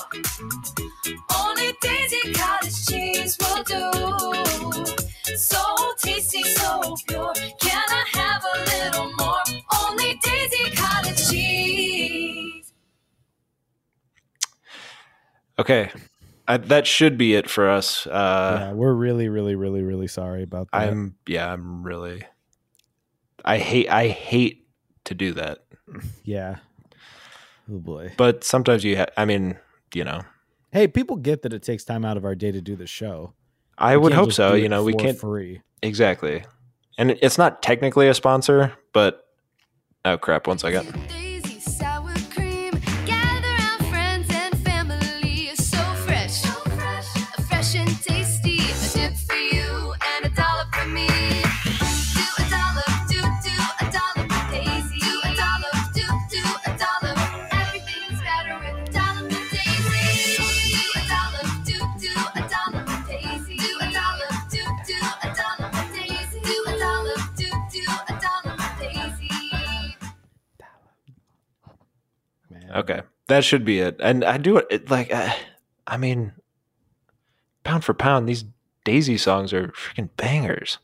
Only 1.36 1.74
Daisy 1.82 2.34
cottage 2.34 2.86
cheese 2.86 3.38
will 3.40 3.64
do. 3.64 4.86
So 5.36 5.62
tasty, 6.00 6.44
so 6.44 6.96
pure. 7.08 7.34
Can 7.62 7.84
I 7.90 8.06
have 8.14 8.44
a 8.44 8.60
little 8.86 9.12
more? 9.18 9.62
Only 9.84 10.20
Daisy 10.24 10.72
cottage 10.76 11.30
cheese. 11.30 12.74
Okay, 15.58 15.92
I, 16.48 16.58
that 16.58 16.88
should 16.88 17.18
be 17.18 17.36
it 17.36 17.50
for 17.50 17.70
us. 17.70 18.06
yeah, 18.06 18.14
Uh, 18.14 18.74
we're 18.76 18.94
really, 18.94 19.28
really, 19.30 19.56
really, 19.56 19.82
really 19.84 20.08
sorry 20.08 20.44
about 20.44 20.70
that. 20.72 20.78
I'm 20.90 21.16
yeah, 21.28 21.52
I'm 21.52 21.84
really. 21.84 22.24
I 23.46 23.58
hate 23.58 23.90
I 23.90 24.08
hate 24.08 24.68
to 25.06 25.14
do 25.14 25.34
that, 25.34 25.60
yeah. 26.24 26.58
Oh 27.72 27.78
boy. 27.80 28.14
but 28.18 28.44
sometimes 28.44 28.84
you. 28.84 28.98
Ha- 28.98 29.06
I 29.18 29.26
mean, 29.26 29.58
you 29.94 30.04
know, 30.04 30.22
Hey, 30.72 30.88
people 30.88 31.16
get 31.18 31.42
that 31.44 31.54
it 31.54 31.64
takes 31.64 31.84
time 31.84 32.04
out 32.06 32.18
of 32.18 32.26
our 32.26 32.36
day 32.36 32.52
to 32.52 32.62
do 32.62 32.76
the 32.76 32.88
show. 32.88 33.34
I 33.78 33.96
We 33.98 34.04
would 34.04 34.14
hope 34.14 34.32
so. 34.34 34.54
You 34.56 34.70
know, 34.70 34.84
we 34.84 34.94
can't 34.94 35.18
free. 35.18 35.62
exactly, 35.82 36.44
and 36.98 37.12
it's 37.12 37.38
not 37.38 37.62
technically 37.62 38.08
a 38.08 38.14
sponsor, 38.14 38.74
but 38.94 39.26
oh 40.06 40.18
crap! 40.18 40.48
One 40.48 40.58
second. 40.58 40.94
Okay, 72.80 73.02
that 73.28 73.44
should 73.44 73.66
be 73.66 73.80
it. 73.80 73.98
And 74.00 74.24
I 74.24 74.38
do 74.38 74.58
it, 74.58 74.90
like, 74.90 75.14
uh, 75.14 75.34
I 75.86 75.98
mean, 75.98 76.32
pound 77.64 77.84
for 77.84 77.94
pound, 77.94 78.28
these 78.28 78.46
Daisy 78.86 79.18
songs 79.18 79.52
are 79.54 79.68
freaking 79.70 80.10
bangers. 80.16 80.80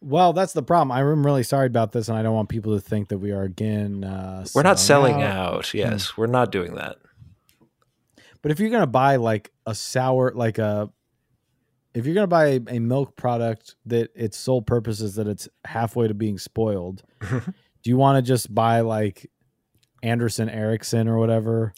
Well, 0.00 0.32
that's 0.32 0.52
the 0.52 0.62
problem. 0.62 0.92
I'm 0.92 1.26
really 1.26 1.42
sorry 1.42 1.66
about 1.66 1.92
this, 1.92 2.08
and 2.08 2.16
I 2.16 2.22
don't 2.22 2.34
want 2.34 2.48
people 2.48 2.74
to 2.74 2.80
think 2.80 3.08
that 3.08 3.18
we 3.18 3.32
are 3.32 3.42
again. 3.42 4.04
Uh, 4.04 4.46
We're 4.54 4.62
not 4.62 4.78
selling 4.78 5.22
out. 5.22 5.54
out. 5.54 5.74
Yes, 5.74 6.16
we're 6.16 6.26
not 6.28 6.52
doing 6.52 6.74
that. 6.76 6.96
But 8.42 8.52
if 8.52 8.60
you're 8.60 8.70
gonna 8.70 8.86
buy 8.86 9.16
like 9.16 9.50
a 9.66 9.74
sour, 9.74 10.32
like 10.34 10.58
a, 10.58 10.88
if 11.94 12.06
you're 12.06 12.14
gonna 12.14 12.26
buy 12.28 12.46
a, 12.46 12.60
a 12.68 12.78
milk 12.78 13.16
product 13.16 13.74
that 13.86 14.10
its 14.14 14.36
sole 14.36 14.62
purpose 14.62 15.00
is 15.00 15.16
that 15.16 15.26
it's 15.26 15.48
halfway 15.64 16.06
to 16.06 16.14
being 16.14 16.38
spoiled, 16.38 17.02
do 17.30 17.42
you 17.84 17.96
want 17.96 18.24
to 18.24 18.28
just 18.28 18.54
buy 18.54 18.80
like 18.82 19.28
Anderson 20.02 20.48
Erickson 20.48 21.08
or 21.08 21.18
whatever. 21.18 21.74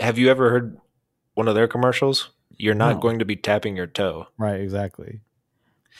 Have 0.00 0.18
you 0.18 0.30
ever 0.30 0.50
heard 0.50 0.78
one 1.34 1.48
of 1.48 1.54
their 1.54 1.68
commercials? 1.68 2.30
You're 2.56 2.74
not 2.74 2.94
No. 2.96 3.00
going 3.00 3.18
to 3.20 3.24
be 3.24 3.36
tapping 3.36 3.76
your 3.76 3.86
toe. 3.86 4.26
Right, 4.38 4.60
exactly. 4.60 5.20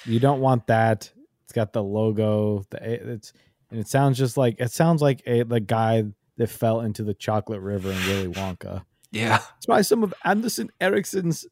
You 0.05 0.21
don't 0.21 0.41
want 0.41 0.67
that. 0.69 1.11
It's 1.45 1.53
got 1.53 1.73
the 1.73 1.83
logo. 1.83 2.65
The 2.71 3.13
it's 3.15 3.33
and 3.71 3.81
it 3.81 3.89
sounds 3.89 4.19
just 4.19 4.37
like 4.37 4.57
it 4.61 4.71
sounds 4.73 5.03
like 5.03 5.23
a 5.27 5.43
the 5.45 5.61
guy 5.61 6.05
that 6.37 6.49
fell 6.51 6.81
into 6.81 7.03
the 7.03 7.15
chocolate 7.15 7.61
river 7.61 7.91
in 7.91 7.97
Willy 8.07 8.29
Wonka. 8.29 8.85
Yeah. 9.11 9.41
Try 9.65 9.81
some 9.83 10.03
of 10.03 10.15
Anderson 10.25 10.71
Erickson's 10.81 11.47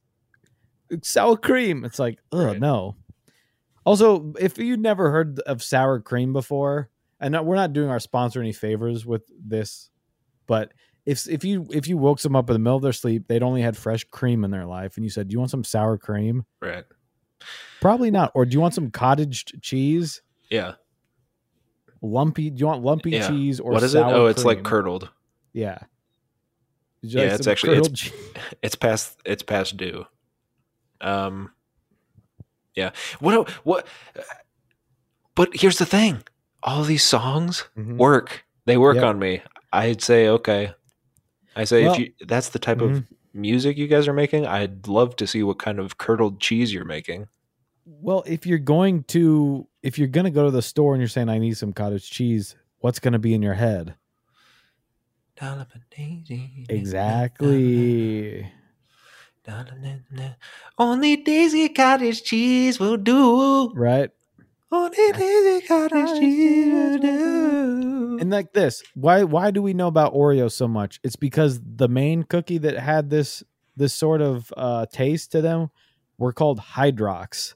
sour 1.02 1.36
cream. 1.36 1.84
It's 1.84 1.98
like, 1.98 2.18
ugh, 2.32 2.46
Right. 2.46 2.60
no. 2.60 2.96
Also, 3.84 4.32
if 4.38 4.58
you'd 4.58 4.80
never 4.80 5.10
heard 5.10 5.38
of 5.40 5.62
sour 5.62 6.00
cream 6.00 6.32
before, 6.32 6.90
and 7.20 7.32
not- 7.32 7.44
we're 7.46 7.56
not 7.56 7.72
doing 7.72 7.88
our 7.90 8.00
sponsor 8.00 8.40
any 8.40 8.52
favors 8.52 9.04
with 9.06 9.22
this, 9.38 9.90
but 10.46 10.72
if 11.04 11.28
if 11.28 11.44
you 11.44 11.66
if 11.72 11.86
you 11.88 11.96
woke 11.96 12.20
them 12.20 12.34
up 12.36 12.50
in 12.50 12.54
the 12.54 12.58
middle 12.58 12.76
of 12.76 12.82
their 12.82 12.92
sleep, 12.92 13.28
they'd 13.28 13.42
only 13.42 13.62
had 13.62 13.76
fresh 13.76 14.04
cream 14.04 14.44
in 14.44 14.50
their 14.50 14.66
life, 14.66 14.96
and 14.96 15.04
you 15.04 15.10
said, 15.10 15.28
"Do 15.28 15.32
you 15.34 15.38
want 15.38 15.50
some 15.50 15.64
sour 15.64 15.96
cream?" 15.98 16.44
Right. 16.60 16.84
Probably 17.80 18.10
not. 18.10 18.32
Or 18.34 18.44
do 18.44 18.54
you 18.54 18.60
want 18.60 18.74
some 18.74 18.90
cottage 18.90 19.44
cheese? 19.62 20.22
Yeah. 20.50 20.74
Lumpy? 22.02 22.50
Do 22.50 22.60
you 22.60 22.66
want 22.66 22.82
lumpy 22.82 23.10
Yeah. 23.10 23.28
cheese 23.28 23.60
or 23.60 23.72
what 23.72 23.82
is 23.82 23.94
it? 23.94 24.00
Oh, 24.00 24.26
it's 24.26 24.44
like 24.44 24.62
curdled. 24.64 25.10
Yeah. 25.52 25.78
Yeah, 27.02 27.22
like 27.24 27.32
it's 27.32 27.46
actually- 27.46 27.76
it's- 27.78 27.92
cheese? 27.92 28.12
It's 28.62 28.74
past 28.74 29.20
it's 29.24 29.42
past 29.42 29.76
due. 29.76 30.06
Um 31.00 31.50
Yeah. 32.74 32.90
What 33.20 33.48
what 33.64 33.86
But 35.34 35.50
here's 35.54 35.78
the 35.78 35.86
thing. 35.86 36.22
All 36.66 36.82
these 36.82 37.04
songs 37.04 37.64
Mhm. 37.78 37.96
work. 37.96 38.44
They 38.66 38.76
work 38.76 38.96
Yep. 38.96 39.04
on 39.04 39.18
me. 39.18 39.40
I'd 39.72 40.02
say 40.02 40.28
okay. 40.28 40.72
I 41.54 41.64
say 41.64 41.84
Well- 41.84 41.94
if 41.94 41.98
you 42.00 42.12
that's 42.26 42.48
the 42.50 42.58
type 42.58 42.78
Mhm. 42.78 42.96
of 42.98 43.04
music 43.32 43.78
you 43.78 43.86
guys 43.86 44.08
are 44.08 44.12
making, 44.12 44.44
I'd 44.46 44.88
love 44.88 45.16
to 45.16 45.26
see 45.26 45.42
what 45.42 45.58
kind 45.58 45.78
of 45.78 45.96
curdled 45.98 46.40
cheese 46.40 46.74
you're 46.74 46.84
making. 46.84 47.28
Well, 47.84 48.24
if 48.26 48.44
you're 48.46 48.58
going 48.58 49.04
to 49.04 49.68
if 49.82 49.96
you're 49.98 50.08
gonna 50.08 50.30
go 50.32 50.44
to 50.44 50.50
the 50.50 50.62
store 50.62 50.92
and 50.94 51.00
you're 51.00 51.08
saying 51.08 51.28
I 51.28 51.38
need 51.38 51.56
some 51.56 51.72
cottage 51.72 52.10
cheese, 52.10 52.56
what's 52.80 52.98
gonna 52.98 53.20
be 53.20 53.32
in 53.34 53.42
your 53.42 53.54
head? 53.54 53.94
Exactly. 56.68 58.50
Only 60.78 61.16
Daisy 61.16 61.68
cottage 61.68 62.22
cheese 62.24 62.80
will 62.80 62.96
do. 62.96 63.70
Right? 63.74 64.10
Only 64.72 65.12
Daisy 65.12 65.66
cottage 65.66 66.18
cheese 66.18 66.72
will 66.72 66.98
do. 66.98 68.18
And 68.20 68.30
like 68.30 68.52
this, 68.52 68.82
why 68.94 69.22
why 69.22 69.50
do 69.50 69.62
we 69.62 69.74
know 69.74 69.86
about 69.86 70.14
Oreo 70.14 70.50
so 70.50 70.66
much? 70.66 70.98
It's 71.04 71.16
because 71.16 71.60
the 71.62 71.88
main 71.88 72.24
cookie 72.24 72.58
that 72.58 72.78
had 72.78 73.10
this 73.10 73.42
this 73.76 73.94
sort 73.94 74.20
of 74.22 74.52
uh 74.56 74.86
taste 74.86 75.32
to 75.32 75.40
them 75.40 75.70
were 76.18 76.32
called 76.32 76.58
Hydrox. 76.60 77.54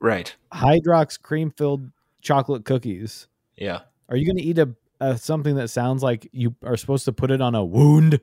Right. 0.00 0.34
Hydrox 0.52 1.20
cream 1.20 1.50
filled 1.50 1.90
chocolate 2.20 2.64
cookies. 2.64 3.26
Yeah. 3.56 3.80
Are 4.08 4.16
you 4.16 4.26
going 4.26 4.36
to 4.36 4.42
eat 4.42 4.58
a, 4.58 4.74
a 5.00 5.16
something 5.16 5.54
that 5.56 5.68
sounds 5.68 6.02
like 6.02 6.28
you 6.32 6.54
are 6.62 6.76
supposed 6.76 7.04
to 7.06 7.12
put 7.12 7.30
it 7.30 7.40
on 7.40 7.54
a 7.54 7.64
wound? 7.64 8.20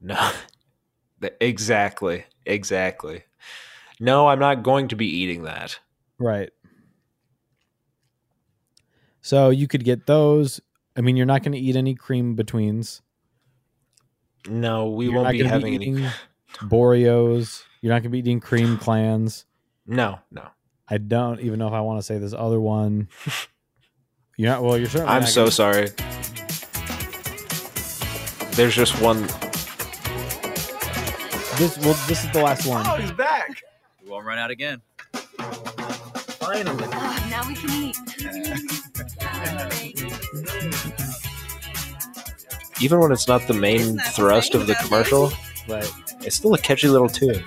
No. 0.00 0.30
Exactly. 1.38 2.24
Exactly. 2.46 3.24
No, 4.00 4.28
I'm 4.28 4.38
not 4.38 4.62
going 4.62 4.88
to 4.88 4.96
be 4.96 5.04
eating 5.04 5.42
that. 5.42 5.78
Right. 6.18 6.48
So 9.22 9.50
you 9.50 9.68
could 9.68 9.84
get 9.84 10.06
those. 10.06 10.60
I 10.96 11.00
mean, 11.02 11.16
you're 11.16 11.26
not 11.26 11.42
going 11.42 11.52
to 11.52 11.58
eat 11.58 11.76
any 11.76 11.94
cream 11.94 12.34
betweens. 12.34 13.02
No, 14.48 14.88
we 14.90 15.06
You're 15.06 15.14
won't 15.14 15.30
be 15.30 15.38
gonna 15.38 15.50
having 15.50 15.74
eating 15.74 15.98
any. 15.98 16.10
Boreos. 16.62 17.62
You're 17.82 17.90
not 17.92 17.96
going 18.02 18.04
to 18.04 18.08
be 18.10 18.18
eating 18.18 18.40
cream 18.40 18.78
clans. 18.78 19.44
No, 19.86 20.18
no. 20.30 20.48
I 20.88 20.98
don't 20.98 21.40
even 21.40 21.58
know 21.58 21.66
if 21.68 21.72
I 21.72 21.80
want 21.82 21.98
to 22.00 22.02
say 22.02 22.18
this 22.18 22.32
other 22.34 22.60
one. 22.60 23.08
You're 24.36 24.50
not. 24.50 24.62
Well, 24.62 24.76
you're 24.78 24.88
certainly. 24.88 25.12
I'm 25.12 25.20
not 25.20 25.28
so 25.28 25.42
gonna- 25.42 25.50
sorry. 25.52 25.88
There's 28.56 28.74
just 28.74 29.00
one. 29.00 29.22
This. 31.58 31.78
Well, 31.78 31.94
this 32.08 32.24
is 32.24 32.30
the 32.32 32.40
last 32.42 32.66
one. 32.66 32.84
Oh, 32.86 32.96
he's 32.96 33.12
back. 33.12 33.62
We 34.02 34.10
won't 34.10 34.26
run 34.26 34.38
out 34.38 34.50
again. 34.50 34.80
Finally. 35.12 36.84
Ah, 36.92 37.26
now 37.30 37.46
we 37.46 37.54
can 37.54 37.70
eat. 37.70 37.96
Even 42.80 42.98
when 42.98 43.12
it's 43.12 43.28
not 43.28 43.46
the 43.46 43.52
main 43.54 43.98
thrust 43.98 44.54
of 44.54 44.66
the 44.66 44.74
commercial, 44.76 45.30
Right. 45.68 45.90
it's 46.22 46.36
still 46.36 46.54
a 46.54 46.58
catchy 46.58 46.88
little 46.88 47.08
tune. 47.08 47.42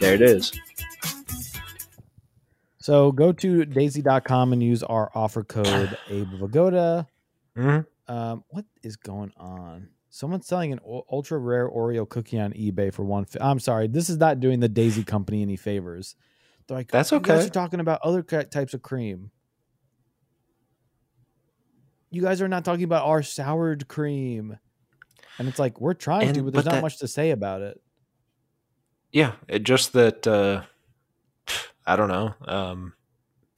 There 0.00 0.14
it 0.14 0.22
is. 0.22 0.52
So 2.78 3.12
go 3.12 3.32
to 3.32 3.64
daisy.com 3.66 4.52
and 4.52 4.62
use 4.62 4.82
our 4.82 5.10
offer 5.14 5.44
code 5.44 5.96
Abe 6.08 6.26
Vigoda. 6.40 7.06
Mhm. 7.56 7.86
Um, 8.08 8.44
what 8.48 8.64
is 8.82 8.96
going 8.96 9.32
on? 9.36 9.88
Someone's 10.08 10.46
selling 10.46 10.72
an 10.72 10.80
ultra 10.84 11.38
rare 11.38 11.68
Oreo 11.70 12.08
cookie 12.08 12.40
on 12.40 12.52
eBay 12.54 12.92
for 12.92 13.04
one. 13.04 13.26
Fi- 13.26 13.38
I'm 13.40 13.60
sorry, 13.60 13.86
this 13.86 14.10
is 14.10 14.16
not 14.16 14.40
doing 14.40 14.58
the 14.58 14.68
Daisy 14.68 15.04
Company 15.04 15.42
any 15.42 15.56
favors. 15.56 16.16
Like, 16.70 16.90
That's 16.90 17.12
okay. 17.12 17.32
You 17.32 17.38
guys 17.38 17.46
are 17.46 17.50
talking 17.50 17.80
about 17.80 18.00
other 18.02 18.22
types 18.22 18.74
of 18.74 18.82
cream. 18.82 19.30
You 22.10 22.22
guys 22.22 22.42
are 22.42 22.48
not 22.48 22.64
talking 22.64 22.84
about 22.84 23.06
our 23.06 23.22
soured 23.22 23.86
cream, 23.86 24.58
and 25.38 25.48
it's 25.48 25.58
like 25.58 25.80
we're 25.80 25.94
trying 25.94 26.32
to, 26.32 26.42
but 26.42 26.52
there's 26.52 26.64
but 26.64 26.70
not 26.70 26.76
that- 26.76 26.82
much 26.82 26.98
to 26.98 27.08
say 27.08 27.30
about 27.30 27.62
it. 27.62 27.80
Yeah, 29.12 29.32
it 29.48 29.64
just 29.64 29.92
that 29.94 30.26
uh 30.26 30.62
I 31.86 31.96
don't 31.96 32.08
know. 32.08 32.34
Um 32.44 32.92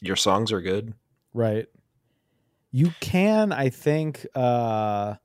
your 0.01 0.17
songs 0.17 0.51
are 0.53 0.61
good. 0.61 0.95
Right. 1.35 1.67
You 2.71 2.91
can, 3.01 3.53
I 3.53 3.69
think, 3.69 4.27
uh 4.35 5.17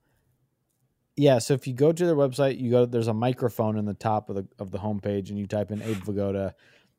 yeah, 1.15 1.39
so 1.39 1.53
if 1.53 1.65
you 1.65 1.73
go 1.73 1.91
to 1.91 2.05
their 2.05 2.15
website, 2.15 2.59
you 2.59 2.69
go 2.71 2.85
there's 2.85 3.07
a 3.07 3.13
microphone 3.13 3.77
in 3.77 3.85
the 3.85 3.93
top 3.93 4.29
of 4.29 4.35
the 4.35 4.47
of 4.59 4.71
the 4.71 4.77
homepage 4.77 5.29
and 5.29 5.37
you 5.39 5.47
type 5.47 5.71
in 5.71 5.81
Abe 5.81 5.97
Vigoda. 5.97 6.53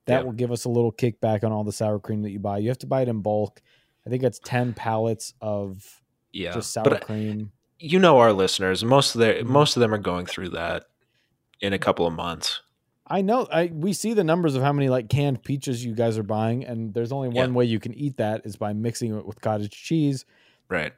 That 0.09 0.21
Yeah. 0.21 0.25
will 0.25 0.33
give 0.33 0.51
us 0.51 0.65
a 0.65 0.69
little 0.69 0.91
kickback 0.93 1.45
on 1.45 1.53
all 1.53 1.63
the 1.65 1.73
sour 1.73 1.99
cream 2.01 2.23
that 2.23 2.31
you 2.31 2.39
buy. 2.41 2.59
You 2.59 2.69
have 2.69 2.79
to 2.79 2.87
buy 2.87 3.03
it 3.03 3.09
in 3.09 3.21
bulk. 3.21 3.63
I 4.07 4.11
think 4.11 4.23
that's 4.23 4.41
10 4.45 4.73
pallets 4.75 5.35
of 5.41 6.03
Yeah. 6.33 6.53
just 6.55 6.73
sour 6.73 6.85
but 6.85 7.03
cream. 7.03 7.53
you 7.79 7.99
know 7.99 8.19
our 8.19 8.33
listeners, 8.33 8.85
most 8.85 9.15
of 9.15 9.21
their 9.21 9.43
Mhm. 9.43 9.47
most 9.49 9.77
of 9.77 9.81
them 9.81 9.95
are 9.95 9.99
going 9.99 10.27
through 10.27 10.49
that 10.51 10.87
in 11.61 11.73
a 11.73 11.79
couple 11.79 12.07
of 12.07 12.13
months. 12.15 12.61
I 13.07 13.21
know 13.23 13.47
I 13.53 13.67
we 13.73 13.93
see 13.95 14.13
the 14.15 14.25
numbers 14.25 14.55
of 14.55 14.63
how 14.63 14.73
many 14.73 14.89
like 14.89 15.09
canned 15.09 15.43
peaches 15.45 15.85
you 15.85 15.95
guys 15.95 16.19
are 16.19 16.23
buying 16.23 16.65
and 16.65 16.93
there's 16.93 17.13
only 17.13 17.29
one 17.29 17.51
Yeah. 17.51 17.57
way 17.57 17.65
you 17.65 17.81
can 17.81 17.95
eat 17.95 18.17
that 18.19 18.43
is 18.45 18.57
by 18.57 18.73
mixing 18.75 19.15
it 19.17 19.25
with 19.27 19.41
cottage 19.41 19.71
cheese 19.73 20.25
Right. 20.69 20.93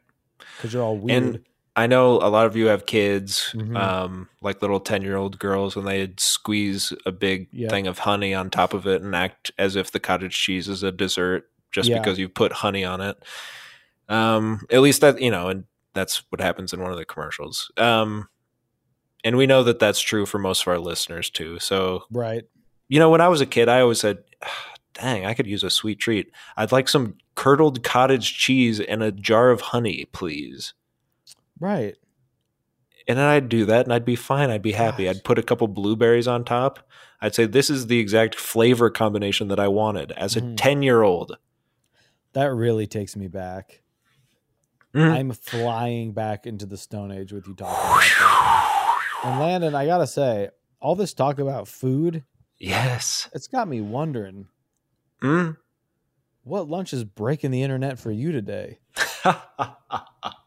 cuz 0.61 0.73
you're 0.73 0.83
all 0.83 0.97
weird. 0.97 1.23
And 1.23 1.45
I 1.81 1.87
know 1.87 2.17
a 2.17 2.29
lot 2.29 2.47
of 2.47 2.57
you 2.57 2.67
have 2.67 2.85
kids, 2.87 3.53
Mhm. 3.55 3.77
um, 3.77 4.29
like 4.43 4.61
little 4.61 4.81
ten 4.81 5.03
year 5.03 5.17
old 5.17 5.39
girls, 5.39 5.77
and 5.77 5.87
they'd 5.87 6.21
squeeze 6.21 6.93
a 7.07 7.13
big 7.13 7.49
Yeah. 7.53 7.69
thing 7.71 7.87
of 7.87 8.01
honey 8.01 8.35
on 8.35 8.51
top 8.51 8.75
of 8.75 8.87
it 8.87 9.01
and 9.03 9.15
act 9.17 9.51
as 9.59 9.77
if 9.77 9.91
the 9.91 10.01
cottage 10.01 10.37
cheese 10.37 10.69
is 10.69 10.83
a 10.83 10.93
dessert 10.93 11.51
just 11.73 11.89
Yeah. 11.89 11.99
because 11.99 12.19
you 12.19 12.29
put 12.29 12.53
honey 12.53 12.85
on 12.85 13.01
it. 13.01 13.17
Um, 14.09 14.61
at 14.71 14.81
least 14.81 15.01
that 15.01 15.21
you 15.21 15.31
know, 15.31 15.49
and 15.49 15.65
that's 15.95 16.23
what 16.31 16.41
happens 16.41 16.73
in 16.73 16.81
one 16.81 16.91
of 16.93 16.99
the 16.99 17.05
commercials. 17.05 17.71
Um, 17.77 18.29
and 19.25 19.37
we 19.37 19.47
know 19.47 19.63
that 19.63 19.79
that's 19.79 20.01
true 20.01 20.27
for 20.27 20.39
most 20.39 20.63
of 20.63 20.69
our 20.69 20.79
listeners 20.79 21.31
too. 21.31 21.59
So 21.61 22.05
right. 22.11 22.45
you 22.89 22.99
know, 22.99 23.09
when 23.11 23.21
I 23.21 23.29
was 23.29 23.41
a 23.41 23.47
kid, 23.47 23.69
I 23.69 23.81
always 23.81 24.01
said, 24.01 24.19
"Ah, 24.43 24.73
"Dang, 24.95 25.25
I 25.25 25.35
could 25.35 25.47
use 25.47 25.63
a 25.65 25.71
sweet 25.71 25.99
treat. 25.99 26.31
I'd 26.57 26.73
like 26.73 26.89
some 26.89 27.17
curdled 27.37 27.83
cottage 27.83 28.37
cheese 28.37 28.81
and 28.81 29.03
a 29.03 29.13
jar 29.13 29.51
of 29.51 29.61
honey, 29.61 30.07
please." 30.13 30.75
Right. 31.61 31.97
And 33.07 33.19
then 33.19 33.27
I'd 33.27 33.49
do 33.49 33.65
that 33.67 33.87
and 33.87 33.93
I'd 33.93 34.05
be 34.05 34.17
fine. 34.17 34.51
I'd 34.51 34.63
be 34.63 34.73
happy. 34.73 35.05
Gosh. 35.05 35.17
I'd 35.17 35.25
put 35.25 35.39
a 35.39 35.43
couple 35.43 35.69
blueberries 35.69 36.27
on 36.29 36.45
top. 36.45 36.81
I'd 37.21 37.35
say, 37.35 37.45
This 37.47 37.69
is 37.71 37.87
the 37.87 37.99
exact 37.99 38.35
flavor 38.35 38.89
combination 38.91 39.49
that 39.49 39.61
I 39.61 39.69
wanted 39.69 40.13
as 40.13 40.37
a 40.37 40.41
Mhm. 40.41 40.57
10 40.57 40.83
year 40.83 41.03
old. 41.03 41.37
That 42.33 42.47
really 42.55 42.87
takes 42.87 43.17
me 43.17 43.27
back. 43.29 43.83
Mm. 44.95 45.11
I'm 45.13 45.31
flying 45.33 46.13
back 46.13 46.47
into 46.47 46.67
the 46.67 46.77
Stone 46.77 47.13
Age 47.13 47.33
with 47.33 47.47
you 47.47 47.55
talking 47.55 47.75
about 47.75 48.01
that. 48.01 48.99
And 49.25 49.39
Landon, 49.41 49.75
I 49.75 49.87
gotta 49.87 50.07
say, 50.07 50.51
all 50.81 50.95
this 50.95 51.13
talk 51.15 51.39
about 51.39 51.69
food, 51.69 52.25
Yes. 52.59 53.29
it's 53.35 53.47
got 53.49 53.69
me 53.69 53.81
wondering 53.81 54.49
Mm. 55.23 55.57
what 56.43 56.69
lunch 56.69 56.93
is 56.93 57.05
breaking 57.05 57.51
the 57.51 57.63
internet 57.63 57.99
for 57.99 58.11
you 58.11 58.33
today. 58.33 58.79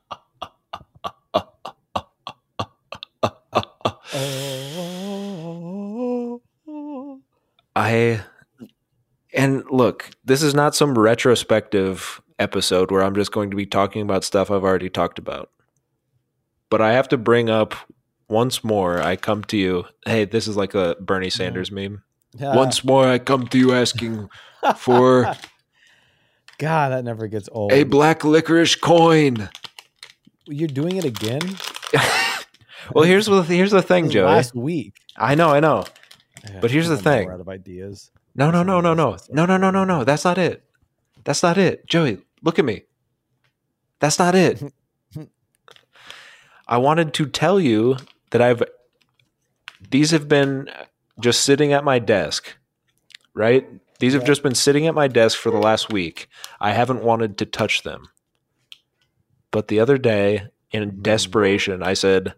I 7.75 8.21
and 9.33 9.63
look, 9.71 10.11
this 10.23 10.43
is 10.43 10.53
not 10.53 10.75
some 10.75 10.97
retrospective 10.97 12.21
episode 12.37 12.91
where 12.91 13.01
I'm 13.03 13.15
just 13.15 13.31
going 13.31 13.49
to 13.49 13.57
be 13.57 13.65
talking 13.65 14.03
about 14.03 14.23
stuff 14.23 14.51
I've 14.51 14.63
already 14.63 14.89
talked 14.89 15.17
about. 15.17 15.49
But 16.69 16.81
I 16.81 16.93
have 16.93 17.09
to 17.09 17.17
bring 17.17 17.49
up 17.49 17.73
once 18.29 18.63
more. 18.63 19.01
I 19.01 19.15
come 19.15 19.43
to 19.45 19.57
you. 19.57 19.85
Hey, 20.05 20.25
this 20.25 20.47
is 20.47 20.55
like 20.55 20.75
a 20.75 20.95
Bernie 20.99 21.31
Sanders 21.31 21.71
meme. 21.71 22.03
Yeah. 22.37 22.55
Once 22.55 22.83
more, 22.83 23.07
I 23.07 23.17
come 23.19 23.47
to 23.47 23.57
you 23.57 23.73
asking 23.73 24.29
for 24.77 25.35
God, 26.59 26.91
that 26.91 27.03
never 27.03 27.27
gets 27.27 27.49
old. 27.51 27.71
a 27.71 27.83
black 27.83 28.23
licorice 28.23 28.75
coin. 28.75 29.49
You're 30.45 30.67
doing 30.67 30.97
it 30.97 31.05
again? 31.05 31.57
Well, 32.91 33.03
here's 33.03 33.25
the 33.25 33.41
here's 33.43 33.71
the 33.71 33.81
thing, 33.81 34.09
Joey. 34.09 34.25
Last 34.25 34.55
week. 34.55 34.95
I 35.17 35.35
know, 35.35 35.49
I 35.49 35.59
know. 35.59 35.85
Yeah, 36.43 36.59
But 36.59 36.71
here's 36.71 36.89
the 36.89 36.97
thing. 36.97 37.29
Out 37.29 37.39
of 37.39 37.49
ideas. 37.49 38.11
No, 38.35 38.51
no, 38.51 38.63
no, 38.63 38.81
no, 38.81 38.93
no, 38.93 39.17
no, 39.29 39.45
no, 39.45 39.57
no, 39.57 39.71
no, 39.71 39.83
no. 39.83 40.03
That's 40.03 40.25
not 40.25 40.37
it. 40.37 40.63
That's 41.23 41.43
not 41.43 41.57
it, 41.57 41.87
Joey. 41.87 42.19
Look 42.41 42.59
at 42.59 42.65
me. 42.65 42.83
That's 43.99 44.19
not 44.19 44.35
it. 44.35 44.61
I 46.67 46.77
wanted 46.77 47.13
to 47.15 47.25
tell 47.25 47.59
you 47.59 47.97
that 48.31 48.41
I've. 48.41 48.63
These 49.89 50.11
have 50.11 50.27
been 50.27 50.69
just 51.19 51.41
sitting 51.41 51.73
at 51.73 51.83
my 51.83 51.99
desk, 51.99 52.57
right? 53.33 53.67
These 53.99 54.13
have 54.13 54.25
just 54.25 54.43
been 54.43 54.55
sitting 54.55 54.87
at 54.87 54.95
my 54.95 55.07
desk 55.07 55.37
for 55.37 55.51
the 55.51 55.57
last 55.57 55.93
week. 55.93 56.27
I 56.59 56.71
haven't 56.71 57.03
wanted 57.03 57.37
to 57.37 57.45
touch 57.45 57.83
them. 57.83 58.09
But 59.51 59.67
the 59.67 59.79
other 59.79 59.97
day, 59.97 60.47
in 60.71 60.91
mm. 60.91 61.01
desperation, 61.01 61.83
I 61.83 61.93
said, 61.93 62.33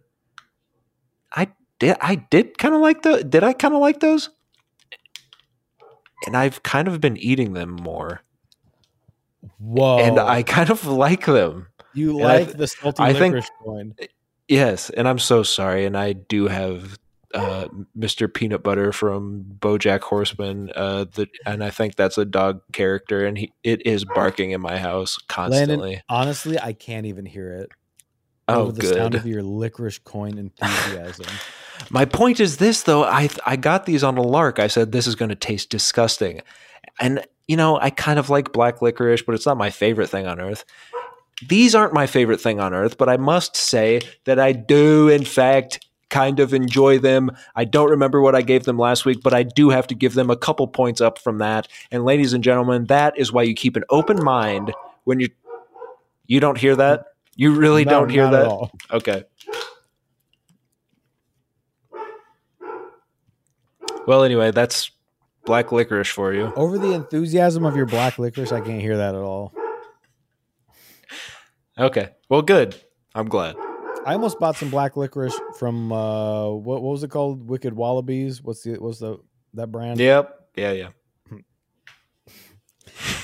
"I 1.36 1.48
did. 1.80 1.98
I 2.02 2.16
did 2.16 2.58
kind 2.58 2.74
of 2.76 2.82
like 2.82 3.02
the. 3.04 3.24
Did 3.24 3.44
I 3.44 3.54
kind 3.54 3.74
of 3.74 3.82
like 3.82 4.00
those?" 4.00 4.30
And 6.26 6.36
I've 6.36 6.64
kind 6.64 6.88
of 6.88 7.00
been 7.02 7.18
eating 7.18 7.54
them 7.54 7.72
more, 7.72 8.22
Whoa. 9.60 10.00
and 10.00 10.20
I 10.20 10.44
kind 10.44 10.70
of 10.70 10.86
like 10.88 11.26
them. 11.26 11.68
you 11.94 12.12
and 12.20 12.20
like 12.24 12.46
th- 12.46 12.58
the 12.58 12.68
salty 12.68 13.04
I 13.04 13.14
think- 13.14 13.34
licorice 13.36 13.50
coin. 13.64 13.96
Yes, 14.48 14.90
and 14.92 15.08
I'm 15.08 15.18
so 15.20 15.42
sorry. 15.44 15.86
And 15.86 15.98
I 15.98 16.14
do 16.14 16.48
have 16.48 17.00
uh, 17.34 17.68
Mr. 17.98 18.28
Peanutbutter 18.28 18.94
from 18.94 19.44
BoJack 19.60 20.02
Horseman. 20.02 20.72
Uh, 20.76 21.06
the, 21.16 21.28
and 21.48 21.64
I 21.64 21.72
think 21.72 21.96
that's 21.96 22.18
a 22.20 22.26
dog 22.26 22.62
character, 22.72 23.26
and 23.26 23.38
he 23.40 23.52
it 23.64 23.86
is 23.88 24.06
barking 24.06 24.52
in 24.52 24.62
my 24.62 24.78
house 24.78 25.18
constantly. 25.28 26.02
Honestly, 26.10 26.60
I 26.60 26.74
can't 26.74 27.08
even 27.08 27.26
hear 27.26 27.54
it. 27.56 27.70
Oh, 28.48 28.72
the 28.72 28.86
sound 28.86 29.14
good. 29.14 29.22
of 29.22 29.28
your 29.28 29.44
licorice 29.44 29.98
coin 29.98 30.38
enthusiasm. 30.38 31.26
My 31.90 32.06
point 32.06 32.40
is 32.40 32.58
this, 32.58 32.84
though. 32.84 33.04
I 33.04 33.30
I 33.46 33.56
got 33.56 33.86
these 33.86 34.04
on 34.04 34.18
a 34.18 34.22
lark. 34.22 34.60
I 34.60 34.68
said 34.68 34.92
this 34.92 35.08
is 35.08 35.16
going 35.16 35.30
to 35.30 35.36
taste 35.36 35.70
disgusting, 35.70 36.42
and 37.00 37.26
you 37.48 37.58
know 37.58 37.80
I 37.80 37.90
kind 37.90 38.20
of 38.20 38.30
like 38.30 38.54
black 38.54 38.82
licorice, 38.82 39.22
but 39.24 39.36
it's 39.36 39.46
not 39.46 39.58
my 39.58 39.70
favorite 39.70 40.08
thing 40.08 40.26
on 40.26 40.40
earth. 40.40 40.64
These 41.48 41.76
aren't 41.76 41.94
my 41.94 42.08
favorite 42.08 42.40
thing 42.40 42.62
on 42.62 42.74
earth, 42.74 42.98
but 42.98 43.10
I 43.10 43.18
must 43.18 43.58
say 43.58 44.02
that 44.24 44.40
I 44.40 44.54
do, 44.54 45.10
in 45.10 45.26
fact, 45.26 45.86
kind 46.10 46.40
of 46.40 46.54
enjoy 46.54 46.98
them. 46.98 47.30
I 47.58 47.66
don't 47.66 47.90
remember 47.90 48.22
what 48.22 48.36
I 48.36 48.42
gave 48.42 48.64
them 48.64 48.78
last 48.78 49.04
week, 49.06 49.20
but 49.22 49.34
I 49.34 49.44
do 49.44 49.70
have 49.70 49.86
to 49.88 49.96
give 49.96 50.14
them 50.14 50.30
a 50.30 50.38
couple 50.38 50.66
points 50.68 51.02
up 51.02 51.20
from 51.20 51.40
that. 51.40 51.68
And 51.92 52.06
ladies 52.06 52.32
and 52.32 52.42
gentlemen, 52.42 52.86
that 52.86 53.18
is 53.18 53.34
why 53.34 53.44
you 53.44 53.54
keep 53.54 53.76
an 53.76 53.84
open 53.90 54.24
mind 54.24 54.74
when 55.04 55.20
you 55.20 55.30
you 56.28 56.40
don't 56.40 56.58
hear 56.58 56.76
that. 56.78 57.06
You 57.36 57.52
really 57.52 57.86
No, 57.86 57.92
don't 57.92 58.10
hear 58.10 58.30
that. 58.30 58.70
Okay. 58.92 59.24
Well, 64.08 64.24
anyway, 64.24 64.52
that's 64.52 64.92
black 65.46 65.72
licorice 65.72 66.08
for 66.08 66.34
you. 66.34 66.54
Over 66.56 66.78
the 66.78 66.94
enthusiasm 66.94 67.66
of 67.66 67.76
your 67.76 67.86
black 67.86 68.20
licorice, 68.20 68.52
I 68.52 68.62
can't 68.62 68.82
hear 68.82 68.98
that 68.98 69.16
at 69.16 69.22
all. 69.22 69.54
Okay. 71.78 72.10
Well, 72.30 72.42
good. 72.42 72.76
I'm 73.14 73.28
glad. 73.28 73.56
I 74.06 74.14
almost 74.14 74.40
bought 74.40 74.56
some 74.56 74.70
black 74.70 74.96
licorice 74.96 75.40
from 75.58 75.92
uh, 75.92 76.50
what, 76.50 76.82
what 76.84 76.92
was 76.92 77.04
it 77.04 77.10
called? 77.10 77.50
Wicked 77.50 77.74
Wallabies. 77.74 78.42
What's 78.42 78.62
the 78.62 78.76
what's 78.76 79.00
the 79.00 79.18
that 79.56 79.72
brand? 79.72 80.00
Yep. 80.00 80.40
Yeah, 80.56 80.72
yeah. 80.72 80.90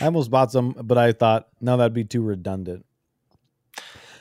I 0.01 0.05
almost 0.05 0.31
bought 0.31 0.51
some, 0.51 0.75
but 0.83 0.97
I 0.97 1.11
thought 1.11 1.47
no, 1.61 1.77
that'd 1.77 1.93
be 1.93 2.03
too 2.03 2.23
redundant. 2.23 2.85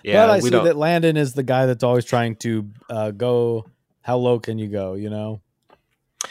Yeah, 0.02 0.26
but 0.26 0.30
I 0.30 0.40
see 0.40 0.50
don't. 0.50 0.64
that 0.64 0.76
Landon 0.76 1.16
is 1.16 1.34
the 1.34 1.42
guy 1.42 1.66
that's 1.66 1.84
always 1.84 2.04
trying 2.04 2.36
to 2.36 2.70
uh, 2.88 3.10
go. 3.10 3.66
How 4.02 4.16
low 4.16 4.38
can 4.40 4.58
you 4.58 4.68
go? 4.68 4.94
You 4.94 5.10
know, 5.10 5.40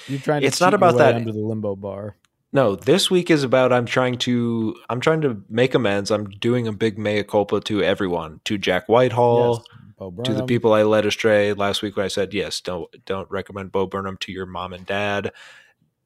you're 0.08 0.20
trying. 0.20 0.42
To 0.42 0.48
It's 0.48 0.60
not 0.62 0.74
about 0.74 0.98
that. 0.98 1.16
under 1.16 1.32
the 1.32 1.40
limbo 1.40 1.76
bar. 1.76 2.16
No, 2.52 2.76
this 2.76 3.12
week 3.12 3.30
is 3.30 3.44
about 3.44 3.72
I'm 3.72 3.86
trying 3.86 4.18
to 4.20 4.76
I'm 4.90 5.00
trying 5.00 5.22
to 5.22 5.44
make 5.50 5.76
amends. 5.76 6.10
I'm 6.10 6.30
doing 6.30 6.68
a 6.68 6.72
big 6.72 6.98
mea 6.98 7.24
culpa 7.24 7.62
to 7.62 7.84
everyone, 7.84 8.42
to 8.46 8.58
Jack 8.58 8.88
Whitehall, 8.90 9.64
Yes, 10.00 10.26
to 10.26 10.34
the 10.34 10.46
people 10.46 10.74
I 10.74 10.82
led 10.84 11.06
astray 11.06 11.54
last 11.54 11.84
week 11.84 11.96
when 11.96 12.06
I 12.06 12.10
said 12.10 12.34
yes, 12.34 12.60
don't 12.60 12.90
don't 13.06 13.30
recommend 13.30 13.72
Bo 13.72 13.86
Burnham 13.86 14.18
to 14.22 14.32
your 14.32 14.48
mom 14.48 14.74
and 14.74 14.86
dad. 14.86 15.32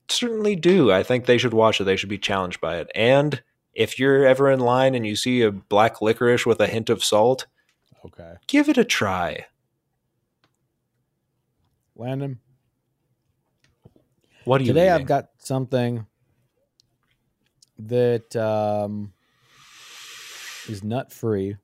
Certainly 0.09 0.57
do. 0.57 0.91
I 0.91 1.01
think 1.01 1.25
they 1.25 1.37
should 1.37 1.53
watch 1.53 1.79
it. 1.79 1.85
They 1.85 1.95
should 1.95 2.09
be 2.09 2.17
challenged 2.17 2.59
by 2.59 2.77
it. 2.77 2.89
And 2.93 3.41
if 3.73 3.97
you're 3.97 4.25
ever 4.25 4.51
in 4.51 4.59
line 4.59 4.95
and 4.95 5.07
you 5.07 5.15
see 5.15 5.41
a 5.41 5.51
black 5.51 6.01
licorice 6.01 6.45
with 6.45 6.59
a 6.59 6.67
hint 6.67 6.89
of 6.89 7.03
salt, 7.03 7.47
Okay, 8.05 8.33
give 8.47 8.69
it 8.69 8.77
a 8.77 8.83
try. 8.83 9.45
Landon. 11.95 12.39
What 14.45 14.57
do 14.57 14.65
you 14.65 14.73
Today 14.73 14.89
I've 14.89 15.05
got 15.05 15.29
something 15.37 16.05
that 17.79 18.35
um, 18.35 19.13
is 20.67 20.83
nut 20.83 21.13
free. 21.13 21.55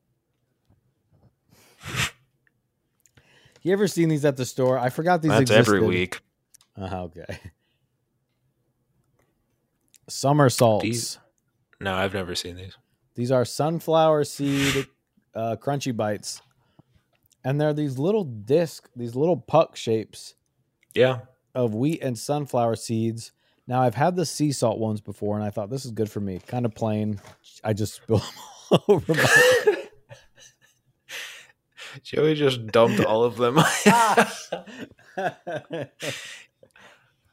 You 3.62 3.72
ever 3.74 3.86
seen 3.88 4.08
these 4.08 4.24
at 4.24 4.36
the 4.38 4.46
store? 4.46 4.78
I 4.78 4.88
forgot 4.88 5.20
these. 5.20 5.30
That's 5.32 5.50
every 5.50 5.80
week. 5.82 6.20
Uh, 6.80 7.04
okay. 7.04 7.38
Somersaults. 10.08 10.82
These- 10.84 11.18
No, 11.80 11.94
I've 11.94 12.14
never 12.14 12.34
seen 12.34 12.56
these. 12.56 12.72
These 13.16 13.30
are 13.30 13.44
sunflower 13.44 14.24
seed 14.24 14.86
uh, 15.34 15.56
crunchy 15.60 15.96
bites, 15.96 16.42
and 17.44 17.60
they're 17.60 17.72
these 17.74 17.98
little 17.98 18.24
disc, 18.24 18.88
these 18.96 19.14
little 19.14 19.36
puck 19.36 19.76
shapes 19.76 20.34
Yeah. 20.94 21.20
of 21.54 21.74
wheat 21.74 22.02
and 22.02 22.18
sunflower 22.18 22.76
seeds. 22.76 23.32
Now 23.66 23.82
I've 23.82 23.94
had 23.94 24.16
the 24.16 24.26
sea 24.26 24.52
salt 24.52 24.78
ones 24.78 25.00
before, 25.00 25.36
and 25.36 25.44
I 25.44 25.50
thought 25.50 25.70
this 25.70 25.84
is 25.84 25.92
good 25.92 26.10
for 26.10 26.20
me. 26.20 26.40
Kind 26.46 26.66
of 26.66 26.74
plain. 26.74 27.20
I 27.62 27.72
just 27.72 27.94
spill 27.94 28.18
them 28.18 28.28
all 28.72 28.84
over 28.88 29.14
my. 29.14 29.76
Joey 32.02 32.34
just 32.34 32.66
dumped 32.68 33.00
all 33.04 33.24
of 33.24 33.36
them. 33.36 33.58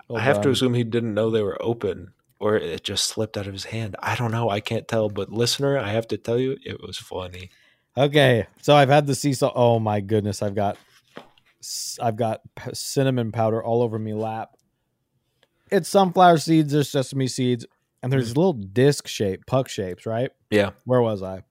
I 0.10 0.22
have 0.22 0.42
to 0.42 0.50
assume 0.50 0.74
he 0.74 0.84
didn't 0.84 1.14
know 1.14 1.30
they 1.30 1.42
were 1.44 1.62
open 1.62 2.14
or 2.40 2.56
it 2.56 2.84
just 2.84 3.06
slipped 3.06 3.38
out 3.38 3.48
of 3.48 3.54
his 3.54 3.66
hand. 3.66 3.96
I 4.00 4.16
don't 4.16 4.32
know. 4.32 4.50
I 4.50 4.60
can't 4.60 4.88
tell. 4.88 5.10
But 5.10 5.32
listener, 5.32 5.78
I 5.78 5.90
have 5.90 6.08
to 6.10 6.18
tell 6.18 6.40
you, 6.40 6.58
it 6.64 6.82
was 6.82 6.98
funny. 6.98 7.50
Okay, 7.98 8.46
so 8.62 8.76
I've 8.76 8.90
had 8.90 9.08
the 9.08 9.16
sea 9.16 9.34
salt. 9.34 9.54
Oh 9.56 9.80
my 9.80 10.02
goodness, 10.02 10.44
I've 10.44 10.54
got, 10.54 10.78
I've 12.00 12.16
got 12.16 12.42
cinnamon 12.74 13.32
powder 13.32 13.64
all 13.64 13.82
over 13.82 13.98
me 13.98 14.14
lap. 14.14 14.52
It's 15.72 15.90
sunflower 15.90 16.38
seeds. 16.38 16.72
There's 16.72 16.90
sesame 16.90 17.28
seeds, 17.28 17.66
and 18.04 18.14
there's 18.14 18.30
mm-hmm. 18.30 18.40
little 18.40 18.54
disc 18.54 19.08
shape, 19.08 19.48
puck 19.48 19.68
shapes. 19.68 20.06
Right? 20.06 20.30
Yeah. 20.52 20.72
Where 20.86 21.02
was 21.02 21.24
I? 21.24 21.42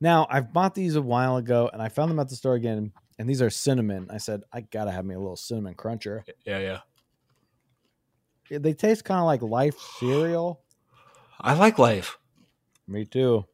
Now 0.00 0.26
I've 0.30 0.54
bought 0.54 0.74
these 0.74 0.96
a 0.96 1.02
while 1.02 1.36
ago, 1.36 1.68
and 1.70 1.82
I 1.82 1.90
found 1.90 2.10
them 2.10 2.18
at 2.18 2.30
the 2.30 2.36
store 2.36 2.54
again. 2.54 2.92
And 3.18 3.28
these 3.28 3.42
are 3.42 3.50
cinnamon. 3.50 4.06
I 4.10 4.16
said 4.16 4.44
I 4.50 4.62
gotta 4.62 4.90
have 4.90 5.04
me 5.04 5.14
a 5.14 5.18
little 5.18 5.36
cinnamon 5.36 5.74
cruncher. 5.74 6.24
Yeah. 6.46 6.78
Yeah. 8.48 8.58
They 8.58 8.72
taste 8.72 9.04
kind 9.04 9.20
of 9.20 9.26
like 9.26 9.42
Life 9.42 9.78
cereal. 9.98 10.62
I 11.38 11.52
like 11.52 11.78
life. 11.78 12.18
Me 12.88 13.04
too. 13.04 13.44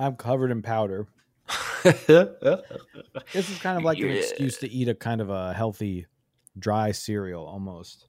I'm 0.00 0.16
covered 0.16 0.50
in 0.50 0.62
powder. 0.62 1.06
This 3.32 3.48
is 3.48 3.58
kind 3.58 3.76
of 3.78 3.84
like 3.84 3.98
an 3.98 4.08
excuse 4.10 4.58
to 4.58 4.70
eat 4.70 4.88
a 4.88 4.94
kind 4.94 5.20
of 5.20 5.30
a 5.30 5.52
healthy, 5.52 6.06
dry 6.58 6.92
cereal 6.92 7.44
almost. 7.44 8.06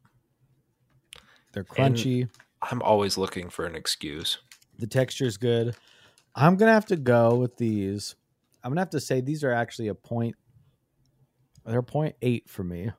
They're 1.54 1.66
And- 1.78 1.96
crunchy. 1.96 2.30
I'm 2.62 2.82
always 2.82 3.18
looking 3.18 3.50
for 3.50 3.66
an 3.66 3.76
excuse. 3.76 4.38
the 4.78 4.88
texture's 4.88 5.38
good. 5.38 5.76
I'm 6.36 6.56
gonna 6.56 6.74
have 6.74 6.86
to 6.88 6.96
go 6.96 7.36
with 7.36 7.58
these. 7.58 8.16
I'm 8.64 8.72
gonna 8.72 8.82
have 8.82 8.89
to 8.92 9.00
say 9.00 9.22
these 9.22 9.44
are 9.44 9.52
actually 9.52 9.88
a 9.89 9.96
point. 9.96 10.36
They're 11.66 11.82
point 11.84 12.16
eight 12.22 12.50
for 12.50 12.64
me. 12.64 12.92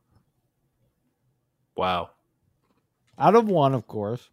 Wow. 1.76 2.10
Out 3.18 3.34
of 3.34 3.48
one, 3.48 3.74
of 3.74 3.86
course. 3.86 4.28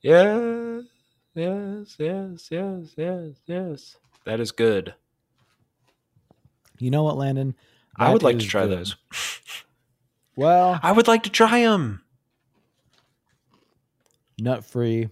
Yeah 0.00 0.80
yes, 1.34 1.96
yes, 1.98 2.48
yes, 2.50 2.94
yes, 2.96 3.32
yes. 3.46 3.96
That 4.24 4.40
is 4.40 4.50
good. 4.50 4.94
You 6.78 6.90
know 6.90 7.02
what, 7.02 7.16
Landon? 7.16 7.54
That 7.98 8.08
I 8.08 8.12
would 8.12 8.22
like 8.22 8.38
to 8.38 8.46
try 8.46 8.66
good. 8.66 8.78
those. 8.78 8.96
Well, 10.36 10.78
I 10.84 10.92
would 10.92 11.08
like 11.08 11.24
to 11.24 11.30
try 11.30 11.62
them. 11.62 12.00
Nut 14.38 14.64
free. 14.64 15.08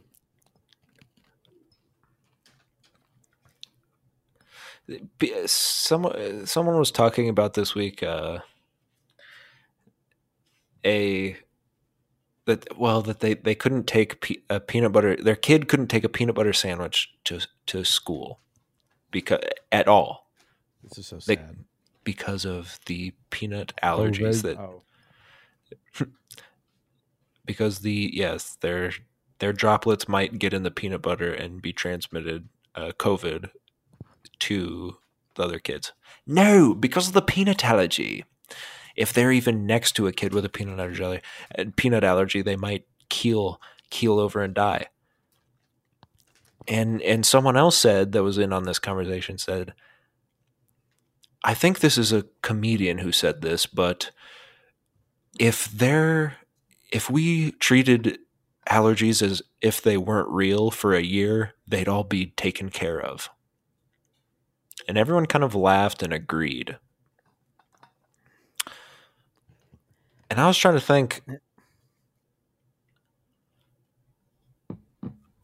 Someone 5.47 6.47
someone 6.47 6.79
was 6.79 6.93
talking 6.93 7.29
about 7.29 7.55
this 7.55 7.75
week 7.75 8.05
uh, 8.05 8.39
a 10.85 11.37
that 12.47 12.78
well 12.78 13.03
that 13.03 13.20
they 13.20 13.34
they 13.34 13.55
couldn't 13.55 13.86
take 13.86 14.20
pe- 14.20 14.42
a 14.51 14.59
peanut 14.61 14.92
butter. 14.92 15.16
Their 15.16 15.36
kid 15.36 15.68
couldn't 15.68 15.88
take 15.88 16.05
a 16.05 16.09
peanut 16.09 16.34
butter 16.34 16.53
sandwich 16.53 17.12
to 17.24 17.40
to 17.66 17.84
school 17.84 18.40
because 19.11 19.40
at 19.70 19.86
all 19.88 20.28
This 20.82 20.99
is 20.99 21.07
so 21.09 21.16
They- 21.18 21.36
sad. 21.36 21.59
because 22.05 22.44
of 22.44 22.78
the 22.86 23.12
peanut 23.30 23.72
allergies 23.82 24.42
COVID? 24.42 24.42
that 24.42 24.59
Oh. 24.59 24.82
because 27.44 27.80
the 27.80 28.11
yes 28.12 28.57
their 28.61 28.92
their 29.38 29.53
droplets 29.53 30.09
might 30.09 30.38
get 30.38 30.55
in 30.55 30.62
the 30.62 30.70
peanut 30.70 31.03
butter 31.03 31.32
and 31.32 31.61
be 31.61 31.72
transmitted 31.72 32.49
uh, 32.74 32.92
COVID 32.99 33.51
to 34.40 34.97
the 35.34 35.42
other 35.42 35.59
kids. 35.59 35.92
No, 36.26 36.74
because 36.74 37.09
of 37.09 37.12
the 37.14 37.22
peanut 37.22 37.64
allergy. 37.64 38.24
If 38.97 39.12
they're 39.12 39.32
even 39.32 39.66
next 39.66 39.92
to 39.92 40.07
a 40.07 40.12
kid 40.12 40.32
with 40.32 40.44
a 40.44 40.49
peanut 40.49 40.80
allergy, 40.80 41.20
peanut 41.76 42.05
allergy, 42.05 42.42
they 42.42 42.57
might 42.57 42.86
keel 43.09 43.61
keel 43.90 44.18
over 44.18 44.42
and 44.42 44.55
die. 44.55 44.86
And 46.66 47.01
and 47.03 47.24
someone 47.24 47.57
else 47.57 47.76
said 47.76 48.12
that 48.12 48.22
was 48.22 48.38
in 48.38 48.53
on 48.53 48.64
this 48.64 48.78
conversation 48.78 49.38
said, 49.38 49.74
I 51.44 51.55
think 51.55 51.78
this 51.78 51.97
is 51.97 52.12
a 52.12 52.26
comedian 52.42 52.99
who 52.99 53.12
said 53.12 53.42
this, 53.42 53.66
but 53.66 54.11
if 55.38 55.66
they're 55.66 56.38
if 56.90 57.11
we 57.11 57.53
treated 57.53 58.18
allergies 58.68 59.22
as 59.22 59.42
if 59.61 59.80
they 59.80 59.97
weren't 59.97 60.28
real 60.28 60.70
for 60.70 60.94
a 60.94 61.03
year, 61.03 61.55
they'd 61.66 61.88
all 61.88 62.05
be 62.05 62.26
taken 62.26 62.70
care 62.70 63.01
of. 63.01 63.30
And 64.88 64.99
everyone 64.99 65.26
kind 65.26 65.44
of 65.44 65.55
laughed 65.55 66.03
and 66.03 66.12
agreed. 66.12 66.78
And 70.31 70.41
I 70.41 70.47
was 70.47 70.59
trying 70.59 70.74
to 70.74 70.81
think 70.81 71.22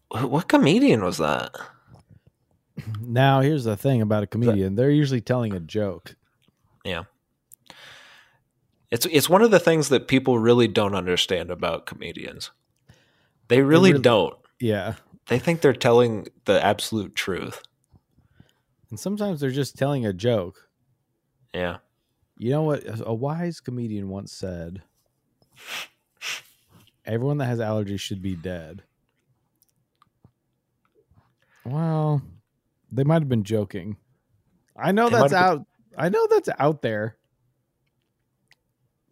what 0.08 0.48
comedian 0.48 1.02
was 1.02 1.18
that? 1.18 1.54
Now, 3.00 3.40
here's 3.40 3.64
the 3.64 3.76
thing 3.76 4.02
about 4.02 4.22
a 4.22 4.26
comedian. 4.26 4.74
They're 4.74 4.90
usually 4.90 5.20
telling 5.20 5.54
a 5.54 5.60
joke. 5.60 6.16
Yeah. 6.84 7.04
It's 8.90 9.06
it's 9.06 9.28
one 9.28 9.42
of 9.42 9.50
the 9.50 9.60
things 9.60 9.88
that 9.88 10.08
people 10.08 10.38
really 10.38 10.68
don't 10.68 10.94
understand 10.94 11.50
about 11.50 11.86
comedians. 11.86 12.50
They 13.48 13.62
really, 13.62 13.92
really- 13.92 14.02
don't. 14.02 14.36
Yeah. 14.60 14.94
They 15.28 15.38
think 15.38 15.60
they're 15.60 15.72
telling 15.72 16.28
the 16.44 16.62
absolute 16.64 17.14
truth. 17.14 17.62
And 18.90 18.98
sometimes 18.98 19.40
they're 19.40 19.50
just 19.50 19.78
telling 19.78 20.04
a 20.04 20.12
joke. 20.12 20.68
Yeah. 21.54 21.78
You 22.42 22.50
know 22.50 22.62
what? 22.64 22.82
A 23.06 23.14
wise 23.14 23.60
comedian 23.60 24.08
once 24.08 24.32
said 24.32 24.82
everyone 27.06 27.38
that 27.38 27.44
has 27.46 27.60
allergies 27.60 28.00
should 28.00 28.20
be 28.20 28.34
dead. 28.34 28.82
Well, 31.64 32.20
they 32.90 33.04
might 33.04 33.22
have 33.22 33.28
been 33.28 33.44
joking. 33.44 33.96
I 34.76 34.90
know 34.90 35.08
They 35.08 35.18
that's 35.20 35.32
out. 35.32 35.66
I 35.96 36.08
know 36.08 36.26
that's 36.28 36.48
out 36.58 36.82
there. 36.82 37.16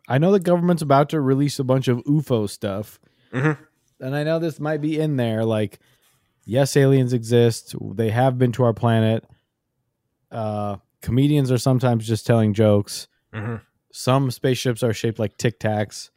I 0.08 0.18
know 0.18 0.32
the 0.32 0.40
government's 0.40 0.82
about 0.82 1.10
to 1.10 1.20
release 1.20 1.60
a 1.60 1.64
bunch 1.64 1.86
of 1.86 1.98
UFO 1.98 2.48
stuff. 2.50 2.98
Mhm. 3.32 3.56
And 4.00 4.16
I 4.16 4.24
know 4.24 4.40
this 4.40 4.58
might 4.58 4.80
be 4.80 4.98
in 4.98 5.14
there. 5.14 5.44
Like, 5.44 5.78
yes, 6.44 6.76
aliens 6.76 7.12
exist. 7.12 7.76
They 7.80 8.10
have 8.10 8.38
been 8.38 8.50
to 8.52 8.64
our 8.64 8.74
planet. 8.74 9.24
Uh, 10.32 10.78
comedians 11.00 11.52
are 11.52 11.58
sometimes 11.58 12.08
just 12.08 12.26
telling 12.26 12.54
jokes. 12.54 13.06
Hmm 13.32 13.56
Some 13.92 14.30
spaceships 14.30 14.82
are 14.82 14.92
shaped 14.92 15.18
like 15.18 15.36
tic 15.36 15.58
tacs. 15.60 16.10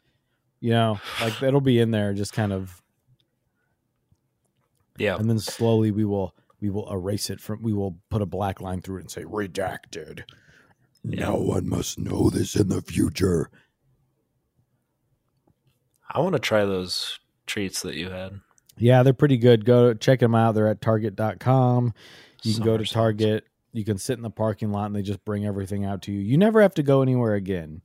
You 0.59 0.72
know, 0.72 0.99
like 1.22 1.41
it'll 1.43 1.61
be 1.61 1.80
in 1.80 1.91
there, 1.91 2.14
just 2.14 2.34
kind 2.34 2.53
of, 2.53 2.82
Yeah. 4.97 5.16
and 5.18 5.30
then 5.30 5.39
slowly 5.39 5.91
we 5.91 6.05
will 6.05 6.34
we 6.61 6.70
will 6.70 6.89
erase 6.91 7.30
it 7.30 7.41
from. 7.41 7.61
We 7.61 7.74
will 7.74 7.97
put 8.09 8.22
a 8.22 8.26
black 8.26 8.61
line 8.61 8.82
through 8.82 8.97
it 8.97 9.01
and 9.01 9.11
say 9.11 9.24
Redacted. 9.24 10.24
No 11.03 11.36
one 11.36 11.68
must 11.68 11.99
know 11.99 12.30
this 12.30 12.55
in 12.55 12.70
the 12.70 12.82
future. 12.82 13.49
I 16.09 16.20
want 16.20 16.34
to 16.34 16.39
try 16.39 16.64
those 16.64 17.20
treats 17.47 17.82
that 17.82 17.95
you 17.95 18.09
had. 18.09 18.39
Yeah, 18.78 19.03
they're 19.03 19.14
pretty 19.14 19.38
good. 19.38 19.66
Go 19.66 19.93
check 19.93 20.20
them 20.20 20.34
out. 20.36 20.53
They're 20.55 20.68
at 20.70 20.80
target.com. 20.82 21.93
You 22.43 22.53
can 22.55 22.64
go 22.64 22.78
to 22.78 22.86
Summer 22.86 23.03
Target. 23.03 23.45
You 23.74 23.84
can 23.84 23.97
sit 23.97 24.17
in 24.17 24.24
the 24.24 24.30
parking 24.30 24.71
lot 24.71 24.86
and 24.86 24.95
they 24.95 25.01
just 25.01 25.26
bring 25.26 25.45
everything 25.45 25.84
out 25.84 26.03
to 26.03 26.11
you. 26.11 26.19
You 26.19 26.38
never 26.38 26.61
have 26.61 26.76
to 26.76 26.84
go 26.84 27.01
anywhere 27.01 27.34
again. 27.34 27.82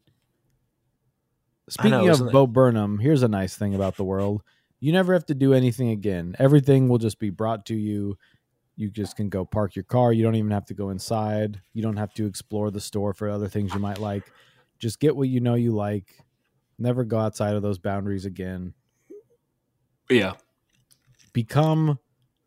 Know, 1.66 1.70
Speaking 1.70 2.04
isn't 2.04 2.26
of 2.28 2.32
Bo 2.32 2.46
Burnham, 2.46 2.98
here's 2.98 3.22
a 3.22 3.28
nice 3.28 3.56
thing 3.56 3.74
about 3.74 3.96
the 3.96 4.04
world. 4.04 4.42
You 4.80 4.92
never 4.92 5.12
have 5.14 5.26
to 5.26 5.34
do 5.34 5.54
anything 5.54 5.90
again. 5.90 6.36
Everything 6.38 6.88
will 6.88 6.98
just 6.98 7.18
be 7.18 7.30
brought 7.30 7.66
to 7.66 7.74
you. 7.74 8.16
You 8.76 8.90
just 8.90 9.16
can 9.16 9.28
go 9.28 9.44
park 9.44 9.74
your 9.74 9.82
car. 9.82 10.12
You 10.12 10.22
don't 10.22 10.36
even 10.36 10.52
have 10.52 10.66
to 10.66 10.74
go 10.74 10.90
inside. 10.90 11.60
You 11.72 11.82
don't 11.82 11.96
have 11.96 12.14
to 12.14 12.26
explore 12.26 12.70
the 12.70 12.80
store 12.80 13.12
for 13.12 13.28
other 13.28 13.48
things 13.48 13.74
you 13.74 13.80
might 13.80 13.98
like. 13.98 14.30
Just 14.78 15.00
get 15.00 15.16
what 15.16 15.28
you 15.28 15.40
know 15.40 15.54
you 15.56 15.72
like. 15.72 16.24
Never 16.78 17.02
go 17.04 17.18
outside 17.18 17.54
of 17.56 17.62
those 17.62 17.78
boundaries 17.78 18.24
again 18.24 18.72
Yeah. 20.08 20.34
become 21.32 21.98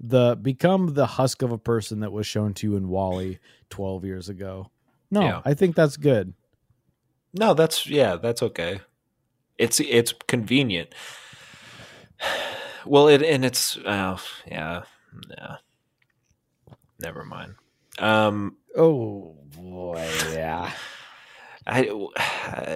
the 0.04 0.36
become 0.41 0.95
the 0.95 1.06
husk 1.06 1.41
of 1.43 1.52
a 1.52 1.58
person 1.60 1.99
that 1.99 2.12
was 2.12 2.26
shown 2.26 2.54
to 2.56 2.68
you 2.68 2.76
in 2.76 2.89
WALL-E 2.89 3.38
12 3.70 4.04
years 4.04 4.30
ago. 4.30 4.72
No, 5.12 5.22
Yeah. 5.22 5.41
I 5.45 5.54
think 5.54 5.76
that's 5.76 5.95
good. 5.97 6.34
No, 7.34 7.54
that's 7.54 7.86
yeah, 7.88 8.16
that's 8.18 8.41
okay. 8.43 8.82
It's 9.58 9.80
it's 9.80 10.14
convenient. 10.28 10.89
Well, 12.86 13.08
it 13.08 13.22
and 13.22 13.45
it's 13.45 13.78
uh, 13.78 14.18
yeah, 14.47 14.84
yeah. 15.30 15.58
Never 16.99 17.24
mind. 17.24 17.56
Um, 17.99 18.58
Oh 18.76 19.36
boy, 19.56 20.08
yeah. 20.34 20.72
I, 21.68 21.84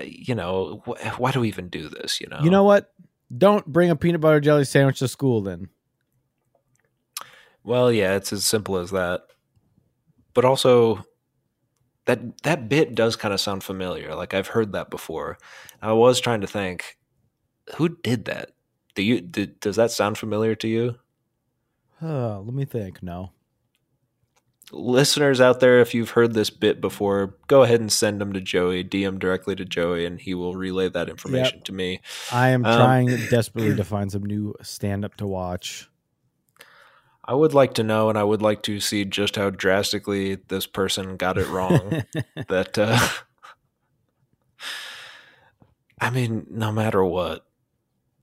you 0.05 0.35
know, 0.35 0.83
wh- 0.85 1.19
why 1.19 1.31
do 1.31 1.39
we 1.39 1.47
even 1.47 1.69
do 1.69 1.89
this? 1.89 2.21
You 2.21 2.27
know, 2.27 2.39
You 2.43 2.49
know 2.51 2.63
what? 2.63 2.93
Don't 3.35 3.65
bring 3.65 3.89
a 3.89 3.95
peanut 3.95 4.21
butter 4.21 4.39
jelly 4.39 4.63
sandwich 4.65 4.99
to 4.99 5.07
school 5.07 5.41
then. 5.41 5.69
Well, 7.65 7.91
yeah, 7.91 8.15
it's 8.15 8.31
as 8.31 8.45
simple 8.45 8.77
as 8.77 8.91
that. 8.91 9.21
But 10.33 10.45
also, 10.45 11.03
that 12.05 12.43
that 12.43 12.69
bit 12.69 12.93
does 12.93 13.15
kind 13.15 13.33
of 13.33 13.41
sound 13.41 13.63
familiar. 13.63 14.13
Like 14.13 14.33
I've 14.33 14.47
heard 14.49 14.71
that 14.73 14.89
before. 14.89 15.37
I 15.81 15.91
was 15.93 16.19
trying 16.19 16.41
to 16.41 16.47
think, 16.47 16.97
who 17.77 17.89
did 18.03 18.25
that? 18.25 18.51
Do 18.93 19.01
you 19.03 19.19
does 19.21 19.75
that 19.77 19.91
sound 19.91 20.17
familiar 20.17 20.55
to 20.55 20.67
you, 20.67 20.95
Uh, 22.01 22.39
let 22.39 22.53
me 22.53 22.65
think. 22.65 23.01
No. 23.03 23.31
listeners 24.71 25.39
out 25.41 25.59
there? 25.59 25.79
If 25.79 25.93
you've 25.93 26.11
heard 26.11 26.33
this 26.33 26.49
bit 26.49 26.81
before, 26.81 27.35
go 27.47 27.63
ahead 27.63 27.79
and 27.81 27.91
send 27.91 28.19
them 28.21 28.33
to 28.33 28.41
Joey. 28.41 28.83
DM 28.83 29.19
directly 29.19 29.55
to 29.55 29.65
Joey, 29.65 30.05
and 30.05 30.19
he 30.19 30.33
will 30.33 30.55
relay 30.55 30.89
that 30.89 31.09
information 31.09 31.61
to 31.63 31.71
me. 31.71 32.01
I 32.31 32.49
am 32.49 32.65
Um, 32.65 32.75
trying 32.77 33.05
desperately 33.29 33.75
to 33.75 33.83
find 33.83 34.11
some 34.11 34.23
new 34.23 34.53
stand 34.61 35.05
up 35.05 35.15
to 35.17 35.27
watch. 35.27 35.89
I 37.27 37.33
would 37.33 37.53
like 37.55 37.73
to 37.75 37.83
know, 37.83 38.09
and 38.09 38.17
I 38.17 38.23
would 38.23 38.41
like 38.43 38.61
to 38.63 38.79
see 38.79 39.03
just 39.03 39.35
how 39.35 39.49
drastically 39.49 40.35
this 40.47 40.67
person 40.67 41.17
got 41.17 41.37
it 41.37 41.47
wrong. 41.47 42.03
that 42.49 42.77
uh 42.77 42.99
I 45.99 46.09
mean, 46.09 46.45
no 46.49 46.71
matter 46.71 47.03
what, 47.03 47.45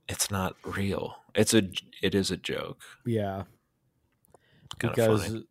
it's 0.09 0.31
not 0.31 0.57
real. 0.65 1.17
It's 1.35 1.55
a 1.55 1.63
it 2.03 2.15
is 2.15 2.31
a 2.31 2.37
joke. 2.37 2.81
yeah. 3.07 3.45
Kind 4.79 4.91
of 4.91 4.97
because 4.97 5.27
funny. 5.27 5.45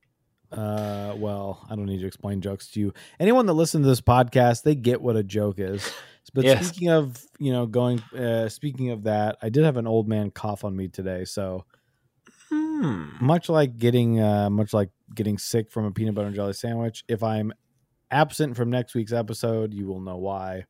uh 0.52 1.14
well 1.16 1.66
i 1.70 1.76
don't 1.76 1.86
need 1.86 1.99
to 2.02 2.08
explain 2.08 2.41
jokes 2.41 2.68
to 2.72 2.80
you 2.80 2.93
anyone 3.20 3.45
that 3.45 3.54
listens 3.54 3.86
to 3.86 3.88
this 3.88 4.02
podcast 4.02 4.64
they 4.64 4.74
get 4.76 4.99
what 4.99 5.16
a 5.16 5.22
joke 5.24 5.60
is 5.60 5.93
but 6.34 6.43
Yes. 6.43 6.68
speaking 6.68 6.89
of 6.89 7.24
you 7.39 7.54
know 7.54 7.68
going 7.68 7.99
uh 8.18 8.49
speaking 8.49 8.89
of 8.89 9.04
that 9.04 9.38
i 9.43 9.47
did 9.49 9.64
have 9.64 9.78
an 9.78 9.86
old 9.86 10.08
man 10.10 10.32
cough 10.32 10.66
on 10.66 10.76
me 10.76 10.88
today 10.88 11.24
so 11.24 11.64
Hmm. 12.82 13.09
much 13.19 13.47
like 13.47 13.77
getting 13.77 14.19
uh 14.19 14.49
much 14.49 14.73
like 14.73 14.89
getting 15.13 15.38
sick 15.38 15.69
from 15.69 15.86
a 15.86 15.91
peanut 15.91 16.15
butter 16.15 16.27
and 16.27 16.36
jelly 16.36 16.53
sandwich 16.53 17.03
if 17.07 17.21
i'm 17.21 17.53
absent 18.09 18.57
from 18.57 18.71
next 18.71 18.95
week's 18.95 19.13
episode 19.13 19.71
you 19.73 19.86
will 19.86 19.99
know 19.99 20.17
why 20.17 20.65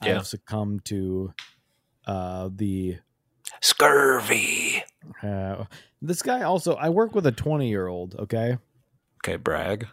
I've 0.00 0.26
succumbed 0.26 0.84
to 0.86 1.32
uh 2.06 2.48
the 2.54 2.96
Scurvy. 3.60 4.82
uh 5.22 5.64
this 6.00 6.22
guy 6.22 6.42
also 6.42 6.74
i 6.74 6.88
work 6.88 7.14
with 7.14 7.26
a 7.26 7.32
20 7.32 7.68
year 7.68 7.86
old 7.86 8.14
okay 8.18 8.56
Okay, 9.24 9.36
brag. 9.36 9.86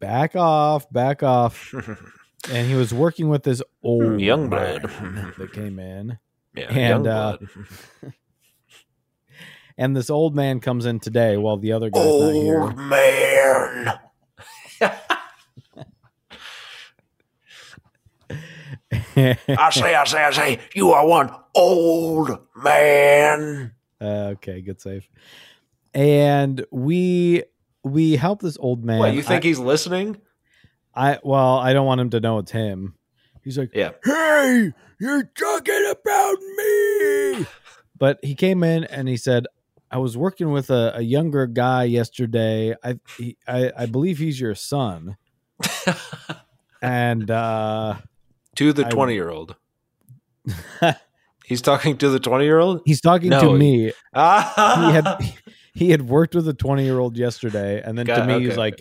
back 0.00 0.34
off 0.36 0.90
back 0.92 1.22
off 1.22 1.72
and 2.50 2.66
he 2.68 2.74
was 2.74 2.92
working 2.92 3.28
with 3.28 3.44
this 3.44 3.62
old 3.82 4.20
Young 4.20 4.48
man 4.50 4.80
blood. 4.80 5.34
that 5.38 5.52
came 5.52 5.78
in 5.78 6.18
yeah, 6.54 6.64
And, 6.70 7.04
young 7.04 7.06
uh. 7.06 7.38
and 9.76 9.96
this 9.96 10.10
old 10.10 10.34
man 10.34 10.60
comes 10.60 10.86
in 10.86 11.00
today 11.00 11.36
while 11.36 11.56
the 11.56 11.72
other 11.72 11.90
guy. 11.90 12.00
old 12.00 12.34
not 12.34 12.42
here. 12.42 12.70
Man. 12.72 13.98
I 19.16 19.70
say, 19.70 19.94
I 19.94 20.04
say, 20.04 20.24
I 20.24 20.30
say, 20.30 20.58
you 20.74 20.92
are 20.92 21.06
one 21.06 21.34
old 21.54 22.38
man. 22.56 23.72
Uh, 24.00 24.32
okay, 24.34 24.60
good 24.60 24.80
save. 24.80 25.08
And 25.94 26.64
we 26.70 27.44
we 27.84 28.16
help 28.16 28.40
this 28.40 28.56
old 28.58 28.84
man. 28.84 28.98
What, 28.98 29.14
you 29.14 29.22
think 29.22 29.44
I, 29.44 29.48
he's 29.48 29.58
listening? 29.58 30.16
I 30.94 31.18
well, 31.22 31.58
I 31.58 31.72
don't 31.72 31.86
want 31.86 32.00
him 32.00 32.10
to 32.10 32.20
know 32.20 32.38
it's 32.38 32.52
him. 32.52 32.94
He's 33.42 33.58
like, 33.58 33.70
yeah. 33.74 33.90
Hey, 34.04 34.72
you're 35.00 35.24
talking 35.24 35.90
about 35.90 36.36
me. 36.56 37.46
But 37.98 38.18
he 38.22 38.34
came 38.34 38.62
in 38.62 38.84
and 38.84 39.08
he 39.08 39.16
said, 39.16 39.46
"I 39.92 39.98
was 39.98 40.16
working 40.16 40.50
with 40.50 40.70
a, 40.70 40.92
a 40.96 41.00
younger 41.02 41.46
guy 41.46 41.84
yesterday. 41.84 42.74
I, 42.82 42.98
he, 43.18 43.36
I 43.46 43.70
I 43.76 43.86
believe 43.86 44.18
he's 44.18 44.40
your 44.40 44.54
son." 44.54 45.16
and 46.82 47.30
uh, 47.30 47.96
to 48.56 48.72
the 48.72 48.86
I- 48.86 48.90
20 48.90 49.14
year 49.14 49.30
old. 49.30 49.56
He's 51.44 51.60
talking 51.60 51.98
to 51.98 52.08
the 52.08 52.18
20 52.20 52.44
year 52.44 52.58
old? 52.58 52.80
he's 52.86 53.00
talking 53.00 53.30
to 53.30 53.52
me. 53.52 53.92
Ah, 54.14 54.86
He 54.88 54.92
had 54.94 55.34
he 55.74 55.90
had 55.90 56.02
worked 56.08 56.34
with 56.34 56.48
a 56.48 56.54
twenty 56.54 56.84
year 56.84 56.98
old 56.98 57.16
yesterday, 57.16 57.82
and 57.84 57.98
then 57.98 58.06
to 58.06 58.12
Got- 58.16 58.28
me 58.28 58.40
he's 58.44 58.56
like, 58.56 58.80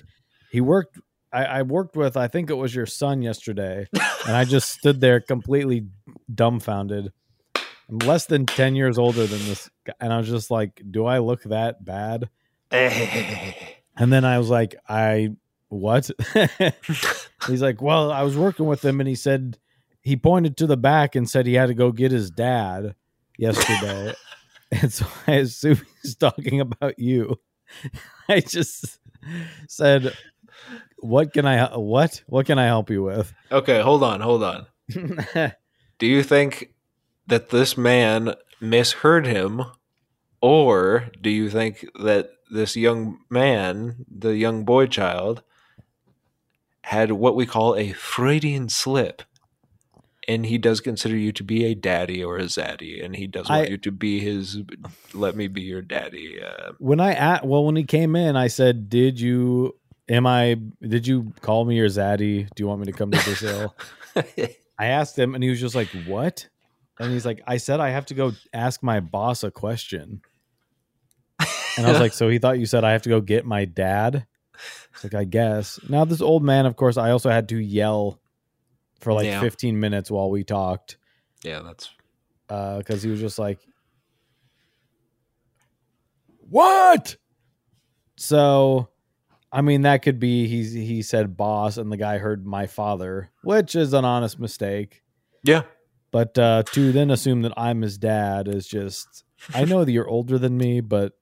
he 0.52 0.62
worked. 0.62 1.00
I, 1.34 1.46
I 1.46 1.62
worked 1.64 1.96
with. 1.96 2.16
I 2.18 2.28
think 2.28 2.50
it 2.50 2.54
was 2.56 2.74
your 2.74 2.86
son 2.86 3.22
yesterday, 3.22 3.88
and 4.28 4.36
I 4.38 4.46
just 4.46 4.70
stood 4.70 5.02
there 5.02 5.20
completely 5.22 5.88
dumbfounded. 6.34 7.12
I'm 7.56 7.98
less 8.00 8.26
than 8.28 8.46
ten 8.46 8.76
years 8.76 8.98
older 8.98 9.26
than 9.26 9.40
this, 9.40 9.68
guy, 9.68 9.71
and 10.00 10.14
I 10.14 10.18
was 10.18 10.28
just 10.28 10.52
like, 10.52 10.82
"Do 10.90 11.06
I 11.06 11.20
look 11.20 11.44
that 11.44 11.84
bad?" 11.84 12.30
And 13.98 14.12
then 14.12 14.26
I 14.26 14.38
was 14.38 14.50
like, 14.50 14.76
I 14.88 15.32
what? 15.70 16.10
He's 17.48 17.62
like, 17.62 17.82
well, 17.82 18.12
I 18.12 18.24
was 18.24 18.38
working 18.38 18.66
with 18.66 18.84
him 18.84 19.00
and 19.00 19.08
he 19.08 19.16
said 19.16 19.58
he 20.02 20.16
pointed 20.16 20.58
to 20.58 20.68
the 20.68 20.78
back 20.78 21.16
and 21.16 21.30
said 21.30 21.46
he 21.46 21.54
had 21.54 21.68
to 21.68 21.74
go 21.74 21.92
get 21.92 22.12
his 22.12 22.32
dad 22.32 22.96
yesterday. 23.38 24.14
and 24.72 24.92
so 24.92 25.06
I 25.28 25.34
assume 25.34 25.82
he's 26.02 26.16
talking 26.16 26.60
about 26.60 26.98
you. 26.98 27.40
I 28.28 28.40
just 28.40 29.00
said, 29.68 30.14
what 31.00 31.34
can 31.34 31.46
I 31.46 31.78
what? 31.78 32.24
What 32.28 32.46
can 32.46 32.60
I 32.60 32.66
help 32.66 32.90
you 32.90 33.04
with? 33.04 33.34
okay, 33.52 33.82
hold 33.82 34.04
on, 34.04 34.22
hold 34.22 34.44
on. 34.44 34.66
Do 36.00 36.08
you 36.08 36.24
think 36.24 36.74
that 37.28 37.50
this 37.50 37.78
man 37.78 38.36
misheard 38.62 39.26
him, 39.26 39.64
or 40.42 41.10
do 41.20 41.30
you 41.30 41.50
think 41.50 41.86
that 42.02 42.30
this 42.50 42.76
young 42.76 43.18
man, 43.30 44.06
the 44.10 44.36
young 44.38 44.64
boy 44.64 44.88
child, 44.88 45.44
had 46.84 47.12
what 47.12 47.36
we 47.36 47.46
call 47.46 47.76
a 47.76 47.92
Freudian 47.94 48.70
slip? 48.70 49.24
And 50.28 50.46
he 50.46 50.60
does 50.60 50.82
consider 50.82 51.18
you 51.18 51.32
to 51.32 51.44
be 51.44 51.66
a 51.66 51.74
daddy 51.74 52.24
or 52.24 52.38
a 52.38 52.44
zaddy, 52.44 53.04
and 53.04 53.16
he 53.16 53.26
does 53.26 53.50
want 53.50 53.68
I- 53.68 53.72
you 53.72 53.78
to 53.80 53.92
be 53.92 54.20
his. 54.20 54.60
Let 55.14 55.36
me 55.36 55.48
be 55.48 55.62
your 55.62 55.82
daddy. 55.82 56.40
Uh, 56.42 56.74
when 56.78 57.00
I 57.00 57.14
at 57.14 57.46
well 57.46 57.66
when 57.66 57.76
he 57.76 57.84
came 57.84 58.16
in, 58.16 58.36
I 58.36 58.48
said, 58.48 58.88
"Did 58.88 59.20
you 59.20 59.76
am 60.08 60.28
I 60.28 60.58
did 60.80 61.08
you 61.08 61.34
call 61.42 61.66
me 61.66 61.76
your 61.76 61.88
zaddy? 61.88 62.48
Do 62.56 62.64
you 62.64 62.68
want 62.68 62.82
me 62.82 62.86
to 62.86 62.92
come 62.92 63.10
to 63.10 63.24
Brazil?" 63.24 63.76
I 64.78 64.86
asked 64.86 65.18
him, 65.18 65.34
and 65.34 65.44
he 65.44 65.50
was 65.50 65.60
just 65.60 65.76
like, 65.76 65.90
"What?" 66.06 66.48
And 67.02 67.12
he's 67.12 67.26
like, 67.26 67.42
"I 67.48 67.58
said 67.58 67.80
I 67.80 67.90
have 67.90 68.06
to 68.08 68.14
go 68.14 68.32
ask 68.54 68.82
my 68.84 69.00
boss 69.00 69.44
a 69.44 69.52
question." 69.52 70.22
And 71.78 71.86
I 71.88 71.92
was 71.92 72.00
like, 72.00 72.14
"So 72.14 72.30
he 72.30 72.38
thought 72.38 72.60
you 72.60 72.66
said 72.66 72.84
I 72.84 72.92
have 72.92 73.02
to 73.04 73.10
go 73.10 73.22
get 73.22 73.46
my 73.46 73.66
dad?" 73.66 74.26
It's 74.94 75.04
like, 75.04 75.16
"I 75.16 75.24
guess." 75.24 75.80
Now 75.90 76.06
this 76.06 76.22
old 76.22 76.44
man, 76.44 76.66
of 76.66 76.76
course, 76.76 76.98
I 76.98 77.12
also 77.12 77.30
had 77.30 77.50
to 77.50 77.58
yell 77.58 78.20
for 79.00 79.14
like 79.14 79.26
Yeah. 79.26 79.40
15 79.40 79.80
minutes 79.80 80.12
while 80.12 80.30
we 80.30 80.44
talked 80.44 80.98
yeah, 81.44 81.62
that's 81.62 81.90
uh, 82.50 82.78
because 82.78 83.02
he 83.02 83.10
was 83.10 83.20
just 83.20 83.40
like, 83.40 83.60
What? 86.50 87.16
So, 88.18 88.90
I 89.52 89.62
mean, 89.62 89.84
that 89.84 90.04
could 90.04 90.20
be 90.20 90.48
he's 90.48 90.74
he 90.74 91.02
said 91.02 91.36
boss, 91.38 91.78
and 91.78 91.92
the 91.92 91.98
guy 91.98 92.18
heard 92.18 92.46
my 92.46 92.68
father, 92.68 93.32
which 93.44 93.76
is 93.76 93.94
an 93.94 94.06
honest 94.06 94.40
mistake. 94.40 95.02
yeah. 95.44 95.64
But 96.12 96.38
uh, 96.38 96.64
to 96.74 96.92
then 96.92 97.10
assume 97.10 97.42
that 97.44 97.54
I'm 97.58 97.82
his 97.82 97.98
dad 97.98 98.48
is 98.48 98.68
just. 98.68 99.24
I 99.54 99.66
know 99.66 99.84
that 99.84 99.92
you're 99.92 100.08
older 100.08 100.38
than 100.38 100.58
me, 100.58 100.82
but 100.82 101.14